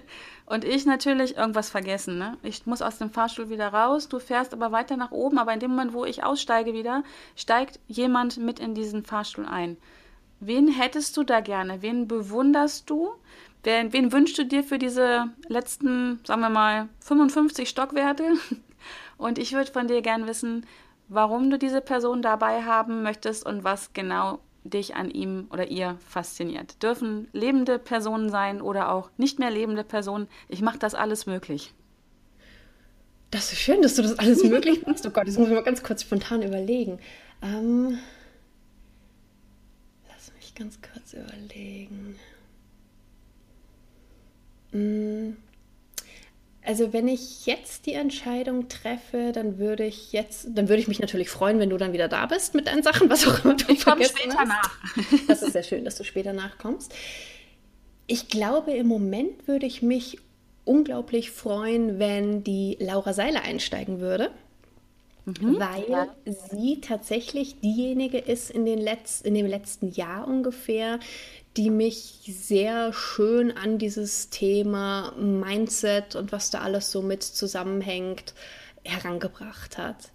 und 0.46 0.64
ich 0.64 0.86
natürlich 0.86 1.36
irgendwas 1.36 1.70
vergessen. 1.70 2.18
Ne? 2.18 2.36
Ich 2.42 2.66
muss 2.66 2.82
aus 2.82 2.98
dem 2.98 3.10
Fahrstuhl 3.10 3.50
wieder 3.50 3.68
raus, 3.68 4.08
du 4.08 4.18
fährst 4.18 4.54
aber 4.54 4.72
weiter 4.72 4.96
nach 4.96 5.10
oben, 5.10 5.38
aber 5.38 5.52
in 5.52 5.60
dem 5.60 5.70
Moment, 5.72 5.92
wo 5.92 6.04
ich 6.04 6.24
aussteige 6.24 6.72
wieder, 6.72 7.02
steigt 7.36 7.80
jemand 7.86 8.38
mit 8.38 8.58
in 8.60 8.74
diesen 8.74 9.04
Fahrstuhl 9.04 9.46
ein. 9.46 9.76
Wen 10.40 10.68
hättest 10.68 11.16
du 11.16 11.22
da 11.22 11.40
gerne? 11.40 11.82
Wen 11.82 12.08
bewunderst 12.08 12.88
du? 12.88 13.10
Wen, 13.62 13.92
wen 13.92 14.10
wünschst 14.10 14.38
du 14.38 14.46
dir 14.46 14.64
für 14.64 14.78
diese 14.78 15.28
letzten, 15.48 16.20
sagen 16.24 16.40
wir 16.40 16.48
mal, 16.48 16.88
55 17.00 17.68
Stockwerte? 17.68 18.32
Und 19.18 19.38
ich 19.38 19.52
würde 19.52 19.70
von 19.70 19.86
dir 19.86 20.00
gerne 20.00 20.26
wissen, 20.26 20.64
warum 21.10 21.50
du 21.50 21.58
diese 21.58 21.80
Person 21.80 22.22
dabei 22.22 22.62
haben 22.62 23.02
möchtest 23.02 23.44
und 23.44 23.64
was 23.64 23.92
genau 23.92 24.38
dich 24.62 24.94
an 24.94 25.10
ihm 25.10 25.48
oder 25.50 25.68
ihr 25.68 25.98
fasziniert. 26.06 26.82
Dürfen 26.82 27.28
lebende 27.32 27.78
Personen 27.78 28.30
sein 28.30 28.62
oder 28.62 28.92
auch 28.92 29.10
nicht 29.16 29.38
mehr 29.38 29.50
lebende 29.50 29.84
Personen. 29.84 30.28
Ich 30.48 30.62
mache 30.62 30.78
das 30.78 30.94
alles 30.94 31.26
möglich. 31.26 31.74
Das 33.30 33.52
ist 33.52 33.58
schön, 33.58 33.82
dass 33.82 33.94
du 33.94 34.02
das 34.02 34.18
alles 34.18 34.44
möglich 34.44 34.86
machst. 34.86 35.06
Oh 35.06 35.10
Gott, 35.10 35.26
das 35.26 35.36
muss 35.36 35.48
ich 35.48 35.54
mal 35.54 35.62
ganz 35.62 35.82
kurz 35.82 36.02
spontan 36.02 36.42
überlegen. 36.42 36.98
Ähm, 37.42 37.98
lass 40.08 40.32
mich 40.34 40.54
ganz 40.54 40.78
kurz 40.80 41.12
überlegen. 41.12 42.16
Mm. 44.72 45.36
Also 46.62 46.92
wenn 46.92 47.08
ich 47.08 47.46
jetzt 47.46 47.86
die 47.86 47.94
Entscheidung 47.94 48.68
treffe, 48.68 49.32
dann 49.32 49.58
würde 49.58 49.84
ich 49.84 50.12
jetzt, 50.12 50.48
dann 50.50 50.68
würde 50.68 50.82
ich 50.82 50.88
mich 50.88 51.00
natürlich 51.00 51.30
freuen, 51.30 51.58
wenn 51.58 51.70
du 51.70 51.78
dann 51.78 51.92
wieder 51.94 52.08
da 52.08 52.26
bist 52.26 52.54
mit 52.54 52.66
deinen 52.66 52.82
Sachen, 52.82 53.08
was 53.08 53.26
auch 53.26 53.44
immer 53.44 53.54
du 53.54 53.72
ich 53.72 53.82
vergessen 53.84 54.16
später 54.18 54.38
hast. 54.38 54.48
nach. 54.48 54.80
Das 55.26 55.42
ist 55.42 55.52
sehr 55.52 55.62
schön, 55.62 55.84
dass 55.84 55.96
du 55.96 56.04
später 56.04 56.32
nachkommst. 56.32 56.92
Ich 58.06 58.28
glaube, 58.28 58.72
im 58.72 58.88
Moment 58.88 59.48
würde 59.48 59.66
ich 59.66 59.80
mich 59.80 60.18
unglaublich 60.64 61.30
freuen, 61.30 61.98
wenn 61.98 62.44
die 62.44 62.76
Laura 62.78 63.14
Seiler 63.14 63.42
einsteigen 63.42 64.00
würde. 64.00 64.30
Mhm, 65.24 65.58
weil 65.58 65.88
ja. 65.88 66.08
sie 66.24 66.80
tatsächlich 66.80 67.60
diejenige 67.60 68.18
ist 68.18 68.50
in, 68.50 68.64
den 68.64 68.80
Letz-, 68.80 69.22
in 69.22 69.34
dem 69.34 69.46
letzten 69.46 69.90
Jahr 69.90 70.26
ungefähr, 70.26 70.98
die 71.56 71.70
mich 71.70 72.30
sehr 72.32 72.92
schön 72.92 73.56
an 73.56 73.78
dieses 73.78 74.30
Thema 74.30 75.12
Mindset 75.16 76.14
und 76.14 76.32
was 76.32 76.50
da 76.50 76.60
alles 76.60 76.90
so 76.92 77.02
mit 77.02 77.22
zusammenhängt 77.22 78.34
herangebracht 78.84 79.76
hat. 79.76 80.12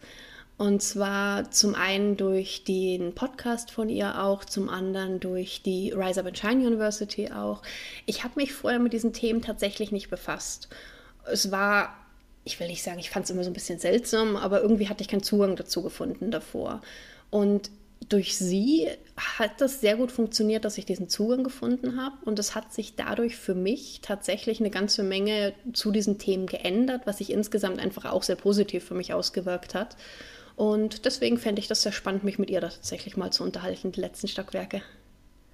Und 0.58 0.82
zwar 0.82 1.52
zum 1.52 1.76
einen 1.76 2.16
durch 2.16 2.64
den 2.64 3.14
Podcast 3.14 3.72
von 3.72 3.90
ihr 3.90 4.24
auch, 4.24 4.46
zum 4.46 4.70
anderen 4.70 5.20
durch 5.20 5.62
die 5.64 5.92
Rise 5.92 6.22
Up 6.22 6.28
and 6.28 6.38
Shine 6.38 6.66
University 6.66 7.30
auch. 7.32 7.62
Ich 8.06 8.24
habe 8.24 8.36
mich 8.38 8.54
vorher 8.54 8.80
mit 8.80 8.94
diesen 8.94 9.12
Themen 9.12 9.42
tatsächlich 9.42 9.92
nicht 9.92 10.10
befasst. 10.10 10.70
Es 11.26 11.52
war, 11.52 11.94
ich 12.46 12.58
will 12.62 12.68
nicht 12.68 12.84
sagen, 12.84 13.00
ich 13.00 13.10
fand 13.10 13.26
es 13.26 13.32
immer 13.32 13.44
so 13.44 13.50
ein 13.50 13.54
bisschen 13.54 13.80
seltsam, 13.80 14.38
aber 14.38 14.62
irgendwie 14.62 14.88
hatte 14.88 15.02
ich 15.02 15.10
keinen 15.10 15.24
Zugang 15.24 15.58
dazu 15.58 15.84
gefunden 15.84 16.32
davor. 16.32 16.82
Und 17.30 17.70
durch 18.10 18.38
sie 18.38 18.88
hat 19.18 19.62
das 19.62 19.82
sehr 19.82 19.96
gut 19.96 20.12
funktioniert, 20.12 20.66
dass 20.66 20.78
ich 20.78 20.86
diesen 20.86 21.10
Zugang 21.10 21.44
gefunden 21.44 22.02
habe. 22.02 22.16
Und 22.26 22.40
es 22.40 22.56
hat 22.56 22.74
sich 22.74 22.96
dadurch 22.96 23.36
für 23.36 23.56
mich 23.56 24.00
tatsächlich 24.02 24.60
eine 24.60 24.70
ganze 24.70 25.04
Menge 25.04 25.54
zu 25.74 25.92
diesen 25.92 26.18
Themen 26.18 26.46
geändert, 26.46 27.02
was 27.06 27.20
sich 27.20 27.32
insgesamt 27.32 27.80
einfach 27.80 28.06
auch 28.06 28.24
sehr 28.24 28.36
positiv 28.36 28.84
für 28.84 28.94
mich 28.94 29.14
ausgewirkt 29.14 29.74
hat. 29.76 29.96
Und 30.56 31.06
deswegen 31.06 31.38
fände 31.38 31.60
ich 31.60 31.68
das 31.68 31.82
sehr 31.82 31.92
spannend, 31.92 32.24
mich 32.24 32.40
mit 32.40 32.50
ihr 32.50 32.62
da 32.62 32.70
tatsächlich 32.70 33.18
mal 33.18 33.32
zu 33.32 33.44
unterhalten, 33.44 33.92
die 33.92 34.02
letzten 34.02 34.28
Stockwerke. 34.28 34.82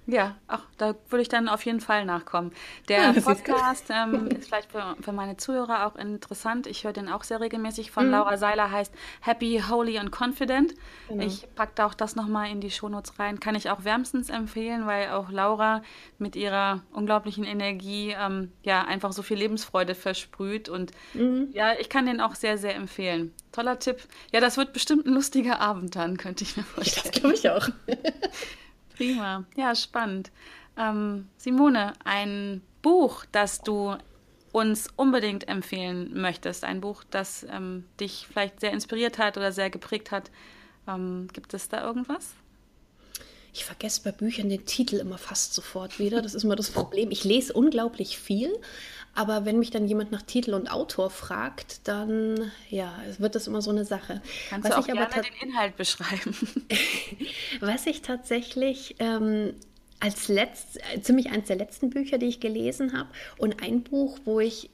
Ja, 0.06 0.36
ach, 0.48 0.64
da 0.78 0.96
würde 1.10 1.22
ich 1.22 1.28
dann 1.28 1.48
auf 1.48 1.64
jeden 1.64 1.80
Fall 1.80 2.04
nachkommen. 2.04 2.52
Der 2.88 3.12
ja, 3.12 3.20
Podcast 3.20 3.86
ähm, 3.90 4.26
ist 4.28 4.48
vielleicht 4.48 4.72
für, 4.72 4.96
für, 5.00 5.12
meine 5.12 5.36
Zuhörer 5.36 5.86
auch 5.86 5.94
interessant. 5.94 6.66
Ich 6.66 6.82
höre 6.82 6.92
den 6.92 7.08
auch 7.08 7.22
sehr 7.22 7.40
regelmäßig 7.40 7.92
von 7.92 8.06
mhm. 8.06 8.12
Laura 8.12 8.36
Seiler, 8.36 8.72
heißt 8.72 8.92
Happy, 9.20 9.62
Holy 9.68 9.98
and 9.98 10.10
Confident. 10.10 10.74
Genau. 11.08 11.24
Ich 11.24 11.46
packe 11.54 11.72
da 11.76 11.86
auch 11.86 11.94
das 11.94 12.16
nochmal 12.16 12.50
in 12.50 12.60
die 12.60 12.72
Shownotes 12.72 13.20
rein. 13.20 13.38
Kann 13.38 13.54
ich 13.54 13.70
auch 13.70 13.84
wärmstens 13.84 14.28
empfehlen, 14.28 14.86
weil 14.86 15.10
auch 15.10 15.30
Laura 15.30 15.82
mit 16.18 16.34
ihrer 16.34 16.82
unglaublichen 16.92 17.44
Energie 17.44 18.16
ähm, 18.18 18.50
ja 18.64 18.84
einfach 18.84 19.12
so 19.12 19.22
viel 19.22 19.38
Lebensfreude 19.38 19.94
versprüht. 19.94 20.68
Und 20.68 20.90
mhm. 21.14 21.50
ja, 21.52 21.74
ich 21.78 21.88
kann 21.88 22.06
den 22.06 22.20
auch 22.20 22.34
sehr, 22.34 22.58
sehr 22.58 22.74
empfehlen. 22.74 23.32
Toller 23.52 23.78
Tipp. 23.78 23.98
Ja, 24.32 24.40
das 24.40 24.56
wird 24.56 24.72
bestimmt 24.72 25.06
ein 25.06 25.14
lustiger 25.14 25.60
Abend 25.60 25.94
dann, 25.94 26.16
könnte 26.16 26.42
ich 26.42 26.56
mir 26.56 26.64
vorstellen. 26.64 27.06
Das 27.12 27.20
glaube 27.20 27.34
ich 27.34 27.48
auch. 27.48 27.68
Prima, 29.02 29.44
ja, 29.56 29.74
spannend. 29.74 30.30
Ähm, 30.76 31.28
Simone, 31.36 31.92
ein 32.04 32.62
Buch, 32.82 33.24
das 33.32 33.60
du 33.60 33.96
uns 34.52 34.88
unbedingt 34.96 35.48
empfehlen 35.48 36.10
möchtest, 36.20 36.64
ein 36.64 36.80
Buch, 36.80 37.04
das 37.10 37.46
ähm, 37.50 37.84
dich 37.98 38.26
vielleicht 38.30 38.60
sehr 38.60 38.72
inspiriert 38.72 39.18
hat 39.18 39.36
oder 39.36 39.50
sehr 39.50 39.70
geprägt 39.70 40.10
hat, 40.10 40.30
ähm, 40.86 41.28
gibt 41.32 41.54
es 41.54 41.68
da 41.68 41.82
irgendwas? 41.84 42.34
Ich 43.54 43.66
vergesse 43.66 44.02
bei 44.02 44.12
Büchern 44.12 44.48
den 44.48 44.64
Titel 44.64 44.96
immer 44.96 45.18
fast 45.18 45.52
sofort 45.52 45.98
wieder. 45.98 46.22
Das 46.22 46.34
ist 46.34 46.42
immer 46.42 46.56
das 46.56 46.70
Problem. 46.70 47.10
Ich 47.10 47.22
lese 47.24 47.52
unglaublich 47.52 48.16
viel, 48.16 48.50
aber 49.14 49.44
wenn 49.44 49.58
mich 49.58 49.70
dann 49.70 49.86
jemand 49.86 50.10
nach 50.10 50.22
Titel 50.22 50.54
und 50.54 50.70
Autor 50.70 51.10
fragt, 51.10 51.86
dann 51.86 52.50
ja, 52.70 52.94
wird 53.18 53.34
das 53.34 53.46
immer 53.46 53.60
so 53.60 53.70
eine 53.70 53.84
Sache. 53.84 54.22
Kannst 54.48 54.70
was 54.70 54.74
du 54.74 54.80
auch 54.80 54.88
ich 54.88 54.94
gerne 54.94 55.22
den 55.22 55.48
Inhalt 55.50 55.76
beschreiben? 55.76 56.34
was 57.62 57.86
ich 57.86 58.02
tatsächlich 58.02 58.96
ähm, 58.98 59.54
als 60.00 60.28
letzt, 60.28 60.80
ziemlich 61.02 61.30
eines 61.30 61.46
der 61.46 61.56
letzten 61.56 61.90
Bücher, 61.90 62.18
die 62.18 62.26
ich 62.26 62.40
gelesen 62.40 62.92
habe 62.92 63.08
und 63.38 63.62
ein 63.62 63.82
Buch, 63.82 64.18
wo 64.24 64.40
ich 64.40 64.68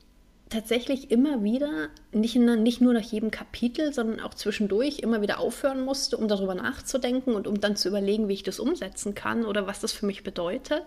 tatsächlich 0.49 1.11
immer 1.11 1.45
wieder, 1.45 1.89
nicht, 2.13 2.37
nicht 2.37 2.81
nur 2.81 2.95
nach 2.95 3.03
jedem 3.03 3.31
Kapitel, 3.31 3.93
sondern 3.93 4.21
auch 4.21 4.33
zwischendurch 4.33 5.01
immer 5.01 5.21
wieder 5.21 5.39
aufhören 5.39 5.83
musste, 5.83 6.17
um 6.17 6.29
darüber 6.29 6.55
nachzudenken 6.55 7.35
und 7.35 7.47
um 7.47 7.61
dann 7.61 7.77
zu 7.77 7.89
überlegen, 7.89 8.29
wie 8.29 8.35
ich 8.35 8.43
das 8.43 8.59
umsetzen 8.59 9.15
kann 9.15 9.45
oder 9.45 9.67
was 9.67 9.81
das 9.81 9.93
für 9.93 10.07
mich 10.07 10.25
bedeutet, 10.25 10.85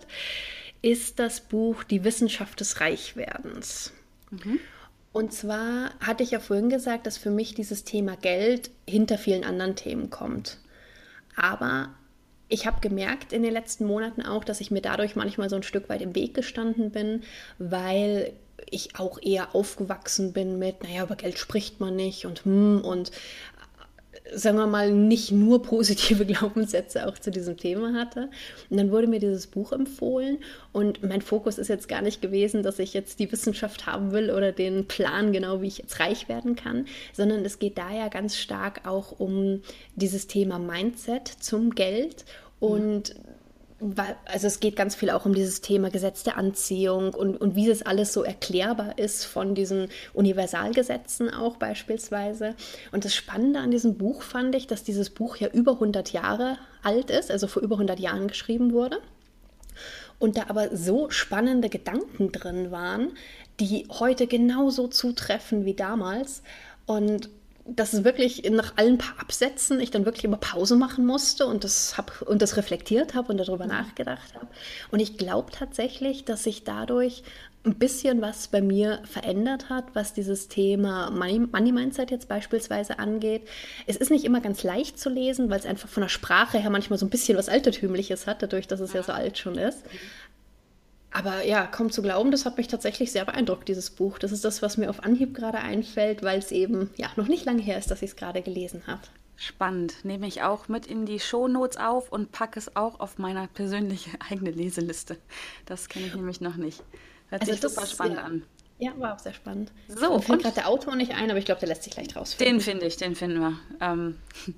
ist 0.82 1.20
das 1.20 1.40
Buch 1.40 1.84
Die 1.84 2.02
Wissenschaft 2.02 2.58
des 2.58 2.80
Reichwerdens. 2.80 3.92
Mhm. 4.30 4.58
Und 5.12 5.32
zwar 5.32 5.90
hatte 6.00 6.24
ich 6.24 6.32
ja 6.32 6.40
vorhin 6.40 6.68
gesagt, 6.68 7.06
dass 7.06 7.18
für 7.18 7.30
mich 7.30 7.54
dieses 7.54 7.84
Thema 7.84 8.16
Geld 8.16 8.70
hinter 8.88 9.18
vielen 9.18 9.44
anderen 9.44 9.76
Themen 9.76 10.10
kommt. 10.10 10.58
Aber 11.36 11.90
ich 12.48 12.66
habe 12.66 12.80
gemerkt 12.80 13.32
in 13.32 13.42
den 13.42 13.52
letzten 13.52 13.86
Monaten 13.86 14.22
auch, 14.22 14.44
dass 14.44 14.60
ich 14.60 14.70
mir 14.70 14.82
dadurch 14.82 15.16
manchmal 15.16 15.48
so 15.48 15.56
ein 15.56 15.62
Stück 15.62 15.88
weit 15.88 16.02
im 16.02 16.14
Weg 16.14 16.34
gestanden 16.34 16.90
bin, 16.90 17.22
weil 17.58 18.32
ich 18.70 18.98
auch 18.98 19.18
eher 19.20 19.54
aufgewachsen 19.54 20.32
bin 20.32 20.58
mit, 20.58 20.82
naja, 20.82 21.04
über 21.04 21.16
Geld 21.16 21.38
spricht 21.38 21.80
man 21.80 21.96
nicht 21.96 22.26
und 22.26 22.44
hm 22.44 22.80
und 22.82 23.10
sagen 24.34 24.56
wir 24.56 24.66
mal, 24.66 24.92
nicht 24.92 25.32
nur 25.32 25.62
positive 25.62 26.24
Glaubenssätze 26.26 27.06
auch 27.06 27.18
zu 27.18 27.30
diesem 27.30 27.56
Thema 27.56 27.94
hatte. 27.94 28.30
Und 28.70 28.76
dann 28.76 28.90
wurde 28.90 29.06
mir 29.06 29.20
dieses 29.20 29.46
Buch 29.46 29.72
empfohlen. 29.72 30.38
Und 30.72 31.02
mein 31.02 31.22
Fokus 31.22 31.58
ist 31.58 31.68
jetzt 31.68 31.88
gar 31.88 32.02
nicht 32.02 32.22
gewesen, 32.22 32.62
dass 32.62 32.78
ich 32.78 32.94
jetzt 32.94 33.18
die 33.18 33.30
Wissenschaft 33.30 33.86
haben 33.86 34.12
will 34.12 34.30
oder 34.30 34.52
den 34.52 34.86
Plan 34.86 35.32
genau, 35.32 35.60
wie 35.60 35.68
ich 35.68 35.78
jetzt 35.78 36.00
reich 36.00 36.28
werden 36.28 36.56
kann, 36.56 36.86
sondern 37.12 37.44
es 37.44 37.58
geht 37.58 37.78
da 37.78 37.92
ja 37.92 38.08
ganz 38.08 38.36
stark 38.36 38.86
auch 38.86 39.18
um 39.18 39.62
dieses 39.96 40.26
Thema 40.26 40.58
Mindset 40.58 41.28
zum 41.28 41.74
Geld. 41.74 42.24
Und 42.60 43.14
also 44.26 44.46
es 44.46 44.60
geht 44.60 44.76
ganz 44.76 44.94
viel 44.94 45.10
auch 45.10 45.26
um 45.26 45.34
dieses 45.34 45.60
Thema 45.60 45.90
Gesetz 45.90 46.22
der 46.22 46.36
Anziehung 46.36 47.14
und, 47.14 47.36
und 47.36 47.56
wie 47.56 47.66
das 47.66 47.82
alles 47.82 48.12
so 48.12 48.22
erklärbar 48.22 48.98
ist 48.98 49.24
von 49.24 49.54
diesen 49.54 49.88
Universalgesetzen 50.14 51.32
auch 51.32 51.56
beispielsweise. 51.56 52.54
Und 52.92 53.04
das 53.04 53.14
Spannende 53.14 53.60
an 53.60 53.70
diesem 53.70 53.98
Buch 53.98 54.22
fand 54.22 54.54
ich, 54.54 54.66
dass 54.66 54.84
dieses 54.84 55.10
Buch 55.10 55.36
ja 55.36 55.48
über 55.48 55.72
100 55.72 56.12
Jahre 56.12 56.58
alt 56.82 57.10
ist, 57.10 57.30
also 57.30 57.46
vor 57.46 57.62
über 57.62 57.76
100 57.76 57.98
Jahren 57.98 58.28
geschrieben 58.28 58.72
wurde. 58.72 58.98
Und 60.18 60.36
da 60.36 60.44
aber 60.48 60.76
so 60.76 61.10
spannende 61.10 61.68
Gedanken 61.68 62.30
drin 62.30 62.70
waren, 62.70 63.12
die 63.58 63.86
heute 63.90 64.26
genauso 64.26 64.86
zutreffen 64.86 65.64
wie 65.64 65.74
damals. 65.74 66.42
Und 66.86 67.28
dass 67.64 67.92
es 67.92 68.04
wirklich 68.04 68.48
nach 68.50 68.76
allen 68.76 68.98
paar 68.98 69.20
Absätzen 69.20 69.80
ich 69.80 69.90
dann 69.90 70.04
wirklich 70.04 70.24
immer 70.24 70.36
Pause 70.36 70.76
machen 70.76 71.06
musste 71.06 71.46
und 71.46 71.64
das 71.64 71.96
hab, 71.96 72.22
und 72.22 72.42
das 72.42 72.56
reflektiert 72.56 73.14
habe 73.14 73.32
und 73.32 73.38
darüber 73.38 73.64
mhm. 73.64 73.70
nachgedacht 73.70 74.34
habe. 74.34 74.48
Und 74.90 75.00
ich 75.00 75.16
glaube 75.16 75.52
tatsächlich, 75.52 76.24
dass 76.24 76.44
sich 76.44 76.64
dadurch 76.64 77.22
ein 77.64 77.74
bisschen 77.74 78.20
was 78.20 78.48
bei 78.48 78.60
mir 78.60 79.00
verändert 79.04 79.70
hat, 79.70 79.94
was 79.94 80.12
dieses 80.12 80.48
Thema 80.48 81.10
Money, 81.10 81.38
Money 81.38 81.70
Mindset 81.70 82.10
jetzt 82.10 82.28
beispielsweise 82.28 82.98
angeht. 82.98 83.42
Es 83.86 83.96
ist 83.96 84.10
nicht 84.10 84.24
immer 84.24 84.40
ganz 84.40 84.64
leicht 84.64 84.98
zu 84.98 85.08
lesen, 85.08 85.48
weil 85.48 85.60
es 85.60 85.66
einfach 85.66 85.88
von 85.88 86.00
der 86.00 86.08
Sprache 86.08 86.58
her 86.58 86.70
manchmal 86.70 86.98
so 86.98 87.06
ein 87.06 87.10
bisschen 87.10 87.38
was 87.38 87.48
Altertümliches 87.48 88.26
hat, 88.26 88.42
dadurch, 88.42 88.66
dass 88.66 88.80
es 88.80 88.92
ja 88.92 89.04
so 89.04 89.12
alt 89.12 89.38
schon 89.38 89.56
ist. 89.58 89.84
Aber 91.12 91.44
ja, 91.44 91.66
kaum 91.66 91.90
zu 91.90 92.00
glauben, 92.02 92.30
das 92.30 92.46
hat 92.46 92.56
mich 92.56 92.68
tatsächlich 92.68 93.12
sehr 93.12 93.24
beeindruckt, 93.24 93.68
dieses 93.68 93.90
Buch. 93.90 94.18
Das 94.18 94.32
ist 94.32 94.44
das, 94.44 94.62
was 94.62 94.78
mir 94.78 94.88
auf 94.88 95.04
Anhieb 95.04 95.34
gerade 95.34 95.58
einfällt, 95.58 96.22
weil 96.22 96.38
es 96.38 96.50
eben 96.50 96.90
ja 96.96 97.10
noch 97.16 97.28
nicht 97.28 97.44
lange 97.44 97.62
her 97.62 97.78
ist, 97.78 97.90
dass 97.90 98.02
ich 98.02 98.10
es 98.10 98.16
gerade 98.16 98.40
gelesen 98.40 98.82
habe. 98.86 99.02
Spannend. 99.36 100.04
Nehme 100.04 100.26
ich 100.26 100.42
auch 100.42 100.68
mit 100.68 100.86
in 100.86 101.04
die 101.04 101.20
Shownotes 101.20 101.76
auf 101.76 102.12
und 102.12 102.32
packe 102.32 102.58
es 102.58 102.76
auch 102.76 103.00
auf 103.00 103.18
meiner 103.18 103.46
persönliche 103.48 104.10
eigene 104.30 104.50
Leseliste. 104.50 105.18
Das 105.66 105.88
kenne 105.88 106.06
ich 106.06 106.14
nämlich 106.14 106.40
noch 106.40 106.56
nicht. 106.56 106.82
Hört 107.28 107.42
also 107.42 107.52
sich 107.52 107.60
super 107.60 107.86
spannend 107.86 108.16
ja. 108.16 108.24
an. 108.24 108.42
Ja, 108.78 108.92
war 108.98 109.14
auch 109.14 109.18
sehr 109.18 109.34
spannend. 109.34 109.70
So, 109.88 110.14
mir 110.14 110.22
fällt 110.22 110.42
gerade 110.42 110.54
der 110.56 110.68
Autor 110.68 110.96
nicht 110.96 111.12
ein, 111.12 111.30
aber 111.30 111.38
ich 111.38 111.44
glaube, 111.44 111.60
der 111.60 111.68
lässt 111.68 111.84
sich 111.84 111.94
leicht 111.96 112.16
rausfinden. 112.16 112.56
Den 112.56 112.60
finde 112.60 112.86
ich, 112.86 112.96
den 112.96 113.14
finden 113.14 113.40
wir. 113.40 113.58
Ähm, 113.80 114.18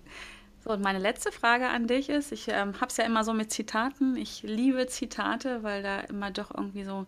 So, 0.65 0.71
und 0.71 0.83
meine 0.83 0.99
letzte 0.99 1.31
Frage 1.31 1.69
an 1.69 1.87
dich 1.87 2.09
ist, 2.09 2.33
ich 2.33 2.49
ähm, 2.49 2.75
habe 2.81 2.87
es 2.87 2.97
ja 2.97 3.05
immer 3.05 3.23
so 3.23 3.35
mit 3.35 3.53
Zitaten. 3.53 4.17
Ich 4.17 4.43
liebe 4.43 4.87
Zitate, 4.87 5.63
weil 5.63 5.83
da 5.83 6.01
immer 6.01 6.31
doch 6.31 6.55
irgendwie 6.57 6.85
so, 6.85 7.05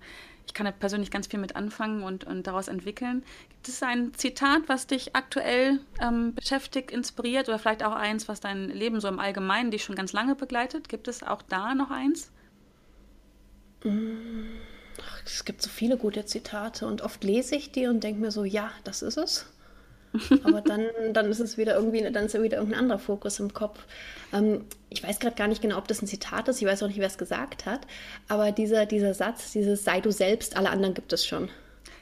ich 0.47 0.53
kann 0.53 0.67
da 0.67 0.73
persönlich 0.73 1.11
ganz 1.11 1.27
viel 1.27 1.41
mit 1.41 1.57
anfangen 1.57 2.03
und, 2.03 2.25
und 2.25 2.47
daraus 2.47 2.69
entwickeln. 2.69 3.25
Gibt 3.49 3.69
es 3.69 3.83
ein 3.83 4.13
Zitat, 4.13 4.63
was 4.67 4.87
dich 4.87 5.17
aktuell 5.17 5.81
ähm, 6.03 6.35
beschäftigt, 6.35 6.91
inspiriert 6.91 7.49
oder 7.49 7.59
vielleicht 7.59 7.83
auch 7.83 7.95
eins, 7.95 8.29
was 8.29 8.41
dein 8.41 8.69
Leben 8.69 9.01
so 9.01 9.09
im 9.09 9.19
Allgemeinen 9.19 9.71
dich 9.71 9.85
schon 9.85 9.97
ganz 9.97 10.13
lange 10.13 10.35
begleitet? 10.35 10.91
Gibt 10.91 11.09
es 11.09 11.23
auch 11.23 11.41
da 11.41 11.75
noch 11.75 11.91
eins? 11.91 12.31
Es 15.25 15.47
gibt 15.47 15.63
so 15.63 15.71
viele 15.71 15.97
gute 15.97 16.27
Zitate 16.27 16.87
und 16.87 17.01
oft 17.01 17.25
lese 17.25 17.57
ich 17.57 17.73
die 17.73 17.87
und 17.87 18.05
denke 18.05 18.21
mir 18.21 18.31
so, 18.31 18.45
ja, 18.45 18.71
das 18.85 19.01
ist 19.01 19.17
es. 19.17 19.47
Aber 20.45 20.61
dann, 20.61 20.87
dann 21.12 21.31
ist 21.31 21.41
es 21.41 21.57
wieder 21.59 21.75
irgendwie, 21.75 22.03
dann 22.11 22.27
ist 22.27 22.33
ja 22.33 22.43
wieder 22.43 22.59
irgendein 22.59 22.81
anderer 22.81 22.99
Fokus 22.99 23.41
im 23.41 23.53
Kopf. 23.53 23.85
Ähm, 24.33 24.64
ich 24.91 25.03
weiß 25.03 25.19
gerade 25.19 25.37
gar 25.37 25.49
nicht 25.49 25.62
genau, 25.62 25.79
ob 25.79 25.89
das 25.89 26.03
ein 26.03 26.07
Zitat 26.07 26.49
ist, 26.49 26.61
ich 26.61 26.69
weiß 26.69 26.83
auch 26.83 26.89
nicht, 26.89 26.99
wer 26.99 27.07
es 27.07 27.19
gesagt 27.19 27.67
hat, 27.67 27.81
aber 28.29 28.53
dieser, 28.53 28.87
dieser 28.87 29.14
Satz, 29.14 29.53
dieses 29.53 29.85
sei 29.85 30.01
du 30.01 30.11
selbst, 30.11 30.57
alle 30.57 30.71
anderen 30.71 30.95
gibt 30.95 31.12
es 31.12 31.27
schon. 31.27 31.49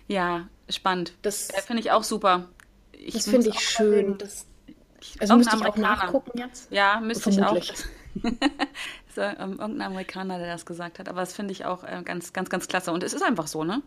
Ja, 0.08 0.48
spannend. 0.68 1.14
Das 1.22 1.48
finde 1.66 1.82
ich 1.82 1.90
auch 1.90 2.04
super. 2.04 2.48
Ich 2.92 3.14
das 3.14 3.24
finde 3.28 3.48
ich 3.48 3.60
schön. 3.60 4.18
Das, 4.18 4.46
also 5.18 5.36
müsste 5.36 5.56
ich 5.56 5.64
auch 5.64 5.76
nachgucken 5.76 6.38
jetzt? 6.38 6.70
Ja, 6.70 7.00
müsste 7.00 7.30
ich 7.30 7.42
auch. 7.42 7.56
so, 9.14 9.20
ähm, 9.20 9.58
irgendein 9.58 9.82
Amerikaner, 9.82 10.38
der 10.38 10.48
das 10.48 10.66
gesagt 10.66 10.98
hat. 10.98 11.08
Aber 11.08 11.20
das 11.20 11.34
finde 11.34 11.52
ich 11.52 11.64
auch 11.64 11.84
äh, 11.84 12.02
ganz, 12.04 12.32
ganz, 12.32 12.50
ganz 12.50 12.68
klasse. 12.68 12.92
Und 12.92 13.02
es 13.02 13.12
ist 13.12 13.22
einfach 13.22 13.46
so, 13.46 13.64
ne? 13.64 13.82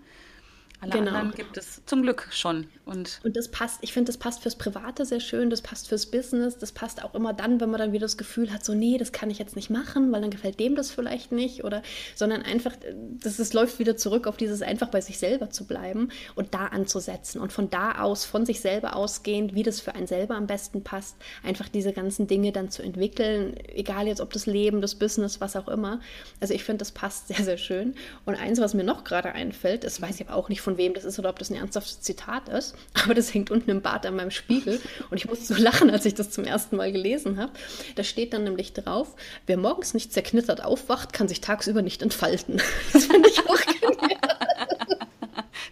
Alle 0.80 0.92
genau. 0.92 1.12
anderen 1.12 1.32
gibt 1.32 1.58
es 1.58 1.84
zum 1.86 2.04
Glück 2.04 2.28
schon. 2.32 2.68
Und, 2.86 3.20
und 3.24 3.36
das 3.36 3.50
passt, 3.50 3.80
ich 3.82 3.94
finde, 3.94 4.10
das 4.10 4.18
passt 4.18 4.44
fürs 4.44 4.56
Private 4.56 5.06
sehr 5.06 5.20
schön, 5.20 5.50
das 5.50 5.62
passt 5.62 5.88
fürs 5.88 6.06
Business, 6.06 6.60
das 6.60 6.72
passt 6.72 7.04
auch 7.04 7.16
immer 7.16 7.34
dann, 7.34 7.60
wenn 7.60 7.72
man 7.72 7.80
dann 7.80 7.94
wieder 7.94 8.06
das 8.06 8.16
Gefühl 8.16 8.54
hat, 8.54 8.64
so, 8.64 8.76
nee, 8.76 9.00
das 9.00 9.12
kann 9.12 9.32
ich 9.32 9.40
jetzt 9.40 9.56
nicht 9.56 9.72
machen, 9.72 10.12
weil 10.12 10.22
dann 10.22 10.30
gefällt 10.30 10.60
dem 10.60 10.76
das 10.76 10.92
vielleicht 10.92 11.32
nicht. 11.32 11.64
Oder 11.64 11.82
sondern 12.16 12.44
einfach, 12.44 12.74
das, 13.20 13.38
das 13.38 13.54
läuft 13.54 13.80
wieder 13.80 13.98
zurück 13.98 14.28
auf 14.28 14.38
dieses 14.38 14.62
einfach 14.62 14.90
bei 14.90 15.02
sich 15.02 15.18
selber 15.18 15.50
zu 15.50 15.66
bleiben 15.66 16.10
und 16.36 16.54
da 16.54 16.68
anzusetzen. 16.68 17.42
Und 17.42 17.52
von 17.52 17.72
da 17.72 18.00
aus, 18.00 18.26
von 18.26 18.46
sich 18.46 18.62
selber 18.62 18.96
ausgehend, 18.96 19.56
wie 19.56 19.64
das 19.64 19.82
für 19.82 19.96
einen 19.96 20.08
selber 20.08 20.36
am 20.36 20.46
besten 20.46 20.84
passt, 20.84 21.16
einfach 21.44 21.70
diese 21.70 21.92
ganzen 21.92 22.28
Dinge 22.28 22.52
dann 22.52 22.70
zu 22.70 22.84
entwickeln, 22.84 23.56
egal 23.74 24.08
jetzt 24.08 24.22
ob 24.22 24.32
das 24.32 24.46
Leben, 24.46 24.82
das 24.82 24.94
Business, 24.94 25.42
was 25.42 25.56
auch 25.56 25.68
immer. 25.68 26.02
Also 26.40 26.54
ich 26.54 26.64
finde, 26.64 26.80
das 26.80 26.92
passt 26.92 27.28
sehr, 27.30 27.44
sehr 27.44 27.58
schön. 27.58 27.96
Und 28.26 28.36
eins, 28.36 28.60
was 28.60 28.76
mir 28.76 28.84
noch 28.84 29.04
gerade 29.04 29.32
einfällt, 29.32 29.84
das 29.84 30.00
weiß 30.00 30.20
ich 30.20 30.28
aber 30.28 30.38
auch 30.38 30.50
nicht 30.50 30.62
von 30.68 30.78
wem 30.78 30.94
das 30.94 31.06
ist 31.06 31.18
oder 31.18 31.30
ob 31.30 31.40
das 31.40 31.50
ein 31.50 31.56
ernsthaftes 31.56 32.02
Zitat 32.02 32.50
ist, 32.50 32.76
aber 33.06 33.14
das 33.14 33.34
hängt 33.34 33.52
unten 33.52 33.70
im 33.70 33.82
Bad 33.82 34.06
an 34.06 34.18
meinem 34.18 34.32
Spiegel 34.32 34.82
und 35.10 35.16
ich 35.16 35.26
musste 35.26 35.54
so 35.54 35.62
lachen, 35.64 35.90
als 35.90 36.04
ich 36.04 36.14
das 36.14 36.30
zum 36.30 36.44
ersten 36.44 36.76
Mal 36.76 36.92
gelesen 36.92 37.40
habe. 37.40 37.54
Da 37.96 38.04
steht 38.04 38.34
dann 38.34 38.44
nämlich 38.44 38.74
drauf, 38.74 39.16
wer 39.46 39.56
morgens 39.56 39.94
nicht 39.94 40.12
zerknittert 40.12 40.62
aufwacht, 40.62 41.14
kann 41.14 41.30
sich 41.30 41.40
tagsüber 41.40 41.82
nicht 41.82 42.02
entfalten. 42.02 42.62
Das 42.92 43.06
finde 43.06 43.30
ich 43.30 43.40
auch 43.40 43.60
genial. 43.62 44.20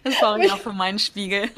Das 0.04 0.18
brauche 0.18 0.44
ich 0.44 0.52
auch 0.52 0.58
für 0.60 0.72
meinen 0.72 0.98
Spiegel. 0.98 1.50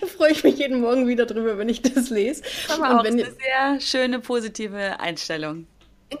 da 0.00 0.06
freue 0.06 0.32
ich 0.32 0.44
mich 0.44 0.58
jeden 0.58 0.80
Morgen 0.80 1.08
wieder 1.08 1.26
drüber, 1.26 1.58
wenn 1.58 1.68
ich 1.68 1.82
das 1.82 2.08
lese. 2.08 2.42
Aber 2.68 2.98
und 2.98 3.04
wenn, 3.04 3.14
eine 3.14 3.24
sehr 3.24 3.80
schöne, 3.80 4.20
positive 4.20 4.98
Einstellung. 5.00 5.66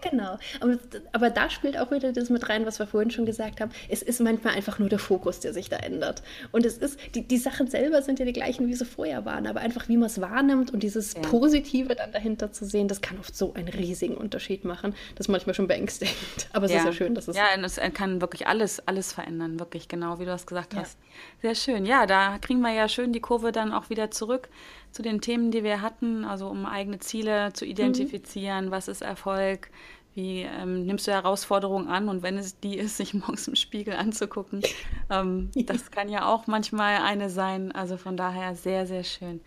Genau, 0.02 0.38
aber, 0.60 0.78
aber, 1.12 1.30
da 1.30 1.50
spielt 1.50 1.76
auch 1.76 1.90
wieder 1.90 2.12
das 2.12 2.30
mit 2.30 2.48
rein, 2.48 2.64
was 2.64 2.78
wir 2.78 2.86
vorhin 2.86 3.10
schon 3.10 3.26
gesagt 3.26 3.60
haben. 3.60 3.72
Es 3.88 4.02
ist 4.02 4.20
manchmal 4.20 4.54
einfach 4.54 4.78
nur 4.78 4.88
der 4.88 5.00
Fokus, 5.00 5.40
der 5.40 5.52
sich 5.52 5.68
da 5.68 5.76
ändert. 5.76 6.22
Und 6.52 6.64
es 6.64 6.78
ist, 6.78 6.98
die, 7.14 7.26
die 7.26 7.38
Sachen 7.38 7.66
selber 7.66 8.00
sind 8.02 8.18
ja 8.18 8.24
die 8.24 8.32
gleichen, 8.32 8.68
wie 8.68 8.74
sie 8.74 8.84
vorher 8.84 9.24
waren, 9.24 9.46
aber 9.46 9.60
einfach 9.60 9.88
wie 9.88 9.96
man 9.96 10.06
es 10.06 10.20
wahrnimmt 10.20 10.72
und 10.72 10.82
dieses 10.82 11.14
ja. 11.14 11.22
Positive 11.22 11.94
dann 11.96 12.12
dahinter 12.12 12.52
zu 12.52 12.64
sehen, 12.64 12.86
das 12.86 13.00
kann 13.00 13.18
oft 13.18 13.36
so 13.36 13.52
einen 13.54 13.68
riesigen 13.68 14.16
Unterschied 14.16 14.64
machen. 14.64 14.94
Das 15.16 15.26
ist 15.26 15.28
manchmal 15.28 15.54
schon 15.54 15.66
beängstigend. 15.66 16.16
Aber 16.52 16.66
es 16.66 16.72
ja. 16.72 16.78
ist 16.78 16.84
ja 16.84 16.92
schön, 16.92 17.14
dass 17.14 17.26
es. 17.26 17.36
Ja, 17.36 17.46
und 17.56 17.64
es 17.64 17.80
kann 17.94 18.20
wirklich 18.20 18.46
alles, 18.46 18.86
alles 18.86 19.12
verändern, 19.12 19.58
wirklich, 19.58 19.88
genau 19.88 20.18
wie 20.20 20.24
du 20.24 20.30
das 20.30 20.46
gesagt 20.46 20.74
ja. 20.74 20.80
hast. 20.80 20.98
Sehr 21.42 21.54
schön. 21.54 21.84
Ja, 21.84 22.06
da 22.06 22.38
kriegen 22.38 22.60
wir 22.60 22.72
ja 22.72 22.88
schön 22.88 23.12
die 23.12 23.20
Kurve 23.20 23.50
dann 23.50 23.72
auch 23.72 23.90
wieder 23.90 24.10
zurück 24.10 24.48
zu 24.92 25.02
den 25.02 25.20
Themen, 25.20 25.50
die 25.50 25.64
wir 25.64 25.82
hatten, 25.82 26.24
also 26.24 26.48
um 26.48 26.66
eigene 26.66 26.98
Ziele 26.98 27.52
zu 27.52 27.64
identifizieren, 27.64 28.66
mhm. 28.66 28.70
was 28.70 28.88
ist 28.88 29.02
Erfolg, 29.02 29.70
wie 30.14 30.42
ähm, 30.42 30.86
nimmst 30.86 31.06
du 31.06 31.12
Herausforderungen 31.12 31.88
an 31.88 32.08
und 32.08 32.22
wenn 32.22 32.36
es 32.36 32.58
die 32.58 32.76
ist, 32.76 32.96
sich 32.96 33.14
morgens 33.14 33.48
im 33.48 33.56
Spiegel 33.56 33.94
anzugucken, 33.94 34.62
ähm, 35.08 35.50
das 35.66 35.90
kann 35.90 36.08
ja 36.08 36.26
auch 36.26 36.46
manchmal 36.46 36.98
eine 36.98 37.30
sein. 37.30 37.72
Also 37.72 37.96
von 37.96 38.16
daher 38.16 38.54
sehr, 38.54 38.86
sehr 38.86 39.04
schön. 39.04 39.40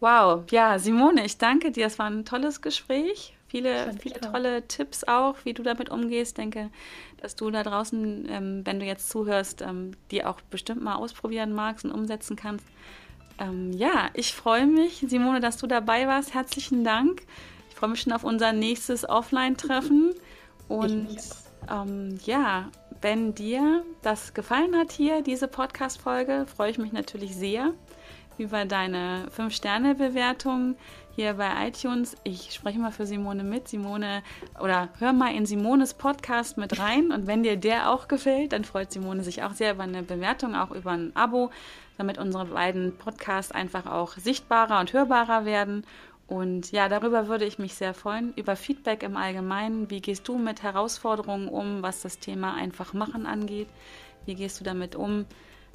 Wow, 0.00 0.44
ja, 0.50 0.78
Simone, 0.78 1.24
ich 1.24 1.38
danke 1.38 1.72
dir. 1.72 1.86
Es 1.86 1.98
war 1.98 2.08
ein 2.08 2.24
tolles 2.24 2.62
Gespräch. 2.62 3.34
Viele, 3.48 3.94
viele 3.98 4.20
tolle 4.20 4.68
Tipps 4.68 5.04
auch, 5.04 5.36
wie 5.44 5.54
du 5.54 5.62
damit 5.62 5.88
umgehst. 5.88 6.32
Ich 6.32 6.34
denke, 6.34 6.70
dass 7.16 7.34
du 7.34 7.50
da 7.50 7.62
draußen, 7.62 8.28
ähm, 8.28 8.60
wenn 8.64 8.78
du 8.78 8.84
jetzt 8.84 9.08
zuhörst, 9.08 9.62
ähm, 9.62 9.92
die 10.10 10.24
auch 10.24 10.40
bestimmt 10.42 10.82
mal 10.82 10.96
ausprobieren 10.96 11.52
magst 11.52 11.84
und 11.84 11.90
umsetzen 11.90 12.36
kannst. 12.36 12.66
Ähm, 13.38 13.72
ja, 13.72 14.10
ich 14.14 14.34
freue 14.34 14.66
mich, 14.66 15.04
Simone, 15.06 15.40
dass 15.40 15.56
du 15.56 15.66
dabei 15.66 16.06
warst. 16.06 16.34
Herzlichen 16.34 16.84
Dank. 16.84 17.22
Ich 17.70 17.76
freue 17.76 17.90
mich 17.90 18.00
schon 18.00 18.12
auf 18.12 18.24
unser 18.24 18.52
nächstes 18.52 19.08
Offline-Treffen. 19.08 20.14
Und 20.68 21.18
ähm, 21.70 22.18
ja, 22.24 22.70
wenn 23.00 23.34
dir 23.34 23.84
das 24.02 24.34
gefallen 24.34 24.76
hat 24.76 24.92
hier, 24.92 25.22
diese 25.22 25.48
Podcast-Folge, 25.48 26.46
freue 26.46 26.70
ich 26.70 26.78
mich 26.78 26.92
natürlich 26.92 27.36
sehr 27.36 27.72
über 28.38 28.64
deine 28.64 29.26
5-Sterne-Bewertung 29.36 30.76
hier 31.14 31.34
bei 31.34 31.68
iTunes. 31.68 32.16
Ich 32.24 32.52
spreche 32.52 32.78
mal 32.78 32.92
für 32.92 33.06
Simone 33.06 33.44
mit. 33.44 33.68
Simone, 33.68 34.22
oder 34.60 34.88
hör 34.98 35.12
mal 35.12 35.34
in 35.34 35.46
Simones 35.46 35.94
Podcast 35.94 36.56
mit 36.58 36.78
rein. 36.78 37.10
Und 37.10 37.26
wenn 37.26 37.42
dir 37.42 37.56
der 37.56 37.90
auch 37.90 38.08
gefällt, 38.08 38.52
dann 38.52 38.64
freut 38.64 38.92
Simone 38.92 39.24
sich 39.24 39.42
auch 39.42 39.52
sehr 39.52 39.72
über 39.72 39.82
eine 39.82 40.02
Bewertung, 40.02 40.54
auch 40.54 40.70
über 40.70 40.92
ein 40.92 41.14
Abo 41.14 41.50
damit 41.98 42.16
unsere 42.16 42.46
beiden 42.46 42.96
Podcasts 42.96 43.52
einfach 43.52 43.86
auch 43.86 44.12
sichtbarer 44.12 44.80
und 44.80 44.92
hörbarer 44.92 45.44
werden. 45.44 45.84
Und 46.28 46.72
ja, 46.72 46.88
darüber 46.88 47.26
würde 47.26 47.44
ich 47.44 47.58
mich 47.58 47.74
sehr 47.74 47.94
freuen, 47.94 48.32
über 48.36 48.54
Feedback 48.54 49.02
im 49.02 49.16
Allgemeinen. 49.16 49.90
Wie 49.90 50.00
gehst 50.00 50.28
du 50.28 50.38
mit 50.38 50.62
Herausforderungen 50.62 51.48
um, 51.48 51.82
was 51.82 52.02
das 52.02 52.18
Thema 52.18 52.54
einfach 52.54 52.92
machen 52.92 53.26
angeht? 53.26 53.68
Wie 54.26 54.34
gehst 54.34 54.60
du 54.60 54.64
damit 54.64 54.94
um? 54.94 55.26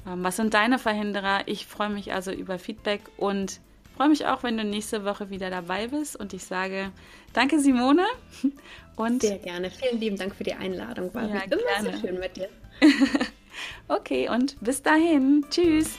Ähm, 0.06 0.22
was 0.22 0.36
sind 0.36 0.54
deine 0.54 0.78
Verhinderer? 0.78 1.42
Ich 1.46 1.66
freue 1.66 1.90
mich 1.90 2.12
also 2.12 2.30
über 2.32 2.58
Feedback 2.58 3.00
und 3.16 3.60
freue 3.96 4.08
mich 4.08 4.26
auch, 4.26 4.42
wenn 4.42 4.56
du 4.56 4.64
nächste 4.64 5.04
Woche 5.04 5.30
wieder 5.30 5.50
dabei 5.50 5.88
bist. 5.88 6.16
Und 6.16 6.32
ich 6.32 6.44
sage 6.44 6.90
danke, 7.32 7.60
Simone. 7.60 8.04
Und 8.96 9.22
sehr 9.22 9.38
gerne. 9.38 9.70
Vielen 9.70 9.98
lieben 9.98 10.16
Dank 10.16 10.36
für 10.36 10.44
die 10.44 10.54
Einladung. 10.54 11.12
War 11.14 11.22
ja, 11.22 11.40
immer 11.40 11.46
gerne. 11.48 11.90
sehr 11.90 11.98
schön 11.98 12.20
mit 12.20 12.36
dir. 12.36 12.48
okay, 13.88 14.28
und 14.28 14.56
bis 14.60 14.82
dahin. 14.82 15.44
Tschüss. 15.50 15.98